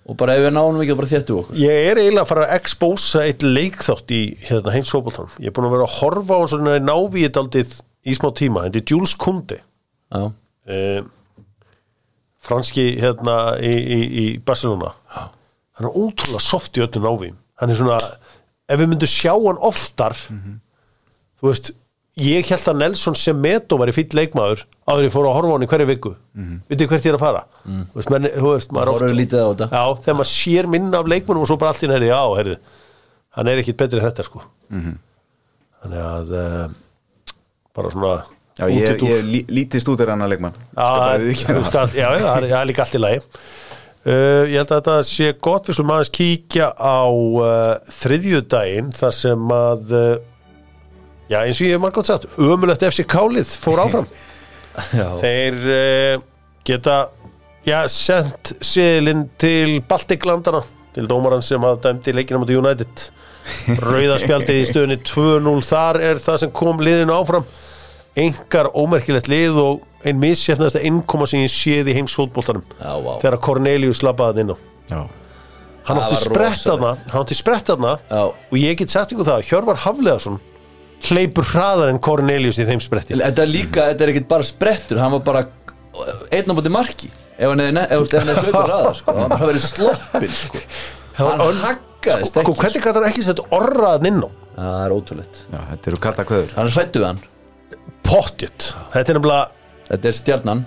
og 0.09 0.17
bara 0.17 0.35
ef 0.37 0.45
við 0.47 0.53
náum 0.55 0.79
ekki 0.81 0.93
þá 0.93 0.99
bara 0.99 1.11
þéttu 1.11 1.37
okkur 1.41 1.61
Ég 1.61 1.87
er 1.91 2.01
eiginlega 2.01 2.25
að 2.25 2.31
fara 2.31 2.45
að 2.47 2.55
expósa 2.57 3.23
eitt 3.27 3.45
leikþátt 3.45 4.13
í 4.15 4.21
hérna, 4.47 4.73
heimsfóboltan. 4.75 5.29
Ég 5.39 5.51
er 5.51 5.55
búin 5.55 5.69
að 5.69 5.75
vera 5.75 5.87
að 5.87 5.97
horfa 5.99 6.39
á 6.41 6.43
svona 6.51 6.77
návíð 6.81 7.81
í 8.01 8.15
smá 8.17 8.31
tíma. 8.33 8.65
Þetta 8.65 8.81
er 8.81 8.87
Jules 8.89 9.13
Kunde, 9.21 9.59
Já, 10.11 10.23
eh, 10.67 11.03
franski 12.41 12.87
hérna 12.99 13.35
í, 13.61 13.71
í, 13.71 13.99
í 14.23 14.25
Barcelona. 14.43 14.95
Hann 15.11 15.87
er 15.87 15.93
ótrúlega 15.93 16.41
soft 16.41 16.77
í 16.77 16.83
öllu 16.83 17.03
návíðum. 17.03 17.37
Hann 17.61 17.73
er 17.73 17.77
svona, 17.77 17.99
ef 18.67 18.81
við 18.81 18.89
myndum 18.89 19.11
sjá 19.11 19.35
hann 19.35 19.61
oftar, 19.61 20.17
þú 21.37 21.51
veist, 21.51 21.71
ég 22.19 22.49
held 22.51 22.67
að 22.67 22.77
Nelson 22.81 23.15
Semedo 23.15 23.77
var 23.79 23.87
í 23.87 23.93
fýll 23.95 24.11
leikmaður 24.17 24.65
áður 24.89 24.99
en 24.99 25.07
ég 25.07 25.13
fór 25.13 25.27
að 25.29 25.35
horfa 25.37 25.51
á 25.51 25.55
hann 25.55 25.63
í 25.63 25.69
hverju 25.71 25.87
viku. 25.87 26.11
Mm 26.35 26.57
Vitið 26.69 26.89
hvert 26.91 27.05
ég 27.07 27.13
er 27.13 27.17
að 27.17 27.23
fara? 27.23 27.43
Þú 27.65 27.99
veist, 28.01 28.09
menn, 28.11 28.27
þú 28.35 28.51
veist, 28.51 28.71
maður 28.75 28.91
er 28.91 29.05
oft- 29.07 29.17
lítið 29.21 29.39
á 29.39 29.47
þetta. 29.51 29.67
Já, 29.71 29.83
þegar 30.03 30.17
maður 30.19 30.31
sér 30.33 30.67
minna 30.73 30.99
af 30.99 31.07
leikmunum 31.13 31.41
og 31.45 31.47
svo 31.47 31.57
bara 31.61 31.71
nærði, 31.93 32.09
já, 32.11 32.21
heyrðu 32.41 32.57
hann 33.37 33.47
er 33.47 33.61
ekkit 33.63 33.77
betri 33.79 33.99
en 34.01 34.05
þetta, 34.09 34.23
sko. 34.27 34.43
Þannig 35.81 36.01
að 36.05 36.31
uh, 36.35 36.69
bara 37.75 37.91
svona 37.95 38.13
Já, 38.59 38.65
ég, 38.67 38.99
ég 39.07 39.21
lí, 39.25 39.39
lítið 39.47 39.81
stúdir 39.81 40.09
annar 40.11 40.27
leikmann. 40.29 40.53
Já, 40.75 40.83
það 40.83 41.13
er- 41.15 41.21
þú 41.39 41.53
veist 41.61 41.77
að- 41.79 41.93
já, 41.95 42.07
já, 42.19 42.25
það 42.27 42.51
er- 42.59 42.67
líka 42.67 42.83
allt 42.83 42.97
í 42.99 42.99
lagi. 42.99 43.21
Uh, 44.01 44.43
ég 44.49 44.57
held 44.59 44.71
að 44.73 44.81
þetta 44.81 44.95
sé 45.07 45.31
gott. 45.39 45.67
Við 45.69 45.77
slum 45.77 45.93
aðeins 45.95 46.11
kíkja 46.11 46.67
á 46.75 46.99
uh, 47.07 47.79
þriðjudaginn 47.87 48.91
þar 48.97 49.13
sem 49.15 49.47
að 49.55 49.93
uh, 49.95 50.17
já, 51.31 51.39
eins 51.45 51.61
og 51.61 51.65
ég 51.69 51.73
hef 51.77 51.81
margótt 51.83 52.09
sagt 52.11 52.27
ömulegt 52.37 52.83
FC 52.87 53.05
Kálið 53.09 53.55
fór 53.63 53.81
áfram. 53.85 54.07
Þeir 55.21 55.57
uh, 55.63 56.21
geta 56.67 56.97
já, 57.67 57.79
sendt 57.91 58.53
seðilinn 58.63 59.25
til 59.41 59.79
Baltiklandana 59.89 60.61
til 60.95 61.07
dómaran 61.07 61.43
sem 61.43 61.63
að 61.63 61.79
dæmdi 61.85 62.13
leikina 62.17 62.39
mot 62.41 62.51
United. 62.51 63.07
Rauðaspjaldið 63.81 64.59
í 64.61 64.65
stöðunni 64.69 64.97
2-0 65.07 65.61
þar 65.65 65.99
er 66.11 66.19
það 66.21 66.41
sem 66.43 66.51
kom 66.55 66.81
liðinu 66.83 67.15
áfram. 67.15 67.47
Engar 68.21 68.67
ómerkilegt 68.75 69.29
lið 69.31 69.57
og 69.61 69.87
ein 70.05 70.19
misjæfnasta 70.19 70.81
innkoma 70.83 71.25
sem 71.29 71.43
ég 71.45 71.51
séð 71.53 71.89
í 71.91 71.95
heimsfótboltanum 71.95 72.63
Já, 72.75 72.91
vá. 73.05 73.11
þegar 73.21 73.37
Cornelius 73.45 74.01
labbaði 74.03 74.43
inn 74.43 74.51
á. 74.51 74.57
Já, 74.91 74.99
hann 75.87 76.01
átti 76.03 76.17
sprettaðna 76.25 76.91
hann 77.13 77.21
átti 77.23 77.37
sprettaðna 77.37 77.93
og 78.19 78.57
ég 78.59 78.75
get 78.81 78.91
sagt 78.91 79.13
ykkur 79.15 79.29
það 79.29 79.37
að 79.39 79.47
Hjörvar 79.47 79.79
Hafleðarsson 79.85 80.39
hleypur 81.09 81.47
hraðar 81.53 81.89
en 81.93 81.99
Cornelius 82.03 82.59
í 82.61 82.65
þeim 82.67 82.81
spretti. 82.83 83.17
Þetta 83.17 83.43
er 83.45 83.49
líka, 83.51 83.87
þetta 83.91 84.05
er 84.05 84.11
ekkert 84.13 84.27
bara 84.29 84.45
sprettur 84.47 84.99
Hann 85.01 85.15
var 85.17 85.23
bara 85.25 85.41
einn 86.31 86.51
á 86.51 86.53
bóti 86.57 86.71
marki. 86.73 87.09
Ef 87.41 87.49
hann 87.49 87.59
hefði 87.63 87.73
ne- 87.77 87.87
ef 87.89 88.03
ef 88.05 88.11
hann 88.19 88.29
hefði 88.31 88.51
hlaupið 88.51 88.69
ræða 88.71 88.91
sko. 88.99 89.15
Hann 89.17 89.31
var 89.33 89.45
verið 89.49 89.65
sloppin 89.65 90.35
sko. 90.43 90.61
Hann 91.17 91.41
haggaðist 91.63 92.31
sko, 92.35 92.43
ekki 92.43 92.53
hvernig 92.61 92.85
gæti 92.85 92.93
hann 92.99 93.07
ekki 93.09 93.25
sett 93.25 93.41
orraðan 93.49 94.07
inn 94.11 94.21
á? 94.21 94.29
Það 94.51 94.85
er 94.85 94.93
ótrúlegt. 94.95 95.41
Já 95.51 95.59
þetta 95.71 95.91
eru 95.91 95.99
kalda 96.05 96.23
kvöður 96.27 96.53
Hann 96.57 96.69
hrættu 96.75 97.01
við 97.01 97.07
hann. 97.07 97.19
Pottjut 98.05 98.69
þetta 98.93 99.13
er 99.13 99.17
nefnilega 99.19 99.43
Þetta 99.91 100.07
er 100.11 100.15
stjarnan. 100.15 100.61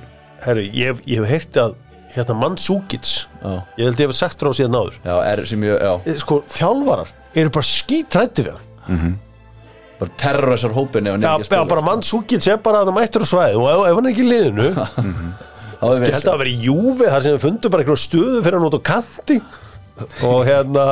Herru, 0.45 0.63
ég, 0.77 0.99
ég 1.09 1.23
hef 1.23 1.31
heyrti 1.31 1.61
að 1.63 1.75
hérna 2.15 2.35
Mandsúkits 2.43 3.13
Já, 3.41 3.53
ég 3.79 3.87
held 3.89 4.01
ég 4.03 4.11
hef 4.11 4.17
sagt 4.19 4.41
frá 4.43 4.51
síðan 4.57 4.77
áður. 4.79 4.99
Já 5.05 5.15
er 5.33 5.45
sem 5.49 5.63
ég, 5.65 5.79
já. 5.81 5.95
Eh, 6.05 6.19
sko, 6.21 6.43
þjálfarar 6.53 7.13
eru 7.35 7.51
bara 7.55 7.67
skítrætti 7.71 8.45
við 8.47 8.59
hann 8.89 9.15
Bara 10.05 10.15
terrorisar 10.21 10.77
hópin 10.77 11.09
ef 11.09 11.17
hann 11.17 11.25
ekki 11.25 11.33
að 11.33 11.43
já, 11.45 11.49
spila 11.49 11.67
bara 11.73 11.85
Mandsúkits 11.89 12.49
er 12.53 12.61
bara 12.65 12.85
að 12.85 12.91
það 12.93 12.97
mættur 13.01 13.25
á 13.25 13.29
svæði 13.33 13.59
og 13.61 13.69
ef, 13.73 13.83
ef 13.89 13.99
hann 13.99 14.07
er 14.09 14.15
ekki 14.15 14.29
liðinu. 14.31 14.71
Er 15.85 16.01
ég 16.01 16.15
held 16.15 16.25
að 16.25 16.31
það 16.31 16.41
veri 16.41 16.53
júfi 16.65 17.09
þar 17.11 17.23
sem 17.25 17.35
við 17.35 17.43
fundum 17.45 17.73
bara 17.75 17.83
einhverju 17.85 18.01
stöðu 18.01 18.39
fyrir 18.47 18.55
hann 18.57 18.67
út 18.71 18.77
á 18.79 18.83
kanti. 18.89 19.35
Og 20.27 20.41
hérna 20.49 20.85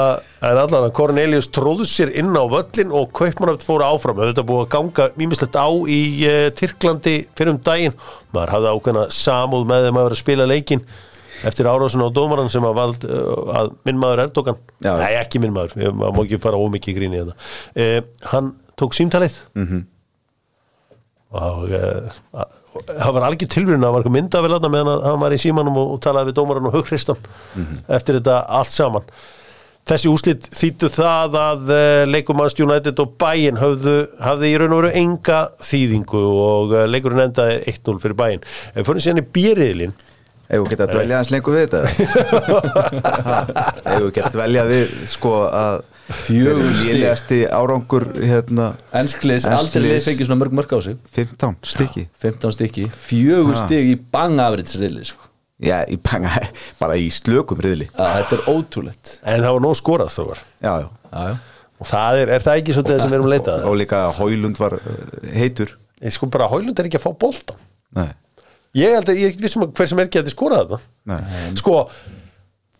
en 0.45 0.59
allan 0.61 0.85
að 0.87 0.93
Cornelius 0.99 1.49
tróðu 1.51 1.87
sér 1.89 2.13
inn 2.21 2.29
á 2.37 2.45
völlin 2.47 2.93
og 2.95 3.09
Kaupmannöft 3.17 3.65
fóru 3.67 3.87
áfram. 3.87 4.21
Þetta 4.21 4.45
búið 4.47 4.67
að 4.67 4.69
ganga 4.75 5.07
mýmislegt 5.19 5.57
á 5.59 5.67
í 5.91 5.99
uh, 6.29 6.45
Tyrklandi 6.59 7.17
fyrir 7.39 7.55
um 7.55 7.63
daginn. 7.67 7.97
Maður 8.37 8.53
hafði 8.59 8.75
ákveðna 8.77 9.07
samúð 9.17 9.65
með 9.73 9.89
þeim 9.89 9.99
að 10.03 10.07
vera 10.11 10.19
að 10.19 10.23
spila 10.23 10.49
leikin 10.53 10.85
eftir 11.43 11.67
árásun 11.73 12.05
á 12.07 12.09
dómaran 12.15 12.53
sem 12.53 12.63
að, 12.69 12.77
vald, 12.79 13.07
uh, 13.09 13.55
að 13.59 13.73
minn 13.89 13.99
maður 14.03 14.27
Erdogan. 14.29 14.61
Nei 14.87 15.15
ekki 15.19 15.41
minn 15.43 15.57
maður, 15.57 15.75
Ég- 15.83 15.97
maður 15.99 16.19
má 16.21 16.23
ekki 16.29 16.43
fara 16.45 16.61
ómikið 16.63 16.93
í 16.93 16.99
gríni 17.01 17.19
í 17.19 17.25
þetta 17.25 17.35
uh, 17.81 18.29
hann 18.35 18.53
tók 18.83 18.97
símtalið. 18.99 19.39
-hmm. 19.55 19.85
og 21.33 21.71
uh, 21.71 22.49
það 22.87 23.15
var 23.17 23.29
algjör 23.29 23.53
tilvíðin 23.53 23.85
það 23.85 23.95
var 23.95 24.03
eitthvað 24.03 24.17
mynda 24.17 24.43
vel 24.45 24.59
meðan 24.73 24.91
að 24.95 25.07
hann 25.11 25.23
var 25.23 25.37
í 25.37 25.41
símanum 25.41 25.79
og, 25.81 25.95
og 25.95 26.03
talaði 26.05 26.31
við 26.31 26.39
dómaran 26.41 26.69
og 26.69 26.77
hugristan 26.77 27.31
eftir 27.89 28.21
þetta 28.21 28.43
allt 28.49 28.73
saman. 28.73 29.09
Þessi 29.83 30.11
úslit 30.13 30.45
þýttu 30.55 30.89
það 30.95 31.37
að 31.41 31.71
uh, 31.75 32.05
leikumannst 32.07 32.61
United 32.63 33.01
og 33.03 33.17
Bayern 33.19 33.59
hafði 33.59 34.53
í 34.53 34.59
raun 34.61 34.77
og 34.77 34.85
veru 34.85 34.93
enga 35.01 35.41
þýðingu 35.59 36.23
og 36.23 36.75
uh, 36.77 36.85
leikurinn 36.87 37.25
endaði 37.25 37.57
1-0 37.73 37.99
fyrir 38.05 38.19
Bayern. 38.21 38.45
Ef 38.77 38.87
fyrir 38.87 39.03
síðan 39.03 39.25
í 39.25 39.27
björiðlin 39.35 39.97
Ef 40.49 40.61
þú 40.61 40.69
geta 40.73 40.87
að 40.87 40.95
dvelja 40.97 41.19
hans 41.21 41.31
lengur 41.33 41.55
við 41.57 41.63
þetta? 41.71 41.83
Ef 42.93 43.99
þú 44.03 44.11
geta 44.13 44.29
að 44.29 44.37
dvelja 44.37 44.65
við 44.69 44.95
sko 45.13 45.33
að 45.49 45.83
lélegasti 46.29 47.39
árangur 47.49 48.09
hérna 48.19 48.73
Ensklis, 48.93 49.47
Ensklis. 49.47 49.47
aldrei 49.57 49.87
lið 49.87 50.07
fengið 50.09 50.29
svona 50.29 50.41
mörg 50.43 50.57
mörg 50.59 50.75
á 50.77 50.79
sig. 50.85 50.99
15 51.17 51.57
stykki. 51.73 52.07
15 52.25 52.57
stykki, 52.59 52.87
fjögur 53.07 53.57
stig 53.63 53.93
í 53.95 53.97
bangafriðsriðli 54.13 55.07
sko. 55.09 55.29
Já, 55.63 55.79
í 55.87 55.97
panga, 56.03 56.33
bara 56.83 56.97
í 56.99 57.07
slökum 57.15 57.61
riðli. 57.63 57.87
Já, 57.95 58.03
Þetta 58.19 58.39
er 58.39 58.47
ótrúlegt. 58.51 59.13
En 59.23 59.45
það 59.45 59.57
var 59.57 59.65
nóg 59.69 59.77
skorað 59.79 60.11
þó 60.11 60.23
var 60.33 60.41
Já, 60.43 60.73
já. 60.83 60.89
Já, 61.13 61.23
já. 61.31 61.37
Og 61.83 61.89
það 61.91 62.19
er, 62.23 62.31
er 62.37 62.43
það 62.45 62.59
ekki 62.61 62.75
svolítið 62.77 62.95
það 62.97 63.01
sem 63.03 63.11
við 63.13 63.17
erum 63.19 63.29
að 63.29 63.33
leita 63.37 63.55
að? 63.55 63.65
Og 63.71 63.79
líka 63.81 64.01
Hólund 64.19 64.59
var 64.61 64.77
uh, 64.79 64.99
heitur. 65.35 65.73
Ég 66.03 66.15
sko 66.15 66.29
bara 66.35 66.51
Hólund 66.51 66.79
er 66.83 66.89
ekki 66.89 66.99
að 66.99 67.05
fá 67.07 67.13
bolta 67.25 67.57
Nei, 67.99 68.09
ég 68.79 68.95
held 68.97 69.09
að 69.13 69.21
ég 69.21 69.29
er 69.29 69.33
ekki 69.35 69.45
vissum 69.45 69.65
að 69.67 69.73
hver 69.79 69.91
sem 69.91 70.01
er 70.03 70.09
að 70.11 70.27
þið 70.29 70.35
skorað 70.37 70.63
þetta 70.65 70.81
nei. 71.13 71.55
Sko, 71.61 71.77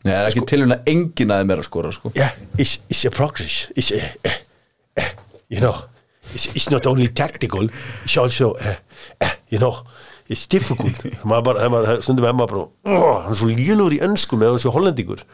Nei, 0.03 0.11
það 0.13 0.19
er 0.23 0.29
ekki 0.33 0.41
sko, 0.43 0.49
tilvæmna 0.51 0.79
engin 0.91 1.31
aðeins 1.35 1.49
meira 1.53 1.63
að 1.63 1.69
skora 1.69 1.93
sko. 1.95 2.13
yeah, 2.19 2.33
it's, 2.59 2.79
it's 2.91 3.05
a 3.07 3.13
progress 3.15 3.59
it's, 3.77 3.93
uh, 3.95 4.09
uh, 4.27 4.39
uh, 4.99 5.11
you 5.53 5.61
know 5.63 5.75
it's, 6.35 6.49
it's 6.57 6.71
not 6.73 6.87
only 6.91 7.07
tactical 7.09 7.69
it's 8.05 8.17
also 8.17 8.55
uh, 8.57 8.75
you 9.53 9.59
know 9.63 9.77
it's 10.33 10.47
difficult. 10.49 10.95
Stundum 12.01 12.25
er 12.25 12.33
maður 12.33 12.53
bara 12.55 12.63
oh, 12.89 13.17
hann 13.27 13.35
er 13.35 13.37
svo 13.37 13.49
lélur 13.53 13.93
í 13.93 13.99
önsku 14.07 14.39
með 14.41 14.55
þessu 14.55 14.71
hollendingur. 14.73 15.25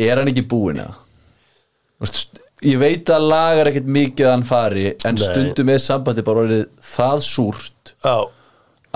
Er 0.00 0.18
hann 0.18 0.30
ekki 0.32 0.42
eða? 0.82 0.96
Veist, 2.02 2.16
st- 2.24 2.40
Ég 2.66 2.78
veit 2.80 3.10
að 3.12 3.24
lagar 3.28 3.68
ekkert 3.70 3.88
mikið 3.90 4.26
að 4.26 4.32
hann 4.36 4.44
fari 4.46 4.84
En 5.06 5.16
Nei. 5.18 5.22
stundum 5.22 5.70
er 5.74 5.80
sambandi 5.82 6.22
bara 6.26 6.44
orðið 6.44 6.64
það 6.92 7.22
súrt. 7.26 7.92
Já 8.02 8.16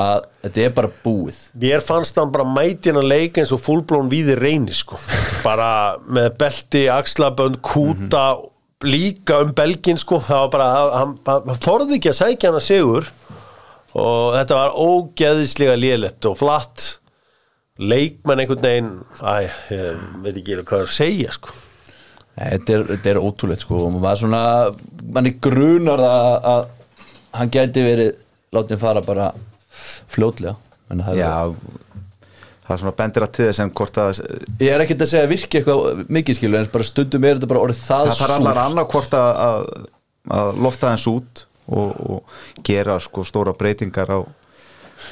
að 0.00 0.26
þetta 0.44 0.62
er 0.62 0.74
bara 0.76 0.90
búið. 1.04 1.38
Mér 1.62 1.84
fannst 1.84 2.18
hann 2.20 2.32
bara 2.34 2.46
mætin 2.48 2.98
að 3.00 3.08
leika 3.08 3.42
eins 3.42 3.52
og 3.56 3.62
fullblón 3.64 4.10
víði 4.12 4.36
reyni 4.38 4.76
sko. 4.76 4.98
Bara 5.46 5.96
með 6.04 6.34
belti, 6.40 6.84
axlabönd, 6.92 7.60
kúta 7.64 8.26
líka 8.84 9.40
um 9.44 9.54
belgin 9.56 10.00
sko. 10.00 10.20
Það 10.20 10.42
var 10.42 10.52
bara, 10.52 10.68
hann, 11.00 11.16
hann, 11.28 11.62
þorði 11.64 11.96
ekki 11.96 12.12
að 12.12 12.18
sækja 12.20 12.50
hann 12.50 12.60
að 12.60 12.66
sigur. 12.66 13.10
Og 13.96 14.36
þetta 14.36 14.58
var 14.58 14.76
ógeðislega 14.76 15.78
lélett 15.80 16.28
og 16.28 16.36
flatt. 16.42 16.88
Leikmenn 17.76 18.40
einhvern 18.42 18.64
veginn 18.64 18.92
æ, 19.20 19.48
ég 19.72 20.04
veit 20.24 20.36
ekki 20.40 20.60
hvað 20.62 20.86
að 20.86 20.94
segja 20.96 21.32
sko. 21.36 21.56
Þetta 22.36 22.72
er, 22.72 22.86
þetta 22.92 23.12
er 23.14 23.20
ótrúlegt 23.22 23.64
sko. 23.64 23.80
Og 23.86 23.96
maður 23.96 24.26
svona, 24.26 24.44
manni 25.08 25.36
grunar 25.40 26.04
að, 26.04 26.32
að 26.52 26.72
hann 27.40 27.52
gæti 27.52 27.84
verið 27.84 28.16
látið 28.56 28.80
fara 28.80 29.02
bara 29.04 29.30
fljótlega. 30.12 30.56
Það 30.86 31.10
er 31.10 31.18
Já, 31.18 31.32
það 32.66 32.74
er 32.76 32.80
svona 32.82 32.94
bendir 33.00 33.26
að 33.26 33.34
til 33.36 33.46
þess 33.48 33.62
en 33.64 33.74
hvort 33.80 34.00
að 34.02 34.20
Ég 34.62 34.70
er 34.74 34.84
ekkert 34.84 35.04
að 35.04 35.10
segja 35.12 35.26
að 35.26 35.34
virki 35.34 35.60
eitthvað 35.60 36.00
mikið 36.18 36.38
skilu 36.40 36.58
en 36.60 36.70
bara 36.72 36.86
stundum 36.86 37.26
er 37.26 37.36
þetta 37.38 37.50
bara 37.52 37.62
orðið 37.66 37.82
það, 37.82 38.08
það 38.10 38.20
þarf 38.22 38.34
allar 38.38 38.62
annað 38.64 38.88
hvort 38.94 39.16
að, 39.18 39.28
að, 39.46 39.68
að 40.40 40.58
lofta 40.66 40.90
hans 40.94 41.06
út 41.10 41.44
og, 41.66 41.94
og 42.06 42.62
gera 42.66 42.98
sko 43.02 43.26
stóra 43.26 43.54
breytingar 43.58 44.12
á 44.14 44.20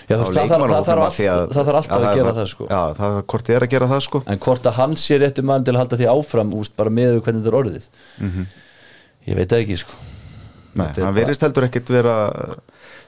Já, 0.09 0.17
á 0.17 0.25
það, 0.25 0.33
það, 0.35 0.49
það, 0.49 0.51
það, 0.51 0.87
þarf 0.89 1.03
alltaf, 1.05 1.89
það 1.89 1.95
að, 1.95 2.09
er 2.09 2.19
gera 2.19 2.33
það 2.35 2.47
sko. 2.51 2.67
Já, 2.71 2.81
það 2.99 3.17
er 3.19 3.27
hvort 3.31 3.51
er 3.55 3.65
að 3.65 3.73
gera 3.75 3.89
það 3.91 4.01
sko. 4.07 4.21
En 4.33 4.41
hvort 4.43 4.67
að 4.69 4.77
hann 4.79 4.95
sé 5.01 5.19
réttu 5.21 5.45
mann 5.47 5.65
til 5.67 5.75
að 5.75 5.81
halda 5.83 5.99
því 6.01 6.09
áfram 6.11 6.55
úst, 6.59 6.75
bara 6.79 6.93
með 6.93 7.19
hvernig 7.21 7.45
þetta 7.45 7.53
er 7.53 7.59
orðið. 7.61 7.87
Ég 9.29 9.39
veit 9.39 9.53
það 9.53 9.63
ekki 9.65 9.79
sko. 9.85 9.99
Nei, 10.75 10.89
er 10.89 10.99
bara- 10.99 11.15
verist 11.15 11.45
heldur 11.47 11.69
ekkert 11.69 11.93
vera 11.95 12.15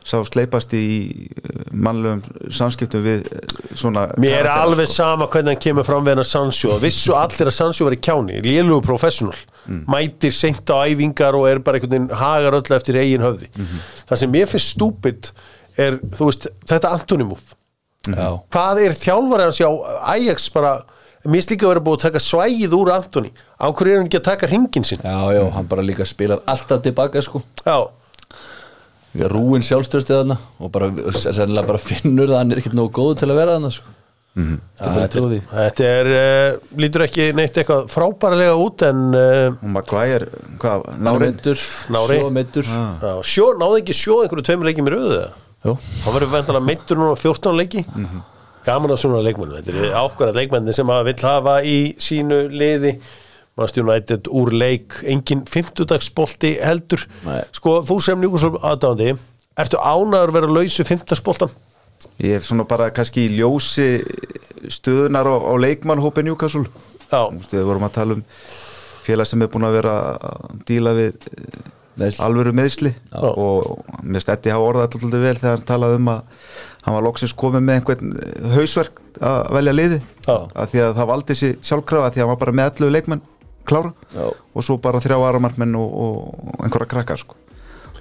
sá 0.06 0.20
sleipast 0.22 0.72
í 0.78 0.86
uh, 1.26 1.64
mannlegum 1.74 2.22
samskiptum 2.54 3.02
við 3.04 3.26
uh, 3.26 3.58
svona 3.74 4.06
Mér 4.22 4.44
er 4.44 4.50
alveg 4.52 4.86
sko. 4.86 5.00
sama 5.02 5.26
hvernig 5.32 5.56
hann 5.56 5.64
kemur 5.66 5.88
fram 5.88 6.06
við 6.06 6.16
hann 6.16 6.24
að 6.24 6.70
og 6.70 6.80
vissu 6.84 7.16
allir 7.18 7.50
að 7.50 7.56
Sancho 7.58 7.88
var 7.88 7.96
í 7.96 8.00
kjáni 8.06 8.40
lélugu 8.46 8.84
professional, 8.86 9.36
mætir 9.90 10.34
seint 10.34 10.70
á 10.70 10.86
æfingar 10.86 11.34
og 11.38 11.48
er 11.50 11.58
bara 11.58 11.80
einhvern 11.80 11.96
veginn 12.06 12.18
hagar 12.22 12.60
öll 12.60 12.78
eftir 12.78 13.00
eigin 13.02 13.26
höfði. 13.26 13.50
Það 14.06 14.22
sem 14.22 14.34
mér 14.36 14.50
finnst 14.52 14.76
stúpid 14.76 15.30
er, 15.76 15.98
veist, 16.20 16.46
þetta 16.68 16.92
antonimúf 16.96 17.54
Já, 18.06 18.28
hvað 18.54 18.82
er 18.84 18.94
þjálfari 18.94 19.48
hans 19.48 19.58
hjá 19.58 19.68
Ajax 20.12 20.46
bara, 20.54 20.76
mér 21.24 21.40
finnst 21.40 21.52
líka 21.54 21.66
að 21.66 21.72
vera 21.74 21.84
búið 21.88 21.98
að 21.98 22.04
taka 22.06 22.22
svægið 22.22 22.76
úr 22.78 22.90
Antoni, 22.94 23.32
á 23.58 23.66
hverju 23.66 23.92
er 23.94 23.98
hann 24.00 24.10
ekki 24.10 24.20
að 24.20 24.28
taka 24.28 24.50
ringin 24.50 24.86
sinn? 24.86 25.02
Já, 25.02 25.18
já, 25.34 25.42
hann 25.56 25.70
bara 25.70 25.84
líka 25.86 26.06
spilar 26.06 26.44
alltaf 26.46 26.84
tilbaka 26.84 27.22
sko. 27.24 27.42
Já, 27.66 27.88
Rúin 29.32 29.64
sjálfstöðstið 29.64 30.18
þarna 30.20 30.36
og 30.60 30.72
bara, 30.74 30.88
sennilega 31.16 31.68
bara 31.68 31.80
finnur 31.80 32.28
það 32.28 32.34
að 32.34 32.40
hann 32.42 32.52
er 32.54 32.60
ekkert 32.62 32.76
nógu 32.76 32.92
góð 32.98 33.12
til 33.22 33.30
að 33.30 33.38
vera 33.40 33.54
þarna 33.56 33.70
sko. 33.76 33.92
Er 34.36 34.58
bara 34.82 35.06
þetta, 35.08 35.38
þetta 35.48 35.84
er 35.88 36.08
uh, 36.12 36.56
lítur 36.76 37.04
ekki 37.06 37.30
neitt 37.38 37.56
eitthvað 37.56 37.86
frábærilega 37.88 38.56
út 38.60 38.82
en 38.84 38.98
uh, 39.16 39.78
hvað, 40.60 40.84
meittur, 41.22 41.62
Nári. 41.96 42.18
svo 42.20 42.30
meittur 42.36 42.68
já, 42.68 43.12
sjó, 43.24 43.46
náði 43.56 43.80
ekki 43.80 43.96
sjó 43.96 44.18
einhverju 44.20 44.44
tveimur 44.50 44.68
leikið 44.68 44.88
með 44.90 44.96
röðu 44.98 45.22
það 45.64 46.18
verður 46.18 46.34
vendalega 46.34 46.66
meittur 46.68 47.00
núna 47.00 47.16
á 47.16 47.18
14 47.18 47.56
leiki. 47.62 47.86
Gaman 48.66 48.92
að 48.92 49.00
svona 49.00 49.22
leikmennu 49.24 49.56
þetta 49.56 49.78
er 49.86 49.96
ákveðað 50.02 50.38
leikmenni 50.42 50.74
sem 50.76 50.92
að 50.92 51.08
vill 51.08 51.22
hafa 51.30 51.56
í 51.64 51.78
sínu 52.02 52.42
liði 52.52 52.92
Manchester 53.56 53.86
United 53.86 54.28
úr 54.28 54.52
leik. 54.52 54.98
Engin 55.08 55.46
50 55.48 55.88
dagsbolti 55.88 56.56
heldur. 56.60 57.06
Nei. 57.24 57.40
sko 57.56 57.78
þú 57.88 57.96
sem 58.04 58.20
Newcastle 58.20 58.60
aðdáðandi 58.60 59.14
ertu 59.56 59.80
ánaður 59.80 60.32
að 60.34 60.36
vera 60.36 60.52
lausu 60.58 60.84
50 60.84 61.24
boltan 61.24 61.54
ég 62.20 62.36
hef 62.36 62.44
svona 62.48 62.66
bara 62.68 62.90
kannski 62.94 63.26
í 63.26 63.38
ljósi 63.38 63.86
stöðunar 64.72 65.28
á, 65.28 65.34
á 65.40 65.52
leikmannhópi 65.62 66.24
Newcastle. 66.26 66.66
Já, 67.06 67.22
við 67.30 67.64
vorum 67.64 67.86
að 67.86 67.94
tala 67.96 68.16
um 68.18 68.24
félag 69.06 69.28
sem 69.30 69.42
er 69.44 69.50
búin 69.52 69.66
að 69.68 69.76
vera 69.78 69.94
að 70.18 70.62
díla 70.68 70.92
við 70.96 71.16
Meiðsli. 71.96 72.20
alvöru 72.26 72.52
meðsli 72.56 72.92
og 73.16 73.84
mér 74.02 74.24
stætti 74.24 74.52
hafa 74.52 74.66
orðað 74.66 74.88
alltaf 74.88 75.14
vel 75.14 75.36
þegar 75.38 75.54
hann 75.54 75.68
talaði 75.68 76.00
um 76.00 76.10
að 76.12 76.42
hann 76.86 76.96
var 76.98 77.06
loksins 77.06 77.34
komið 77.38 77.64
með 77.66 77.78
einhvern 77.78 78.12
hausverk 78.52 79.00
að 79.16 79.38
velja 79.56 79.74
liði. 79.76 80.00
Já. 80.26 80.36
að 80.52 80.74
því 80.74 80.82
að 80.84 80.98
það 80.98 81.10
valdi 81.12 81.38
sér 81.38 81.56
sjálfkrafa 81.70 82.10
því 82.12 82.20
að 82.20 82.24
hann 82.26 82.34
var 82.34 82.42
bara 82.42 82.56
með 82.58 82.72
allu 82.72 82.90
leikmenn 82.92 83.24
klára 83.68 83.92
Já. 84.14 84.28
og 84.30 84.64
svo 84.64 84.76
bara 84.82 85.00
þrjá 85.02 85.18
aramarmenn 85.28 85.74
og, 85.78 85.98
og 86.06 86.62
einhverja 86.64 86.90
krakkar 86.94 87.20
sko. 87.22 87.36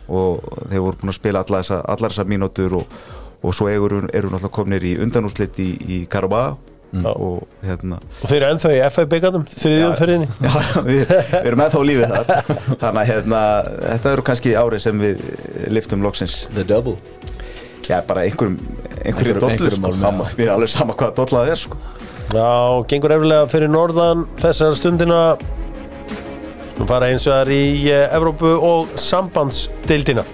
og 0.07 0.43
þeir 0.69 0.83
voru 0.85 0.99
búin 1.01 1.11
að 1.13 1.17
spila 1.17 1.41
allar 1.45 1.63
þessa, 1.65 1.81
allar 1.89 2.13
þessa 2.13 2.27
mínútur 2.29 2.75
og, 2.77 2.95
og 3.41 3.53
svo 3.57 3.67
eru, 3.71 4.03
eru 4.13 4.29
náttúrulega 4.29 4.53
komnir 4.53 4.85
í 4.85 4.95
undanúslit 5.01 5.57
í, 5.63 5.69
í 5.97 5.99
Karabá 6.11 6.55
og 6.95 7.41
hérna. 7.65 7.97
Og 8.23 8.29
þeir 8.29 8.37
eru 8.45 8.53
ennþá 8.53 8.69
í 8.71 8.77
FF 8.87 9.07
byggarnum 9.11 9.41
þriðjum 9.51 9.95
ferðinni 9.99 10.27
Já, 10.45 10.53
við, 10.85 11.01
við 11.09 11.49
erum 11.49 11.63
ennþá 11.65 11.81
lífið 11.89 12.13
þar. 12.13 12.51
Þannig 12.83 13.01
að 13.01 13.09
hérna, 13.09 13.39
þetta 13.81 14.13
eru 14.13 14.23
kannski 14.29 14.53
árið 14.61 14.83
sem 14.85 15.01
við 15.03 15.25
liftum 15.75 16.05
loksins. 16.05 16.37
The 16.55 16.63
Double. 16.69 16.95
Já, 17.89 17.99
bara 18.07 18.23
einhverjum 18.29 18.55
einhverjum 19.03 19.43
Einhverjum- 19.43 19.83
dollu 19.83 19.99
sko. 19.99 20.29
mér 20.39 20.45
er 20.47 20.53
alveg 20.55 20.71
sama 20.71 20.95
hvaða 20.97 21.17
dolla 21.19 21.41
það 21.43 21.51
er 21.57 21.61
sko. 21.65 21.81
Já, 22.33 22.81
gengur 22.89 23.13
eftirlega 23.13 23.45
fyrir 23.51 23.69
norðan 23.69 24.25
þessar 24.41 24.73
stundina. 24.77 25.19
Nú 26.75 26.87
fara 26.89 27.11
eins 27.11 27.27
og 27.27 27.35
það 27.35 27.43
er 27.43 27.51
í 27.53 27.67
eh, 27.93 28.15
Evrópu 28.17 28.49
og 28.65 28.95
sambandsdeildina. 28.99 30.25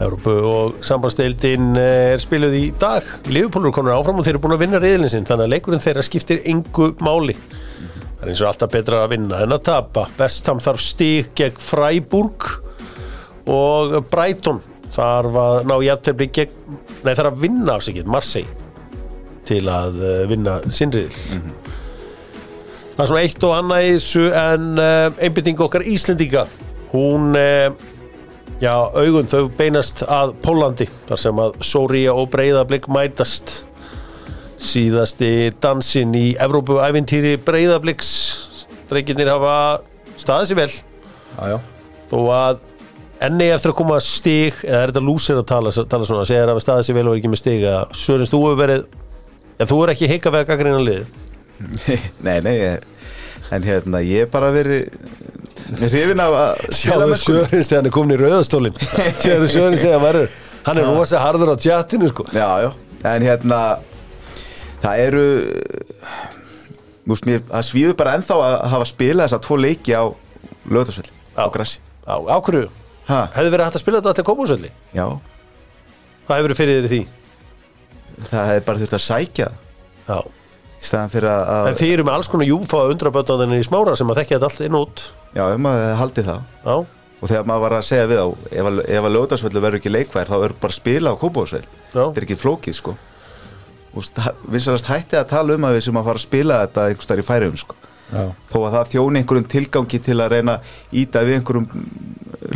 Evrópu 0.00 0.34
og 0.50 0.80
sambandsdeildin 0.84 1.70
eh, 1.78 2.14
er 2.16 2.22
spiluð 2.22 2.56
í 2.58 2.64
dag. 2.80 3.06
Liverpool 3.30 3.68
eru 3.68 3.74
konar 3.76 4.00
áfram 4.00 4.20
og 4.20 4.26
þeir 4.26 4.34
eru 4.34 4.42
búin 4.44 4.56
að 4.56 4.64
vinna 4.64 4.82
reyðlinn 4.82 5.12
sinn 5.12 5.28
þannig 5.28 5.46
að 5.46 5.54
leikurinn 5.54 5.84
þeirra 5.86 6.04
skiptir 6.04 6.42
engu 6.50 6.90
máli. 7.04 7.36
Það 7.38 8.26
er 8.26 8.32
eins 8.34 8.42
og 8.42 8.50
alltaf 8.50 8.74
betra 8.74 9.04
að 9.04 9.14
vinna 9.14 9.44
en 9.46 9.56
að 9.56 9.64
tapa. 9.70 10.08
Vestham 10.18 10.60
þarf 10.60 10.84
stík 10.84 11.32
gegn 11.38 11.62
Freiburg 11.62 12.50
og 13.48 13.96
Brighton 14.10 14.60
þarf 14.90 15.38
að 15.40 15.68
ná 15.70 15.76
jafntefni 15.86 16.28
gegn 16.34 16.79
nei 17.04 17.14
þarf 17.14 17.32
að 17.32 17.44
vinna 17.44 17.76
af 17.76 17.86
sig 17.86 17.98
gegn 17.98 18.10
Marseille 18.12 18.50
til 19.48 19.62
að 19.72 20.00
uh, 20.00 20.16
vinna 20.30 20.58
sinnriðil 20.68 21.14
það 22.96 23.04
er 23.04 23.12
svona 23.12 23.22
eitt 23.24 23.46
og 23.48 23.56
annað 23.56 23.86
í 23.86 23.94
þessu 23.94 24.26
en 24.30 24.72
uh, 24.76 25.22
einbytting 25.22 25.64
okkar 25.64 25.86
Íslendinga 25.88 26.44
hún 26.92 27.32
uh, 27.38 27.70
já, 28.60 28.74
augun 28.76 29.28
þau 29.30 29.48
beinast 29.56 30.04
að 30.04 30.34
Pólandi 30.44 30.86
þar 31.08 31.20
sem 31.22 31.42
að 31.42 31.58
Sória 31.64 32.14
og 32.16 32.30
Breiðablик 32.32 32.88
mætast. 32.92 33.64
Síðasti 34.60 35.50
dansinn 35.62 36.12
í 36.16 36.34
Evrópu-ævintýri 36.36 37.38
Breiðabliks 37.40 38.10
dreikinir 38.90 39.30
hafa 39.32 39.54
staðið 40.20 40.50
sér 40.50 40.58
vel. 40.58 40.72
Já, 41.38 41.54
já. 41.54 41.58
Þó 42.10 42.18
að 42.34 42.60
enni 43.26 43.48
eftir 43.52 43.72
að 43.72 43.78
koma 43.80 43.98
stig 44.04 44.62
eða 44.64 44.82
er 44.82 44.92
þetta 44.92 45.04
lúsir 45.04 45.40
að 45.40 45.48
tala, 45.50 45.72
tala 45.92 46.08
svona? 46.08 46.26
Segja 46.28 46.46
að 46.48 46.62
staðið 46.64 46.88
sér 46.88 46.98
vel 46.98 47.08
og 47.10 47.18
ekki 47.18 47.32
með 47.32 47.42
stig 47.42 47.66
að 47.68 47.96
Sörins, 48.00 48.32
þú 48.32 48.42
hefur 48.46 48.60
verið 48.62 48.86
en 49.60 49.70
þú 49.70 49.80
er 49.84 49.92
ekki 49.94 50.10
hika 50.10 50.32
við 50.32 50.42
að 50.44 50.50
gaggrina 50.52 50.84
lið 50.84 51.02
nei, 52.26 52.36
nei 52.44 52.54
ég, 52.56 52.86
en 53.52 53.66
hérna, 53.66 54.00
ég 54.06 54.24
er 54.24 54.30
bara 54.32 54.52
verið 54.54 54.88
hrifin 55.80 56.22
af 56.24 56.36
að 56.38 56.62
sko. 56.72 57.00
Sörins 57.20 57.68
þegar 57.68 57.82
hann 57.82 57.90
er 57.90 57.94
komin 57.94 58.16
í 58.16 58.20
rauðastólin 58.22 58.80
sérðu 59.22 59.50
Sörins 59.52 59.84
þegar 59.84 59.98
hann 59.98 60.06
verður 60.06 60.38
hann 60.66 60.80
er 60.80 60.90
rosa 60.90 61.20
harður 61.22 61.54
á 61.54 61.56
tjattinu 61.60 62.10
sko. 62.10 62.26
Já, 62.34 62.48
já, 62.64 62.70
en 63.12 63.24
hérna 63.24 63.60
það 64.82 65.04
eru 65.06 65.24
mér, 67.10 67.44
það 67.48 67.64
svíður 67.68 67.96
bara 68.00 68.16
ennþá 68.18 68.40
að 68.46 68.58
hafa 68.74 68.88
spilað 68.88 69.28
þessa 69.28 69.42
tvo 69.46 69.58
leiki 69.60 69.96
á 69.96 70.04
lögðarsvelli, 70.70 71.16
á 71.36 71.44
grassi. 71.52 71.80
Á, 72.04 72.16
ákvörðu, 72.16 72.68
ha, 73.10 73.22
hefði 73.36 73.54
verið 73.54 73.68
hægt 73.68 73.78
að 73.80 73.84
spila 73.84 74.00
þetta 74.00 74.14
allir 74.14 74.28
kópúsöldi 74.30 74.70
já, 74.96 75.06
hvað 76.26 76.40
hefur 76.40 76.58
fyrir 76.62 76.78
þér 76.80 76.88
í 76.88 76.92
því? 76.94 77.02
það 78.28 78.46
hefði 78.50 78.66
bara 78.66 78.82
þurft 78.82 78.96
að 78.96 79.04
sækja. 79.04 79.48
Það 80.06 80.20
Já. 80.20 80.38
í 80.80 80.88
staðan 80.88 81.12
fyrir 81.12 81.30
að, 81.30 81.68
en 81.70 81.78
þið 81.80 81.92
eru 81.94 82.06
með 82.08 82.16
alls 82.16 82.30
konar 82.32 82.48
júfa 82.48 82.80
undrabötanir 82.92 83.60
í 83.60 83.66
smára 83.66 83.96
sem 83.98 84.10
að 84.10 84.22
þekkja 84.22 84.38
þetta 84.38 84.50
allt 84.50 84.64
inn 84.66 84.78
og 84.78 84.86
út. 84.86 85.04
Já, 85.36 85.44
ef 85.44 85.60
maður 85.60 85.84
hefði 85.84 86.00
haldið 86.00 86.30
það. 86.30 86.48
Já, 86.64 86.74
og 87.20 87.28
þegar 87.28 87.46
maður 87.50 87.64
var 87.66 87.76
að 87.76 87.86
segja 87.90 88.08
við 88.10 88.22
á 88.24 88.28
ef 88.30 88.70
að, 88.70 88.80
ef 88.86 89.06
að 89.06 89.14
lögðarsvelli 89.16 89.62
verður 89.66 89.80
ekki 89.80 89.92
leikvær 89.92 90.30
þá 90.30 90.36
er 90.40 90.56
bara 90.62 90.76
spila 90.76 91.12
á 91.12 91.16
já, 91.20 91.60
þetta 91.92 92.08
er 92.16 92.26
ekki 92.26 92.40
flókið 92.40 92.78
sko. 92.80 92.96
Vinsalast 93.90 94.86
hætti 94.88 95.18
að 95.18 95.30
tala 95.32 95.56
um 95.58 95.64
að 95.66 95.76
við 95.76 95.86
sem 95.88 95.98
að 95.98 96.08
fara 96.08 96.20
að 96.20 96.26
spila 96.28 96.58
þetta 96.64 96.88
einhvers 96.88 97.10
þar 97.10 97.22
í 97.22 97.26
færiðum 97.26 97.60
sko. 97.60 97.78
Já, 98.10 98.22
þó 98.50 98.56
að 98.64 98.72
það 98.74 98.88
þjóni 98.94 99.20
einhverjum 99.20 99.48
tilgangi 99.50 99.98
til 100.02 100.16
að 100.18 100.32
reyna 100.34 100.54
íta 100.98 101.20
við 101.26 101.36
einhverjum 101.38 101.66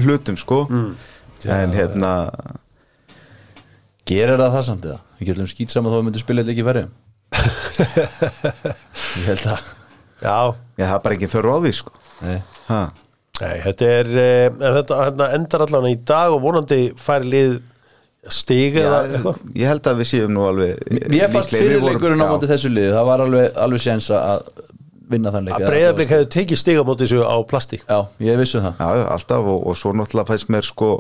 hlutum 0.03 0.39
sko. 0.41 0.65
En 1.45 1.75
hérna 1.77 2.13
Gerir 4.09 4.37
það 4.41 4.53
það 4.53 4.67
samt 4.67 4.87
eða? 4.89 4.99
Við 5.19 5.31
getum 5.31 5.49
skýt 5.49 5.73
saman 5.73 5.93
þó 5.93 5.97
að 5.97 6.01
við 6.01 6.07
myndum 6.09 6.25
spila 6.25 6.45
þetta 6.45 6.55
ekki 6.55 6.67
færri 6.69 6.85
Ég 9.19 9.29
held 9.31 9.47
að 9.49 9.63
já. 10.25 10.37
Það 10.77 10.91
er 10.91 11.01
bara 11.07 11.17
ekki 11.17 11.31
þörf 11.33 11.55
á 11.55 11.59
því 11.65 11.73
sko. 11.79 11.95
Nei. 12.25 12.37
ha. 12.69 12.81
Nei, 13.41 13.55
þetta 13.65 13.87
er 13.91 14.11
eh, 14.23 14.49
þetta, 14.63 14.99
þetta 15.09 15.31
endar 15.35 15.65
allan 15.65 15.89
í 15.91 15.97
dag 16.07 16.35
og 16.37 16.45
vonandi 16.45 16.83
færi 17.01 17.31
lið 17.33 17.57
eitthvað. 18.25 19.41
ég 19.59 19.69
held 19.69 19.89
að 19.91 19.99
við 20.01 20.09
séum 20.09 20.31
nú 20.33 20.45
alveg 20.49 20.79
Mér 21.13 21.33
fannst 21.33 21.53
fyrirleikurinn 21.53 22.23
á 22.25 22.29
móti 22.31 22.49
þessu 22.49 22.71
liði 22.73 22.95
Það 22.95 23.09
var 23.11 23.25
alveg, 23.27 23.51
alveg 23.67 23.83
séns 23.85 24.07
að 24.17 24.47
vinna 25.11 25.31
þann 25.35 25.45
leik 25.49 25.55
að 25.59 25.67
breyðarblik 25.69 26.09
hefði 26.15 26.29
tekið 26.35 26.59
stig 26.61 26.79
á 26.81 26.85
móti 26.89 27.05
þessu 27.05 27.23
á 27.27 27.37
plasti 27.51 27.81
Já, 27.85 27.99
ég 28.25 28.39
vissu 28.41 28.61
það 28.65 28.75
já, 28.81 28.89
já, 29.01 29.05
alltaf 29.17 29.49
og, 29.55 29.67
og 29.67 29.77
svo 29.77 29.93
náttúrulega 29.93 30.31
fæst 30.33 30.49
mér 30.53 30.65
sko 30.69 30.91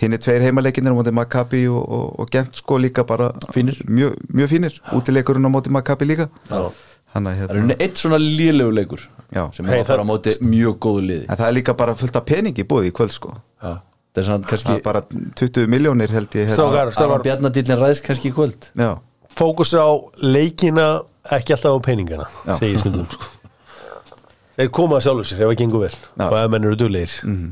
hinn 0.00 0.16
er 0.16 0.22
tveir 0.24 0.42
heimalekinir 0.46 0.94
á 0.94 0.96
móti 0.96 1.12
Maccabi 1.12 1.64
og, 1.68 1.82
og, 1.84 2.06
og 2.24 2.30
Gent 2.32 2.56
sko 2.62 2.78
líka 2.80 3.04
bara 3.06 3.30
Fínir. 3.54 3.76
mjög, 3.86 4.16
mjög 4.32 4.48
fínir, 4.54 4.78
útileikurinn 4.96 5.44
á 5.46 5.50
móti 5.52 5.70
Maccabi 5.70 6.08
líka 6.08 6.28
Já. 6.50 6.70
þannig 7.14 7.30
að 7.30 7.36
Það 7.36 7.44
er 7.44 7.54
hérna, 7.54 7.60
unni 7.62 7.76
eitt 7.84 7.96
svona 8.00 8.18
lélegu 8.22 8.72
leikur 8.74 9.04
Já. 9.34 9.44
sem 9.54 9.66
Hey, 9.66 9.80
er 9.80 9.84
bara 9.84 9.98
það- 9.98 10.02
á 10.02 10.10
móti 10.10 10.34
mjög 10.40 10.78
góðu 10.78 11.02
liði 11.06 11.26
en 11.28 11.36
það 11.36 11.46
er 11.48 11.56
líka 11.60 11.76
bara 11.76 11.94
fullt 11.94 12.16
af 12.16 12.24
peningi 12.26 12.64
búið 12.64 12.88
í 12.90 12.92
kvöld 12.96 13.12
sko 13.14 13.34
Já. 13.62 13.76
Það 14.10 14.18
er 14.22 14.26
svona 14.26 14.42
það 14.42 14.50
kannski 14.50 14.72
er 14.74 14.82
bara 14.82 15.02
20 15.38 15.66
miljónir 15.70 16.10
held 16.10 16.32
ég 16.34 16.48
hérna. 16.50 16.90
Stefán. 16.90 17.22
Bjarnadillin 17.22 17.78
ræðist 17.78 18.02
kannski 18.02 18.32
í 18.32 18.34
kvöld 18.34 18.70
já, 18.74 18.96
fókus 19.38 19.70
á 19.78 19.86
leikina 20.22 21.02
ekki 21.36 21.54
alltaf 21.56 21.76
á 21.76 21.80
peningana 21.86 22.26
segir 22.58 22.78
stundum 22.82 23.06
sko. 23.10 23.28
þeir 24.58 24.70
koma 24.76 24.98
að 24.98 25.04
sjálfur 25.06 25.28
sér 25.30 25.42
ef 25.44 25.50
það 25.52 25.58
gengur 25.62 25.84
vel 25.86 25.94
Já. 25.94 26.26
og 26.28 26.36
ef 26.42 26.50
menn 26.54 26.64
eru 26.68 26.76
duglegir 26.80 27.14
Mhm. 27.24 27.50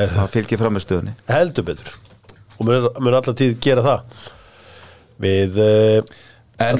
er 0.00 0.08
það 0.16 0.30
fylgir 0.36 0.58
fram 0.62 0.74
með 0.76 0.84
stöðunni 0.86 1.14
heldur 1.28 1.64
betur 1.70 1.90
og 2.58 2.66
mun, 2.66 2.88
mun 3.00 3.14
alltaf 3.18 3.34
tíð 3.40 3.56
gera 3.64 3.82
það 3.82 4.28
við 5.20 5.58
uh, 5.64 6.02
En 6.60 6.76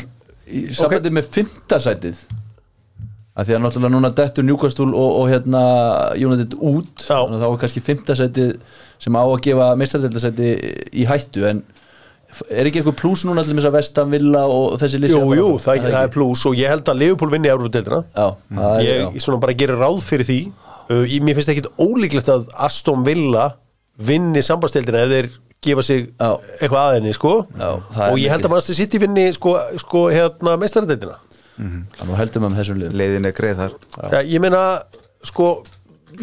í 0.51 0.67
sambandi 0.77 1.11
með 1.15 1.29
fimmtasætið 1.35 2.19
að 3.41 3.47
því 3.49 3.55
að 3.57 3.61
náttúrulega 3.65 3.95
núna 3.95 4.11
dettur 4.19 4.45
Newcastle 4.45 4.91
og, 4.93 5.11
og 5.23 5.29
hérna 5.31 5.61
United 6.19 6.57
út 6.59 7.05
Já. 7.07 7.15
þannig 7.23 7.39
að 7.39 7.45
þá 7.45 7.49
er 7.55 7.61
kannski 7.63 7.83
fimmtasætið 7.87 8.51
sem 9.01 9.17
á 9.17 9.23
að 9.25 9.41
gefa 9.47 9.69
meistardildasæti 9.81 10.49
í 11.01 11.07
hættu 11.09 11.47
en 11.49 11.63
er 12.49 12.69
ekki 12.69 12.81
eitthvað 12.81 12.97
plús 13.01 13.25
núna 13.27 13.45
til 13.47 13.57
þess 13.57 13.69
að 13.69 13.77
Vestam 13.77 14.15
Villa 14.15 14.43
og 14.51 14.77
þessi 14.81 15.01
listi 15.03 15.19
jú, 15.19 15.35
jú, 15.37 15.49
það, 15.63 15.87
það 15.87 16.03
er 16.03 16.13
pluss 16.15 16.47
og 16.49 16.57
ég 16.59 16.73
held 16.73 16.91
að 16.91 17.01
Liverpool 17.03 17.33
vinni 17.33 17.51
það 18.51 18.81
er, 18.81 18.87
ég 18.87 19.01
já. 19.03 19.25
svona 19.25 19.43
bara 19.43 19.57
gerir 19.59 19.81
ráð 19.81 20.03
fyrir 20.07 20.29
því. 20.29 20.41
Uh, 20.91 21.05
ég, 21.07 21.21
mér 21.23 21.39
finnst 21.39 21.53
ekkit 21.53 21.71
ólíklegt 21.79 22.31
að 22.33 22.49
Aston 22.67 23.05
Villa 23.07 23.53
vinni 24.01 24.43
sambandstildina 24.43 25.05
ef 25.05 25.13
þeir 25.15 25.31
gefa 25.61 25.85
sig 25.85 26.07
Já. 26.09 26.31
eitthvað 26.57 26.87
aðeinni 26.87 27.13
sko. 27.13 27.35
Já, 27.53 27.71
það 27.93 28.05
er 28.07 28.15
og 28.15 28.23
ég 28.23 28.33
held 28.33 28.47
að 28.47 28.55
Manchester 28.55 28.79
City 28.79 29.01
vinni 29.03 29.27
sko, 29.37 29.59
sko 29.83 30.07
hérna 30.09 30.57
meistaradeildina. 30.61 31.19
Þannig 31.61 32.15
að 32.15 32.21
heldum 32.23 32.47
við 32.47 32.49
með 32.49 32.61
þessum 32.63 32.81
liðum 32.81 32.97
leiðin 32.97 33.29
er 33.29 33.35
greið 33.37 33.59
þar. 33.61 33.75
Já, 34.01 34.21
ég 34.25 34.41
meina, 34.41 34.63
sko 35.29 35.51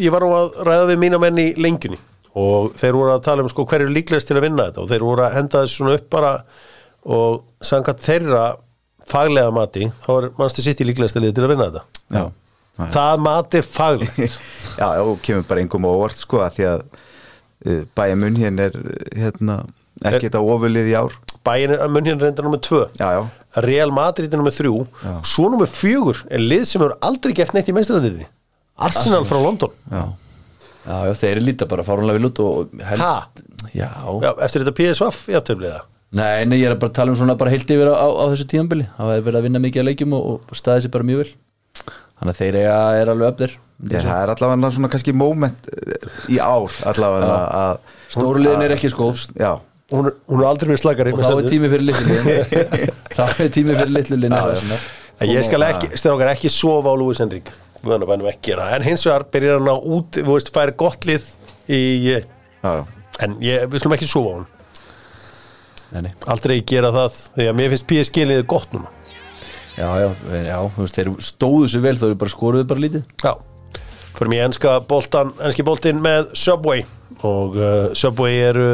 ég 0.02 0.12
var 0.12 0.26
nú 0.26 0.32
að 0.34 0.56
ræða 0.66 0.88
við 0.90 1.00
mína 1.04 1.20
menn 1.22 1.40
í 1.40 1.48
lengjunni 1.60 2.00
og 2.38 2.74
þeir 2.78 2.98
voru 2.98 3.14
að 3.14 3.24
tala 3.26 3.44
um 3.44 3.50
sko 3.50 3.64
hverju 3.68 3.92
líklegast 3.92 4.28
til 4.30 4.38
að 4.38 4.46
vinna 4.48 4.68
þetta? 4.68 4.84
Og 4.84 4.90
þeir 4.92 5.06
voru 5.06 5.24
að 5.26 5.36
henda 5.38 5.62
þessu 5.64 5.80
svona 5.80 5.96
upp 5.98 6.08
bara 6.12 6.32
og 7.08 7.40
samkvæmt 7.64 8.04
þeirra 8.04 8.42
faglega 9.08 9.54
mati, 9.54 9.88
þá 10.04 10.10
er 10.18 10.28
Manchester 10.36 10.66
City 10.68 10.86
líklegast 10.88 11.16
til 11.16 11.24
að 11.24 11.52
vinna 11.54 11.70
þetta. 11.70 11.84
Já, 12.12 12.24
það 12.98 13.24
mati 13.24 13.62
faglega 13.64 14.28
já, 14.80 14.88
og 15.02 15.16
kemur 15.24 15.48
bara 15.48 15.64
á 15.64 15.92
orð 15.94 16.20
sko 16.20 16.42
að 16.44 16.58
því 16.58 16.68
að 16.74 16.84
uh, 16.84 17.82
bæja 17.98 18.20
munn 18.20 18.38
hérna 18.38 18.68
er 18.68 18.78
hérna 19.16 19.62
ekki 20.04 20.28
þetta 20.28 20.44
ofurlið 20.44 20.92
í 20.92 20.96
ár. 20.98 21.16
Bæin 21.46 21.72
að 21.78 21.90
munn 21.94 22.08
hérna 22.10 22.26
reynda 22.26 22.44
nummer 22.44 22.60
2 22.62 22.84
já, 23.00 23.08
já, 23.16 23.22
Real 23.64 23.90
Madrid 23.94 24.32
er 24.32 24.40
nummer 24.40 24.52
3 24.52 24.68
Já. 25.02 25.12
svo 25.24 25.48
nummer 25.48 25.66
4 25.70 26.26
er 26.30 26.42
lið 26.42 26.64
sem 26.68 26.82
hefur 26.82 26.96
aldrei 27.00 27.34
gert 27.34 27.54
neitt 27.56 27.70
í 27.70 27.74
meistaradeildinni. 27.76 28.28
Arsenal. 28.78 29.24
frá 29.26 29.40
London. 29.42 29.72
Já, 29.90 30.02
Já, 30.88 30.96
já, 31.10 31.14
þeir 31.20 31.42
líta 31.44 31.68
bara 31.68 31.84
fárunlega 31.84 32.18
vil 32.18 32.30
út 32.30 32.40
Ha? 32.88 33.12
Já. 33.76 33.90
Já, 34.24 34.30
eftir 34.46 34.64
þetta 34.64 34.76
PSV 34.80 35.32
jafntöfliða 35.36 35.80
Nei, 36.18 36.46
nei, 36.48 36.56
ég 36.62 36.70
er 36.72 36.78
bara 36.80 36.88
að 36.88 36.96
tala 36.96 37.12
um 37.12 37.18
svona 37.20 37.36
bara 37.36 37.52
heilt 37.52 37.68
yfir 37.68 37.90
á, 37.92 38.00
á, 38.00 38.08
á 38.08 38.24
þessu 38.32 38.46
tíðanbili 38.48 38.86
það 38.96 39.10
er 39.18 39.24
verið 39.26 39.38
að 39.42 39.44
vinna 39.50 39.60
mikið 39.60 39.82
að 39.82 39.88
leikjum 39.90 40.14
og, 40.16 40.28
og 40.48 40.56
staði 40.56 40.86
sér 40.86 40.94
bara 40.94 41.04
mjög 41.04 41.20
vel. 41.20 41.32
Þannig 42.18 42.32
að 42.32 42.38
þeir 42.40 42.56
eiga 42.62 42.78
er 43.02 43.12
alveg 43.12 43.58
Já, 43.78 44.00
það 44.02 44.22
er 44.24 44.30
allavega 44.32 44.70
svona 44.74 44.88
kannski 44.90 45.12
moment 45.14 45.68
eh, 45.70 46.06
í 46.34 46.38
ár 46.42 46.72
allavega 46.90 47.36
að 47.60 47.76
Stóru 48.10 48.40
liðin 48.42 48.64
er 48.64 48.72
ekki 48.74 48.90
skóð 48.90 49.20
Já, 49.38 49.52
hún, 49.92 50.08
er- 50.10 50.16
hún 50.26 50.42
er 50.42 50.48
aldrei 50.48 50.72
verið 50.72 50.80
slagari 50.82 51.12
og 51.14 51.22
þá 51.28 51.34
er 51.36 51.50
tími 51.52 51.70
fyrir 51.70 51.86
litlu 51.86 52.16
þá 53.14 53.22
er 53.28 53.52
tími 53.54 53.76
fyrir 53.78 53.92
litlu 53.94 54.18
ég 55.30 55.46
skal 55.46 55.62
ekki, 55.68 55.92
strákar, 55.98 56.32
ekki 56.34 56.50
sofa 56.50 56.90
á 56.90 56.94
Lúis 56.98 57.22
Henrik 57.22 57.52
Guðan 57.84 58.04
að 58.04 58.12
bænum 58.12 58.28
ekki 58.32 58.50
gera. 58.50 58.68
En 58.74 58.84
hins 58.86 59.06
vegar 59.06 59.24
byrjar 59.32 59.60
hann 59.60 59.70
á 59.70 59.76
út 59.78 60.18
Þú 60.18 60.30
veist, 60.32 60.52
fær 60.54 60.72
gott 60.80 61.06
lið 61.08 61.26
í 61.70 61.80
já. 62.10 62.22
En 63.22 63.36
ég, 63.42 63.66
við 63.70 63.82
slum 63.82 63.94
ekki 63.96 64.08
súfa 64.10 64.30
á 64.30 64.36
hann 64.38 64.48
Nei, 65.88 66.00
nei. 66.04 66.12
Aldrei 66.28 66.58
gera 66.68 66.90
það 66.92 67.20
Því 67.36 67.46
að 67.48 67.58
mér 67.60 67.70
finnst 67.72 67.86
PSG 67.88 68.26
liðið 68.28 68.48
gott 68.50 68.74
núna. 68.76 68.90
Já, 69.78 69.86
já, 70.02 70.08
já, 70.42 70.56
þú 70.74 70.82
veist, 70.82 70.96
þeir 70.98 71.10
stóðu 71.22 71.68
sér 71.70 71.82
vel 71.84 71.94
þá 72.00 72.06
eru 72.08 72.18
bara 72.18 72.32
skoruðu 72.32 72.66
bara 72.66 72.82
lítið. 72.82 73.04
Já. 73.22 73.30
Förum 74.18 74.34
í 74.34 74.40
enska 74.42 74.72
boltan 74.90 75.30
Enski 75.46 75.62
boltin 75.66 76.00
með 76.02 76.32
Subway. 76.38 76.82
Og 77.26 77.54
uh, 77.58 77.92
Subway 77.98 78.40
eru 78.48 78.66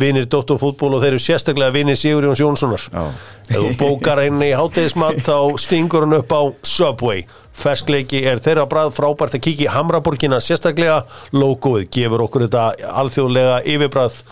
vinir 0.00 0.26
Dóttor 0.30 0.58
fútból 0.60 0.94
og 0.96 1.04
þeir 1.04 1.14
eru 1.14 1.22
sérstaklega 1.22 1.74
vinir 1.74 1.98
Sigur 2.00 2.26
Jóns 2.26 2.42
Jónssonar. 2.42 2.86
Já. 2.90 3.04
Ef 3.50 3.56
þú 3.56 3.70
bókar 3.80 4.22
henni 4.24 4.50
í 4.50 4.56
hátegismat 4.56 5.22
þá 5.26 5.36
stingur 5.60 6.06
hann 6.06 6.18
upp 6.18 6.34
á 6.34 6.42
Subway. 6.66 7.24
Ferskleiki 7.60 8.22
er 8.26 8.42
þeirra 8.42 8.66
brað 8.70 8.94
frábært 8.96 9.36
að 9.36 9.44
kíkja 9.46 9.68
í 9.68 9.72
Hamraborgina 9.74 10.40
sérstaklega. 10.42 11.02
Logoið 11.36 11.88
gefur 11.92 12.26
okkur 12.26 12.46
þetta 12.46 12.92
alþjóðlega 13.02 13.58
yfirbrað 13.68 14.22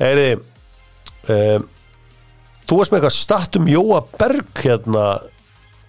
Heyri 0.00 0.32
um, 1.30 1.70
Þú 2.64 2.78
varst 2.80 2.92
með 2.92 2.98
eitthvað 2.98 3.16
statt 3.18 3.56
um 3.60 3.66
Jóa 3.68 4.00
Berg 4.18 4.62
hérna 4.64 5.04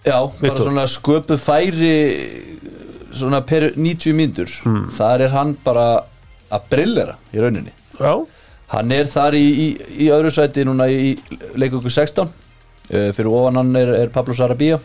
Já, 0.06 0.20
bara 0.38 0.60
svona 0.60 0.84
sköpuð 0.86 1.40
færi 1.42 1.94
svona 3.16 3.40
per 3.46 3.72
90 3.74 4.14
mínútur. 4.14 4.52
Hmm. 4.62 4.86
þar 4.94 5.24
er 5.26 5.34
hann 5.34 5.54
bara 5.64 5.86
að 6.52 6.68
brillera 6.70 7.16
í 7.34 7.42
rauninni. 7.42 7.72
Já, 7.98 8.12
Hann 8.72 8.90
er 8.94 9.06
þar 9.06 9.36
í, 9.38 9.44
í, 9.46 9.66
í 10.06 10.10
öðru 10.10 10.32
sæti 10.34 10.64
núna 10.66 10.88
í 10.90 11.14
leikungu 11.54 11.90
16 11.92 12.26
uh, 12.26 13.10
fyrir 13.14 13.30
ofan 13.30 13.60
hann 13.60 13.70
er, 13.78 13.92
er 14.02 14.12
Pablo 14.14 14.34
Sarabia. 14.34 14.80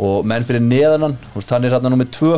Og 0.00 0.24
menn 0.28 0.44
fyrir 0.48 0.64
neðan 0.64 1.06
hann 1.08 1.16
veist, 1.34 1.50
hann 1.52 1.64
er 1.64 1.74
hérna 1.76 1.92
nummið 1.92 2.12
2 2.16 2.34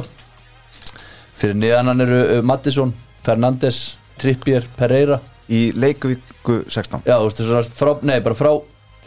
fyrir 1.43 1.59
neðan 1.59 1.91
hann 1.91 2.05
eru 2.07 2.21
uh, 2.23 2.41
Mattisson, 2.47 2.95
Fernandes, 3.27 3.83
Trippier, 4.23 4.67
Pereira. 4.79 5.19
Í 5.53 5.73
leikvíku 5.75 6.63
16 6.71 7.03
Já, 7.05 7.17
þú 7.19 7.27
veist, 7.27 7.41
þess 7.43 7.57
að 7.59 7.73
frá, 7.77 7.91
nei, 8.07 8.21
bara 8.25 8.39
frá 8.39 8.53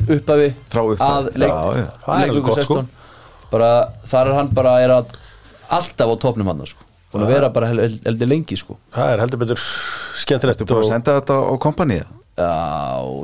upphafi 0.04 0.50
Frá 0.70 0.82
upphafi, 0.84 1.06
að 1.08 1.30
leik, 1.40 1.54
já, 1.54 1.80
já. 1.80 1.86
Það 2.04 2.20
er 2.20 2.34
leikvöku 2.34 2.50
gott, 2.50 2.66
sko. 2.68 2.82
bara, 3.54 3.70
þar 4.12 4.30
er 4.32 4.38
hann 4.42 4.52
bara 4.60 4.74
er 4.84 4.94
að, 4.98 5.16
alltaf 5.80 6.12
á 6.12 6.16
topnum 6.22 6.52
hann 6.52 6.66
sko. 6.70 6.85
Búin 7.16 7.26
að 7.26 7.34
vera 7.34 7.50
bara 7.56 7.70
hel- 7.72 7.82
hel- 7.86 8.02
heldur 8.06 8.30
lengi 8.32 8.58
sko. 8.60 8.78
það 8.96 9.14
er 9.16 9.24
heldur 9.26 9.42
betur 9.46 9.64
skemmtilegt 10.22 10.62
Þú 10.62 10.68
búið 10.70 10.78
að 10.82 10.86
og- 10.86 10.94
senda 10.94 11.18
þetta 11.22 11.40
á 11.42 11.54
kompanið 11.66 12.06
Já, 12.36 12.52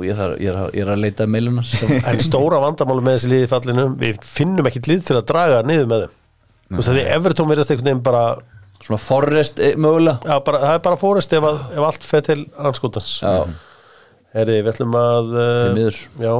ég, 0.08 0.14
þarf, 0.16 0.36
ég, 0.40 0.48
er, 0.48 0.70
ég 0.72 0.86
er 0.86 0.90
að 0.94 1.00
leita 1.02 1.26
meiluna 1.28 1.62
En 2.10 2.22
stóra 2.24 2.56
vandamáli 2.62 3.02
með 3.04 3.18
þessi 3.18 3.28
liði 3.34 3.48
fallinu 3.50 3.82
Við 4.00 4.22
finnum 4.24 4.68
ekki 4.70 4.80
lið 4.88 5.02
til 5.10 5.16
að 5.18 5.26
draga 5.28 5.58
niður 5.68 5.90
með 5.90 6.04
þeim. 6.06 6.14
Þú 6.72 6.78
veist 6.80 6.88
að 6.88 6.96
því 6.96 7.02
Evertón 7.18 7.50
verðast 7.50 7.74
einhvern 7.74 7.90
veginn 7.90 8.00
bara, 8.06 8.22
Svona 8.80 9.00
Forrest 9.04 9.60
eh, 9.60 9.74
mögulega? 9.76 10.16
Já, 10.24 10.38
bara 10.46 10.62
Það 10.64 10.78
er 10.78 10.82
bara 10.88 11.00
fórist 11.02 11.36
ef, 11.36 11.44
að, 11.50 11.60
ef 11.76 11.84
allt 11.90 12.08
fer 12.08 12.24
til 12.30 12.38
anskotans 12.70 13.10
Já, 13.20 13.34
Herri, 14.32 14.56
við 14.64 14.72
ætlum 14.72 14.96
að 14.96 15.28
uh, 15.36 15.44
Því 15.60 15.76
miður. 15.76 16.00
Já. 16.24 16.32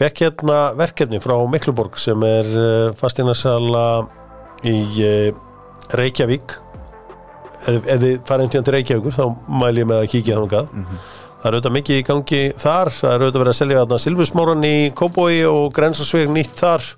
Fekk 0.00 0.22
hérna 0.24 0.58
verkefni 0.78 1.18
frá 1.20 1.34
Mikluborg 1.50 1.98
sem 2.00 2.22
er 2.24 2.46
uh, 2.54 2.92
fastinasala 2.96 3.82
í 4.66 4.76
uh, 5.04 5.30
Reykjavík. 5.96 6.56
Ef, 7.60 7.80
ef 7.84 7.98
þið 8.00 8.14
farið 8.28 8.46
einhvern 8.46 8.66
til 8.66 8.74
Reykjavíkur 8.76 9.16
þá 9.16 9.24
mæli 9.60 9.82
ég 9.82 9.88
með 9.90 10.02
að 10.04 10.10
kíkja 10.14 10.38
þangað. 10.40 10.70
Það 11.40 11.48
er 11.48 11.56
auðvitað 11.56 11.74
mikið 11.76 11.98
í 11.98 12.04
gangi 12.08 12.40
þar. 12.60 12.90
Það 12.92 13.12
er 13.14 13.22
auðvitað 13.24 13.42
verið 13.42 13.52
að 13.54 13.58
selja 13.60 13.80
þarna 13.80 13.98
Silfusmóran 14.04 14.66
í 14.68 14.74
Kóbói 14.96 15.36
og 15.48 15.70
Grensasveg 15.76 16.32
nýtt 16.32 16.56
þar. 16.60 16.88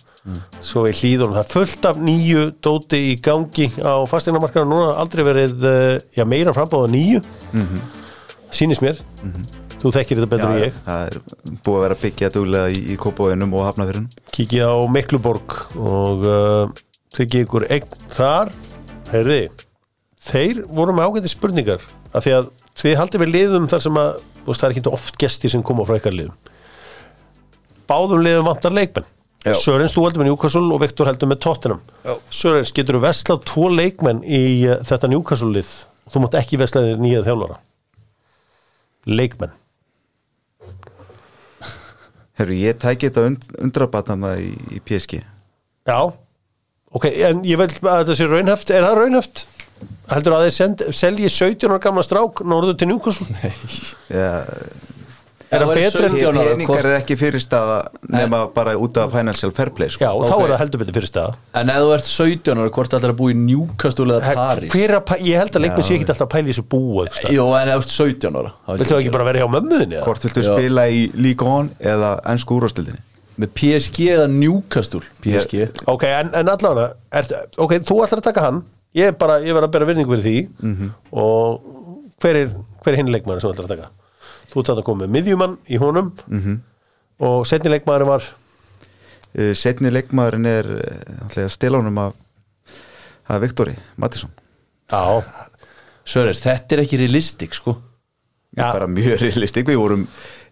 Svo 0.63 0.85
í 0.87 0.93
hlýðunum 0.95 1.35
það 1.35 1.43
er 1.43 1.51
fullt 1.51 1.87
af 1.91 1.97
nýju 1.99 2.43
dóti 2.63 2.99
í 3.11 3.17
gangi 3.23 3.67
á 3.83 4.07
fastinnamarkaðan 4.07 4.71
núna 4.71 4.93
aldrei 5.03 5.25
verið 5.27 5.65
uh, 5.67 5.97
já, 6.15 6.23
meira 6.31 6.55
frambáða 6.55 6.91
nýju. 6.95 7.23
Sýnist 8.55 8.85
mér. 8.85 9.01
Þú 9.83 9.91
þekkir 9.97 10.21
þetta 10.21 10.31
betur 10.31 10.53
en 10.53 10.61
ég. 10.63 10.77
Það 10.87 11.09
er 11.09 11.17
búið 11.67 11.75
að 11.75 11.83
vera 11.83 11.97
að 11.97 12.03
byggja 12.05 12.31
duglega 12.37 12.71
í, 12.71 12.83
í 12.95 12.99
Kópavöginum 13.03 13.57
og 13.59 13.65
Hafnafyrunum 13.67 14.11
kikið 14.31 14.63
á 14.63 14.75
Mikluborg 14.95 15.57
og 15.75 16.23
uh, 16.23 16.83
tryggja 17.17 17.45
ykkur 17.47 17.67
eign 17.73 17.97
þar. 18.13 18.53
Heyrði, 19.13 19.41
þeir 20.25 20.63
voru 20.73 20.95
með 20.97 21.09
ágæti 21.09 21.33
spurningar 21.33 21.83
af 22.13 22.25
því 22.25 22.37
að 22.39 22.53
þið 22.81 22.99
haldið 23.01 23.25
við 23.25 23.33
liðum 23.37 23.69
þar 23.71 23.85
sem 23.85 23.99
að 24.01 24.13
það 24.49 24.65
er 24.69 24.75
ekki 24.75 24.93
oft 24.93 25.19
gestir 25.21 25.53
sem 25.53 25.65
koma 25.67 25.85
frá 25.89 25.99
ykkar 25.99 26.17
liðum. 26.17 26.37
Báðum 27.91 28.25
liðum 28.25 28.49
vantar 28.49 28.75
leikmenn. 28.75 29.09
Já. 29.43 29.57
Sörens 29.59 29.93
þú 29.93 30.05
heldur 30.07 30.23
með 30.23 30.29
Newcastle 30.31 30.69
og 30.71 30.81
Viktor 30.85 31.09
heldur 31.11 31.29
með 31.29 31.41
Tottenham. 31.43 31.81
Já. 32.07 32.13
Sörens 32.31 32.71
getur 32.75 33.01
þú 33.01 33.03
veslað 33.03 33.41
tvo 33.51 33.67
leikmenn 33.73 34.23
í 34.23 34.43
uh, 34.71 34.79
þetta 34.87 35.11
Newcastle 35.11 35.51
lið 35.51 35.73
þú 36.13 36.23
mátt 36.23 36.37
ekki 36.39 36.61
vesla 36.61 36.85
þér 36.85 37.03
nýjað 37.03 37.27
þjálfara. 37.29 37.59
Leikmenn. 39.11 39.59
Herru, 42.39 42.57
ég 42.57 42.79
tæki 42.81 43.11
þetta 43.11 43.27
und, 43.29 43.43
undrabatana 43.61 44.37
í, 44.41 44.53
í 44.73 44.81
PSG 44.81 45.19
Já, 45.87 45.99
ok, 46.99 47.09
en 47.30 47.43
ég 47.49 47.59
vil 47.61 47.68
að 47.68 48.03
þetta 48.05 48.16
sé 48.20 48.28
raunhæft, 48.30 48.70
er 48.70 48.86
það 48.86 48.99
raunhæft? 49.01 49.47
Heldur 50.12 50.36
að 50.38 50.49
send, 50.55 50.82
selji 50.95 51.28
17 51.32 51.68
ára 51.70 51.80
gamla 51.82 52.03
strák 52.07 52.43
norður 52.47 52.76
til 52.78 52.88
Newcastle? 52.93 53.26
Já, 54.12 54.45
Er 55.53 55.61
það 55.61 55.68
það 55.68 55.76
betri 55.76 56.07
en 56.07 56.14
17 56.16 56.36
ára, 56.40 56.53
peningar 56.55 56.86
er 56.88 56.95
ekki 56.97 57.16
fyrirstaða 57.20 57.74
nema 58.09 58.38
bara 58.55 58.72
út 58.80 58.97
af 59.03 59.11
financial 59.12 59.51
fair 59.53 59.68
play 59.76 59.90
sko. 59.93 60.01
Já, 60.01 60.09
og 60.16 60.22
þá 60.24 60.32
Ok. 60.38 60.45
er 60.47 60.53
það 60.55 60.61
heldur 60.62 60.80
betur 60.80 60.97
fyrir 60.97 61.11
staða 61.11 61.34
En 61.61 61.68
ef 61.74 61.76
þú 61.82 61.90
ert 61.99 62.09
17 62.09 62.57
ára, 62.62 62.70
hvort 62.72 62.97
ætlar 62.97 63.12
að 63.12 63.18
búa 63.18 63.34
í 63.34 63.36
Newcastle 63.36 64.07
eða 64.16 64.32
Paris 64.38 64.72
Ég 64.72 65.36
held 65.43 65.53
að 65.59 65.64
leikmenn 65.66 65.84
sé 65.84 65.99
ekki 65.99 66.09
alltaf 66.09 66.24
að 66.24 66.32
pæla 66.32 66.49
í 66.49 66.55
þessu 66.55 66.64
búa 66.72 67.05
Jú, 67.36 67.45
en 67.61 67.68
ef 67.68 67.74
þú 67.74 67.84
ert 67.84 67.93
17 67.99 68.40
ára 68.40 68.55
þá 68.64 68.72
Viltu 68.80 68.97
ekki 69.03 69.12
bara 69.18 69.28
vera 69.28 69.43
hjá 69.45 69.51
mömmuðinni? 69.53 69.99
eða? 70.01 70.07
Hvort 70.09 70.24
viltu 70.24 70.47
spila 70.49 70.86
í 70.88 71.03
1 71.12 71.68
eða 71.93 72.11
ennsku 72.32 72.57
úrvastildinni 72.57 73.05
Með 73.43 73.51
PSG 73.59 74.05
eða 74.14 74.26
Newcastle 74.30 75.03
PSG 75.24 75.64
Ok, 75.90 76.05
en, 76.07 76.30
en 76.38 76.51
allavega 76.53 76.93
er, 77.18 77.30
Ok, 77.59 77.76
þú 77.82 77.97
ætlar 78.05 78.20
að 78.22 78.28
taka 78.28 78.45
hann. 78.47 78.61
Ég 78.95 79.09
er 79.11 79.16
bara, 79.18 79.38
ég 79.43 79.57
verð 79.57 79.70
að 79.70 79.74
bera 79.74 79.88
virðingu 79.88 80.12
fyrir 80.14 80.26
því. 80.26 80.68
Mhm. 80.68 80.90
Og 81.16 82.12
hver 82.22 82.38
er, 82.43 82.53
hver 82.84 82.93
er 82.93 83.01
hinn 83.01 83.12
leikmann 83.12 83.40
sem 83.40 83.49
þú 83.51 83.55
ætlar 83.57 83.68
að 83.70 83.74
taka? 83.76 83.90
Þú 84.53 84.62
ætlar 84.62 84.82
að 84.82 84.86
koma 84.90 85.07
með 85.07 85.14
miðjumann 85.16 85.57
í 85.66 85.80
honum. 85.80 86.12
Mhm. 86.28 86.59
Og 87.22 87.47
setni 87.49 87.72
leikmann 87.72 88.07
var? 88.09 88.26
Uh, 89.32 89.55
Setni 89.57 89.88
leikmaðurinn 89.88 90.45
er 90.51 90.66
uh, 90.76 91.47
stilánum 91.49 91.97
af, 92.03 92.12
af 93.32 93.40
Viktori 93.40 93.72
Mattisson. 93.97 94.28
Já, 94.93 95.22
Sörens, 96.05 96.43
þetta 96.45 96.76
er 96.76 96.82
ekki 96.84 96.99
realistik 97.01 97.57
sko. 97.57 97.78
Já. 98.53 98.66
bara 98.74 98.84
mjög 98.84 99.22
realistik 99.22 99.64
við 99.64 99.78
vorum 99.80 100.03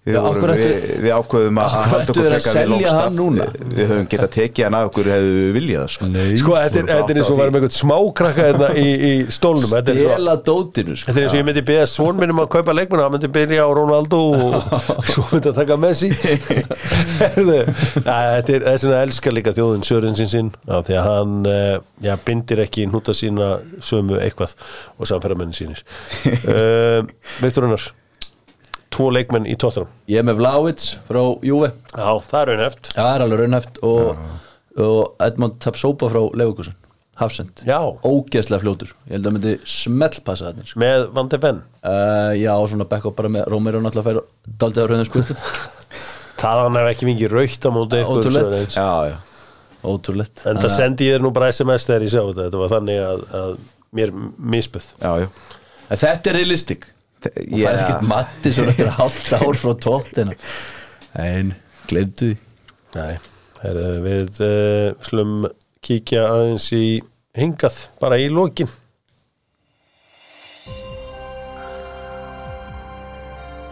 Við, 0.00 0.14
Já, 0.16 0.20
vorum, 0.24 0.44
við, 0.56 0.60
ættu- 0.64 0.94
við 1.04 1.10
ákveðum 1.12 1.58
að 1.60 1.74
halda 1.76 2.12
okkur 2.14 2.24
að 2.24 2.30
frekar 2.32 2.68
við 2.70 3.16
núna? 3.18 3.46
Við 3.60 3.90
höfum 3.90 4.06
getað 4.08 4.30
tekið 4.32 4.64
hann 4.64 4.76
af 4.78 4.86
okkur 4.88 5.10
hefðu 5.12 5.34
við 5.34 5.50
viljað 5.58 5.82
það, 5.82 5.90
sko. 5.92 6.08
Sko, 6.40 6.54
þetta 6.56 6.80
er, 6.80 6.86
þetta 6.88 7.12
er 7.12 7.20
eins 7.20 7.28
og 7.28 7.34
að 7.34 7.50
með 7.50 7.58
eitthvað 7.60 7.74
smákrakka 7.76 8.46
hérna 8.46 8.70
í, 8.80 8.86
í 8.96 9.12
stólnum. 9.36 9.74
Þetta 9.74 9.92
er, 9.92 10.00
svo, 10.00 10.14
Stela 10.14 10.36
dótinu 10.48 10.96
sko. 10.96 11.04
Þetta 11.10 11.20
er 11.20 11.26
eins 11.26 11.34
og 11.36 11.40
ég 11.42 11.46
myndi 11.50 11.64
beða 11.68 11.84
svon 11.92 12.22
minnum 12.22 12.40
að 12.40 12.48
kaupa 12.56 12.76
leikmenn 12.78 13.04
hann 13.04 13.14
myndi 13.18 13.32
byrja 13.36 13.68
á 13.68 13.70
Ronaldo 13.76 14.22
og 14.32 14.56
svo 15.12 15.26
myndi 15.34 15.52
að 15.52 15.60
taka 15.60 15.78
Messi. 15.84 16.10
Þetta 17.20 18.56
er, 18.56 18.66
svona 18.80 19.04
elskar 19.04 19.36
líka 19.36 19.52
þjóðin 19.52 19.84
Sören 19.84 20.16
sinn 20.16 20.48
af 20.64 20.88
því 20.88 20.96
að 20.96 21.08
hann 21.10 21.38
eh, 21.52 21.76
já, 22.08 22.16
bindir 22.24 22.64
ekki 22.64 22.88
núta 22.88 23.12
sína 23.12 23.58
sömu 23.84 24.16
eitthvað 24.24 24.56
og 24.96 25.12
samferðamennin 25.12 25.60
sínir. 25.60 25.84
Uh, 26.48 27.04
Viktor 27.44 27.68
Unnar 27.68 27.90
Tvo 28.90 29.08
leikmenn 29.14 29.48
í 29.48 29.56
tóttunum 29.60 29.90
Ég 30.10 30.20
er 30.22 30.26
með 30.26 30.40
Vlaovic 30.42 30.84
frá 31.08 31.20
Juve. 31.46 31.72
Já, 31.94 32.10
það 32.30 32.40
er 32.40 32.52
raunheft 32.52 32.92
Já, 32.92 33.00
það 33.00 33.10
er 33.14 33.24
alveg 33.26 33.42
raunhæft 33.44 33.82
og, 33.86 34.22
og 34.86 35.26
Edmond 35.26 35.58
Tapsoba 35.62 36.10
frá 36.12 36.22
Leifugusson 36.40 36.78
Hafsend 37.20 37.66
Já. 37.68 37.76
Ógeðslega 38.06 38.62
fljótur. 38.62 38.94
Ég 39.04 39.18
held 39.18 39.26
að 39.26 39.28
það 39.28 39.34
myndi 39.36 39.56
smellpassa 39.68 40.50
þetta 40.50 40.70
sko. 40.70 40.80
með 40.80 41.02
Van 41.18 41.28
de 41.28 41.40
Ven? 41.42 41.58
Uh, 41.84 42.30
Já, 42.40 42.54
og 42.56 42.70
svona 42.72 42.86
back 42.88 43.08
up 43.10 43.18
bara 43.18 43.28
með 43.32 43.50
Romero 43.52 43.82
náttúrulega 43.84 44.22
fær 44.22 44.54
daldið 44.62 44.94
á 44.96 45.04
spurtu 45.10 45.36
Það 46.40 46.62
hann 46.64 46.78
er 46.80 46.88
ekki 46.88 47.08
mikið 47.08 47.34
raukt 47.34 47.66
á 47.68 47.70
móti. 47.74 48.00
Sörens. 48.00 48.76
Já, 48.78 49.10
já. 49.10 49.18
Ótrúlegt. 49.84 50.44
En 50.48 50.60
það 50.60 50.72
sendi 50.74 51.08
ég 51.08 51.16
þér 51.16 51.24
nú 51.24 51.32
bara 51.36 51.50
SMS 51.52 51.86
þegar 51.88 52.04
ég 52.06 52.12
sá 52.12 52.20
þetta. 52.20 52.46
Þetta 52.46 52.60
var 52.62 52.72
þannig 52.74 53.02
að, 53.04 53.26
að 53.40 53.52
mér 53.96 54.12
misbuð. 54.54 54.88
Já, 55.00 55.10
já. 55.24 55.28
En 55.90 56.00
þetta 56.00 56.32
er 56.32 56.38
realistik 56.40 56.88
og 57.28 57.58
Ég- 57.58 57.66
fær 57.66 57.80
ekkert 57.84 58.06
matti 58.08 58.52
svo 58.56 58.64
eftir 58.70 58.88
hálft 58.96 59.32
ár 59.36 59.58
frá 59.60 59.74
tóttina 59.84 60.34
En, 61.20 61.54
glemdu 61.90 62.36
því. 62.94 63.16
Við 64.06 64.38
uh, 64.46 64.94
slum 65.04 65.44
kíkja 65.84 66.22
aðeins 66.30 66.68
í 66.76 66.84
hingað 67.36 67.76
bara 68.00 68.16
í 68.22 68.28
lokin. 68.30 68.70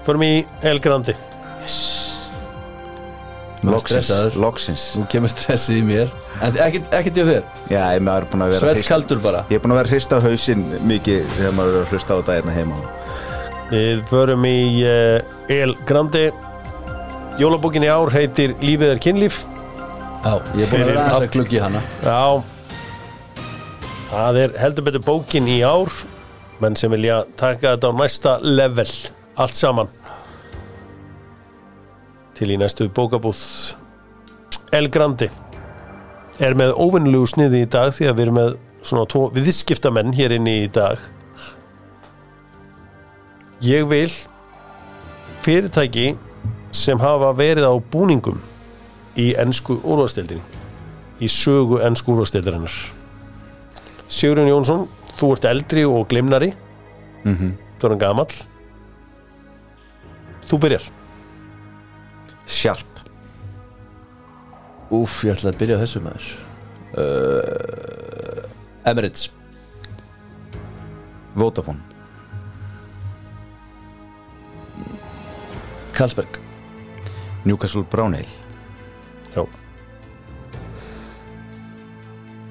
Förum 0.07 0.22
í 0.24 0.32
El 0.66 0.78
Grandi 0.82 1.14
Nú 3.59 3.72
er 3.72 3.74
Loksins, 3.74 4.09
loksins. 4.38 4.82
Nú 4.94 5.03
kemur 5.11 5.30
stressið 5.32 5.80
í 5.80 5.82
mér. 5.82 6.11
En 6.46 6.55
ekkert 6.62 6.92
ekkert 6.94 7.16
hjá 7.18 7.24
þér? 7.26 7.49
Já, 7.72 7.80
ég 7.96 8.07
er 8.07 8.26
búin 8.30 8.44
að 8.44 8.53
vera 8.53 8.61
Svett 8.62 8.78
hrist- 8.78 8.90
kaldur 8.92 9.18
bara. 9.24 9.40
Ég 9.51 9.59
er 9.59 9.64
búin 9.64 9.74
að 9.74 9.80
vera 9.80 9.90
hrist 9.90 10.14
á 10.14 10.18
hausinn 10.22 10.62
mikið 10.86 11.26
þegar 11.34 11.57
maður 11.59 11.74
er 11.74 11.82
að 11.82 11.90
hlusta 11.96 12.14
á 12.14 12.18
þetta 12.20 12.36
hérna 12.38 12.55
heima 12.55 12.78
Við 13.68 14.04
förum 14.08 14.44
í 14.48 14.58
uh, 14.88 15.18
El 15.52 15.74
Grandi 15.88 16.30
Jólabókin 17.38 17.84
í 17.84 17.90
ár 17.92 18.10
heitir 18.10 18.54
Lífið 18.58 18.94
er 18.96 19.00
kynlíf. 19.02 19.42
Já, 20.24 20.32
ég 20.58 20.64
er 20.64 20.70
búin 20.72 20.80
að 20.82 20.88
vera 20.88 21.02
aðeins 21.04 21.18
að 21.20 21.34
gluggi 21.36 21.60
hana. 21.62 21.82
Já. 22.02 22.22
Það 24.08 24.38
er 24.40 24.54
heldur 24.58 24.86
betur 24.88 25.04
bókin 25.06 25.50
í 25.52 25.58
ár. 25.62 25.92
Menn 26.58 26.74
sem 26.80 26.90
vilja 26.90 27.20
taka 27.38 27.76
þetta 27.76 27.92
á 27.94 27.98
næsta 28.00 28.32
level. 28.42 28.88
Allt 29.38 29.54
saman. 29.54 29.92
Til 32.34 32.50
í 32.50 32.58
næstu 32.58 32.88
bókabúð. 32.90 33.44
El 34.74 34.90
Grandi 34.90 35.30
er 36.42 36.58
með 36.58 36.74
óvinnulegu 36.74 37.30
sniði 37.30 37.62
í 37.62 37.70
dag 37.70 37.94
því 37.94 38.10
að 38.10 38.18
við 38.18 38.26
erum 38.26 38.40
með 38.40 38.50
svona 38.82 39.06
tvo 39.14 39.28
viðskiptamenn 39.36 40.16
hér 40.18 40.34
inni 40.40 40.64
í 40.64 40.66
dag 40.74 40.98
ég 43.64 43.86
vil 43.90 44.11
fyrirtæki 45.42 46.16
sem 46.72 47.00
hafa 47.00 47.32
verið 47.38 47.66
á 47.68 47.74
búningum 47.92 48.42
í 49.18 49.32
ennsku 49.40 49.80
úrvasteldinni 49.82 50.44
í 51.18 51.30
sögu 51.30 51.80
ennsku 51.82 52.14
úrvasteildarinnar 52.14 52.74
Sigurinn 54.09 54.48
Jónsson 54.48 54.86
þú 55.18 55.32
ert 55.34 55.48
eldri 55.50 55.84
og 55.88 56.06
glimnari 56.11 56.52
mm 57.24 57.56
þú 57.78 57.90
erum 57.90 58.00
gamall. 58.00 58.38
Þú 60.48 60.61
byrjar. 60.64 60.86
Sharp 62.48 62.86
Úf, 64.88 65.18
ég 65.28 65.36
ætla 65.36 65.50
að 65.52 65.59
byrja 65.61 65.76
þessu 65.82 66.00
maður. 66.00 66.28
Uh, 66.96 68.88
Emirates. 68.88 69.28
Vodafone 71.36 71.88
Carlsberg. 75.99 76.38
Newcastle 77.44 77.82
Brown 77.82 78.14
Ale. 78.14 78.26
Já. 79.34 79.44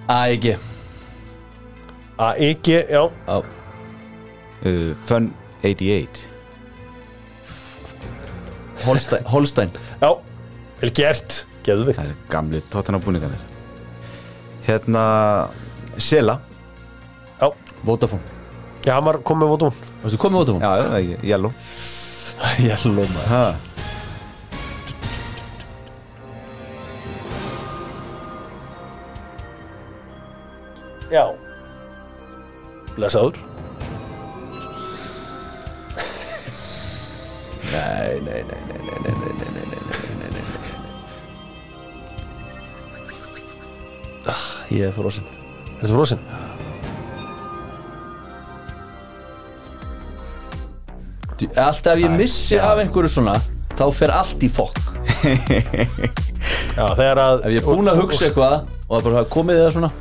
AEG 0.08 0.58
AEG, 2.18 2.68
já, 2.68 3.10
Já, 3.28 3.38
uh, 3.38 4.96
Fun 5.06 5.34
88 5.64 6.24
Holstein, 8.86 9.24
Holstein. 9.26 9.72
já 10.02 10.10
vel 10.82 10.92
gert, 10.96 11.46
geðvikt 11.64 12.00
Það 12.00 12.10
er 12.14 12.16
gamli 12.32 12.62
tóttina 12.72 13.00
búningarnir 13.04 13.42
Hérna 14.68 15.50
Sela. 15.98 16.42
Já, 17.42 17.48
Vodafone. 17.84 18.22
Já, 18.86 18.94
hann 18.98 19.06
var 19.06 19.20
komið 19.24 19.48
votum 19.54 19.72
Varstu 20.04 20.20
komið 20.20 20.44
Vodafone? 20.44 20.64
Já, 20.64 20.88
það 20.88 20.98
er 20.98 21.26
yellow 21.32 21.54
Yellow 22.62 22.94
maður 23.14 23.32
ha. 23.32 23.46
já 31.12 31.24
lesaður 32.98 33.38
Nei, 37.72 38.22
nei, 38.22 38.44
nei, 38.48 38.62
nei, 38.68 38.80
nei, 38.82 39.00
nei, 39.04 39.14
nei, 39.14 39.34
nei, 39.38 39.44
nei, 39.44 39.66
nei, 39.68 39.82
nei, 39.86 40.16
nei, 40.18 40.30
nei, 40.32 40.32
nei. 40.32 40.44
Ah, 44.26 44.46
Ég 44.72 44.88
er 44.88 44.94
frosin 44.96 45.28
er 45.28 45.84
þetta 45.84 45.94
frósin? 45.94 46.22
Alltaf 51.46 51.94
ef 51.94 52.02
ég 52.02 52.18
missi 52.18 52.58
af 52.62 52.82
einhverju 52.82 53.12
svona 53.14 53.38
þá 53.78 53.86
fer 53.94 54.14
allt 54.16 54.44
í 54.46 54.50
fokk. 54.50 54.80
Já, 56.78 56.86
þegar 56.98 57.22
að 57.22 57.46
Ef 57.48 57.54
ég 57.54 57.62
er 57.62 57.66
búinn 57.68 57.92
að 57.92 58.02
hugsa 58.04 58.28
eitthvað 58.28 58.56
og 58.88 58.94
það 58.96 59.10
bara 59.10 59.26
komið 59.34 59.62
eða 59.64 59.74
svona. 59.76 59.92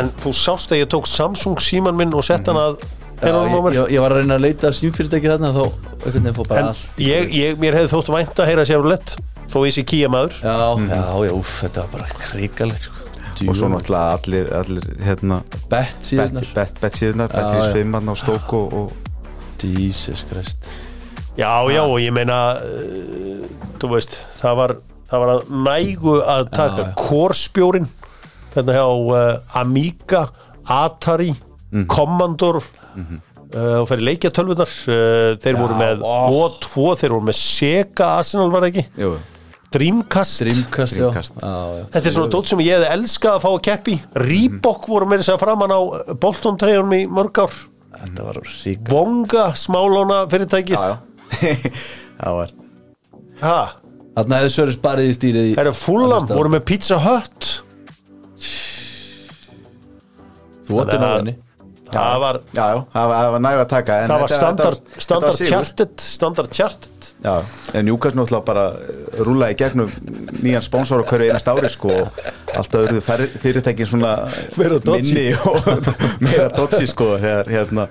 En 0.00 0.10
þú 0.22 0.32
sást 0.36 0.72
að 0.72 0.82
ég 0.82 0.90
tók 0.92 1.08
Samsung 1.08 1.60
síman 1.64 1.96
minn 1.98 2.14
og 2.16 2.24
sett 2.26 2.48
hann 2.50 2.60
að 2.60 2.78
Já, 3.16 3.30
er 3.30 3.32
hann 3.32 3.48
á 3.48 3.56
ég, 3.56 3.76
ég, 3.78 3.92
ég 3.96 4.02
var 4.04 4.12
að 4.12 4.20
reyna 4.20 4.36
að 4.36 4.44
leita 4.44 4.70
símfyrirtæki 4.76 5.30
þarna 5.32 5.52
þá 5.56 5.62
einhvern 5.64 6.12
veginn 6.12 6.36
fór 6.36 6.48
bara 6.50 6.60
en 6.60 6.70
allt. 6.74 7.00
ég, 7.00 7.30
ég, 7.32 7.56
mér 7.62 7.78
hefði 7.78 7.92
þótt 7.94 8.10
vænt 8.12 8.42
að 8.42 8.50
heyra 8.50 8.66
sér 8.68 8.88
lett 8.92 9.14
þó 9.48 9.56
ég 9.64 9.72
sé 9.76 9.84
kýja 9.88 10.10
maður. 10.12 10.36
Já, 10.42 10.52
já, 10.84 11.00
já, 11.24 11.32
úf, 11.32 11.54
þetta 11.62 11.84
var 11.86 11.94
bara 11.94 12.20
krikalegt 12.26 12.88
sko. 12.88 13.06
Og 13.46 13.56
svo 13.56 13.68
náttúrulega 13.68 14.16
allir, 14.16 14.52
allir 14.56 14.86
hérna, 15.04 15.42
Bett 15.68 15.70
bet, 15.72 15.96
síðunar 16.08 16.46
bet, 16.56 16.78
bet 16.80 16.96
síðunar 16.96 17.32
Já, 17.36 17.42
já. 17.44 17.64
Bet 17.66 17.76
5 17.76 17.96
á 18.08 18.14
stók 18.16 18.54
og, 18.56 18.76
og 18.80 19.64
Jesus 19.64 20.24
Christ 20.28 20.68
Já, 21.36 21.52
já, 21.68 21.82
og 21.84 21.98
ég 22.00 22.14
meina 22.16 22.36
uh, 22.64 23.44
þú 23.76 23.90
veist, 23.92 24.16
það 24.38 24.54
var 24.60 24.72
það 25.06 25.22
var 25.22 25.32
að 25.34 25.50
nægu 25.66 26.14
að 26.24 26.48
taka 26.56 26.86
kórspjórin 26.98 27.88
hérna 28.54 28.76
hjá 28.78 28.86
uh, 28.88 29.60
Amiga, 29.60 30.22
Atari 30.64 31.34
Commodore 31.92 32.62
uh, 32.64 33.82
og 33.82 33.86
fyrir 33.90 34.06
leikjatölvunar 34.08 34.72
uh, 34.88 35.36
þeir 35.36 35.54
Já, 35.54 35.60
voru 35.60 35.78
með 35.78 36.02
ó. 36.02 36.16
O2, 36.32 36.90
þeir 37.02 37.14
voru 37.18 37.28
með 37.28 37.38
Sega 37.42 38.12
Arsenal 38.22 38.48
var 38.54 38.64
það 38.64 38.72
ekki, 38.72 38.86
Jú, 39.04 39.14
Dreamcast. 39.76 40.40
Dreamcast. 40.40 40.96
Dreamcast. 40.96 41.40
Já, 41.42 41.56
já. 41.76 41.86
Þetta 41.92 42.08
er 42.08 42.14
svona 42.14 42.32
dót 42.32 42.48
sem 42.48 42.62
ég 42.64 42.78
hefði 42.78 42.92
elskað 42.96 43.34
að 43.36 43.42
fá 43.44 43.48
að 43.50 43.64
keppi 43.66 43.96
Reebok 44.24 44.86
voru 44.88 45.08
með 45.10 45.20
þess 45.20 45.34
að 45.34 45.42
framan 45.42 45.74
á 45.76 45.80
Bolton 46.22 46.56
treyjunum 46.62 46.94
í 46.96 47.02
mörg 47.12 47.42
ár. 47.44 47.58
Vonga, 48.88 49.50
smálána 49.58 50.22
fyrirtækið 50.32 50.78
já, 50.78 50.94
já 50.94 51.15
það 51.34 52.38
var 52.40 52.54
ha? 53.42 53.58
Þannig 54.16 54.36
að 54.36 54.44
þessu 54.46 54.62
eru 54.64 54.74
sparið 54.76 55.08
í 55.08 55.16
stýrið 55.16 55.48
Það 55.56 55.64
eru 55.66 55.74
fullam, 55.76 56.28
voru 56.30 56.52
með 56.54 56.62
pizza 56.70 57.00
hött 57.04 57.50
Þú 60.66 60.80
óttur 60.82 61.02
náðinni 61.02 61.36
Það 61.86 62.20
var, 62.22 62.38
var 62.96 63.42
næg 63.44 63.60
að 63.60 63.68
taka 63.70 63.98
Það 64.08 64.22
var 64.24 64.32
standard 65.06 65.42
kjartet 65.42 66.02
Standard 66.02 66.50
kjartet 66.50 67.12
En 67.76 67.88
Júkars 67.90 68.14
náttúrulega 68.16 68.44
bara 68.46 68.64
eh, 68.78 69.20
rúlaði 69.26 69.56
gegnum 69.58 69.92
nýjan 70.42 70.64
spónsor 70.64 71.02
og 71.02 71.08
hverju 71.10 71.32
einast 71.32 71.48
ári 71.50 71.70
sko, 71.72 71.90
og 71.90 72.20
alltaf 72.54 72.84
eruðu 72.86 73.02
fyrirtækin 73.42 73.88
svona 73.90 74.12
minni 74.56 75.32
og 75.34 75.66
meira 76.24 76.46
dotsi 76.54 76.86
sko, 76.90 77.16
þegar 77.22 77.50
hérna 77.50 77.88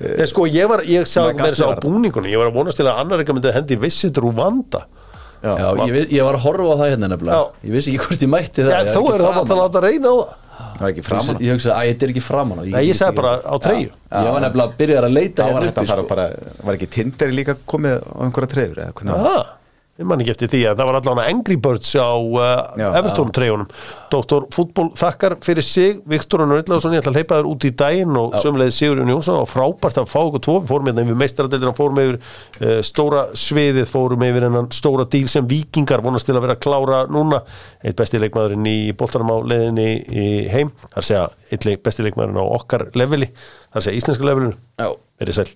Þegar 0.00 0.28
sko 0.32 0.46
ég 0.48 0.68
var, 0.70 0.80
ég 0.88 1.04
sá 1.06 1.20
með 1.28 1.42
þess 1.44 1.60
á 1.60 1.64
gasli 1.64 1.66
var 1.68 1.80
búningunni 1.84 2.30
Ég 2.32 2.40
var 2.40 2.48
að 2.48 2.54
vonast 2.56 2.78
til 2.80 2.86
að 2.88 3.00
annar 3.02 3.20
ekki 3.20 3.34
myndi 3.36 3.52
hendi 3.52 3.76
Visit 3.82 4.16
Rwanda 4.22 4.80
Já, 5.40 5.52
Já, 5.56 5.66
ég, 5.86 5.92
vi- 5.96 6.08
ég 6.18 6.24
var 6.24 6.36
að 6.36 6.44
horfa 6.44 6.64
á 6.68 6.76
það 6.80 6.88
hérna 6.92 7.08
nefnilega. 7.08 7.36
Já. 7.36 7.68
Ég 7.68 7.72
vissi 7.72 7.92
ekki 7.94 8.00
hvort 8.06 8.24
ég 8.24 8.28
mætti 8.32 8.64
það 8.64 8.72
Já, 8.74 8.80
þú 8.92 9.02
er 9.14 9.22
það 9.24 9.38
að 9.40 9.52
á. 9.52 9.60
láta 9.60 9.80
reyna 9.86 10.08
á 10.08 10.14
það. 10.20 10.34
Það 10.60 10.80
var 10.84 10.90
ekki 10.90 11.04
framan 11.06 11.38
Ég 11.40 11.52
hugsaði 11.54 11.72
að 11.76 11.86
þetta 11.90 12.04
er 12.04 12.12
ekki 12.12 12.22
framan 12.26 12.58
á. 12.60 12.62
Nei, 12.68 12.82
ég 12.90 12.96
sagði 12.98 13.16
bara 13.20 13.32
á 13.40 13.54
treyju. 13.64 13.88
Ég 14.10 14.28
var 14.36 14.44
nefnilega 14.44 14.68
að 14.68 14.76
byrja 14.80 14.98
að 15.00 15.14
leita 15.16 15.40
Það 15.46 15.52
var 15.56 15.62
hérna 15.62 15.70
að 15.70 15.80
uppi 15.80 15.90
fara 15.92 16.04
sko. 16.04 16.10
bara, 16.12 16.26
var 16.68 16.76
ekki 16.76 16.88
Tinder 16.96 17.32
líka 17.40 17.54
komið 17.72 17.96
á 18.04 18.20
einhverja 18.26 18.52
treyfur 18.52 18.82
eða 18.84 18.92
hvernig 19.00 19.59
ég 20.00 20.08
man 20.08 20.20
ekki 20.22 20.32
eftir 20.32 20.50
því 20.50 20.60
að 20.70 20.78
það 20.80 20.88
var 20.88 20.98
allan 20.98 21.20
Angry 21.26 21.56
Birds 21.60 21.90
á 22.00 22.08
uh. 22.16 22.84
Everton 22.88 23.32
treyjunum. 23.36 23.68
Dr. 24.10 24.46
Fútból 24.54 24.88
þakkar 24.96 25.36
fyrir 25.44 25.66
sig 25.66 26.00
Viktor 26.08 26.42
Nörðlaðsson, 26.48 26.94
ég 26.96 27.02
ætla 27.02 27.12
að 27.12 27.20
hleypa 27.20 27.40
þér 27.40 27.50
út 27.50 27.66
í 27.68 27.72
daginn 27.82 28.18
og 28.18 28.36
sömulegði 28.40 28.76
Sigurjón 28.78 29.12
Jónsson 29.12 29.40
og 29.42 29.48
frábært 29.50 30.00
að 30.00 30.10
fá 30.10 30.18
okkur 30.22 30.44
tvo, 30.46 30.56
við 30.62 30.72
fórum 30.72 30.90
hérna 30.90 31.04
yfir 31.04 31.20
meistaradeildina 31.20 31.74
fórum 31.76 32.02
yfir 32.04 32.18
uh, 32.18 32.76
stóra 32.86 33.24
sviðið 33.44 33.88
fórum 33.92 34.26
yfir 34.26 34.48
hennan 34.48 34.70
stóra 34.74 35.06
díl 35.12 35.28
sem 35.30 35.48
vikingar 35.50 36.04
vonast 36.04 36.28
til 36.30 36.38
að 36.38 36.46
vera 36.46 36.56
að 36.56 36.64
klára 36.64 37.02
núna. 37.12 37.42
Eitt 37.84 37.98
besti 38.00 38.20
leikmaðurinn 38.22 38.70
í 38.70 38.78
boltanum 38.96 39.34
á 39.34 39.36
leiðinni 39.52 39.88
í 40.10 40.28
heim, 40.52 40.72
þar 40.96 41.10
segja 41.10 41.26
eitt 41.50 41.68
leik, 41.68 41.84
besti 41.84 42.06
leikmaðurinn 42.06 42.40
á 42.40 42.46
okkar 42.48 42.88
leveli, 42.96 43.30
þar 43.74 43.86
segja 43.86 44.02
íslenska 44.02 44.30
levelinu 44.30 44.56
verið 45.20 45.42
sæl 45.42 45.50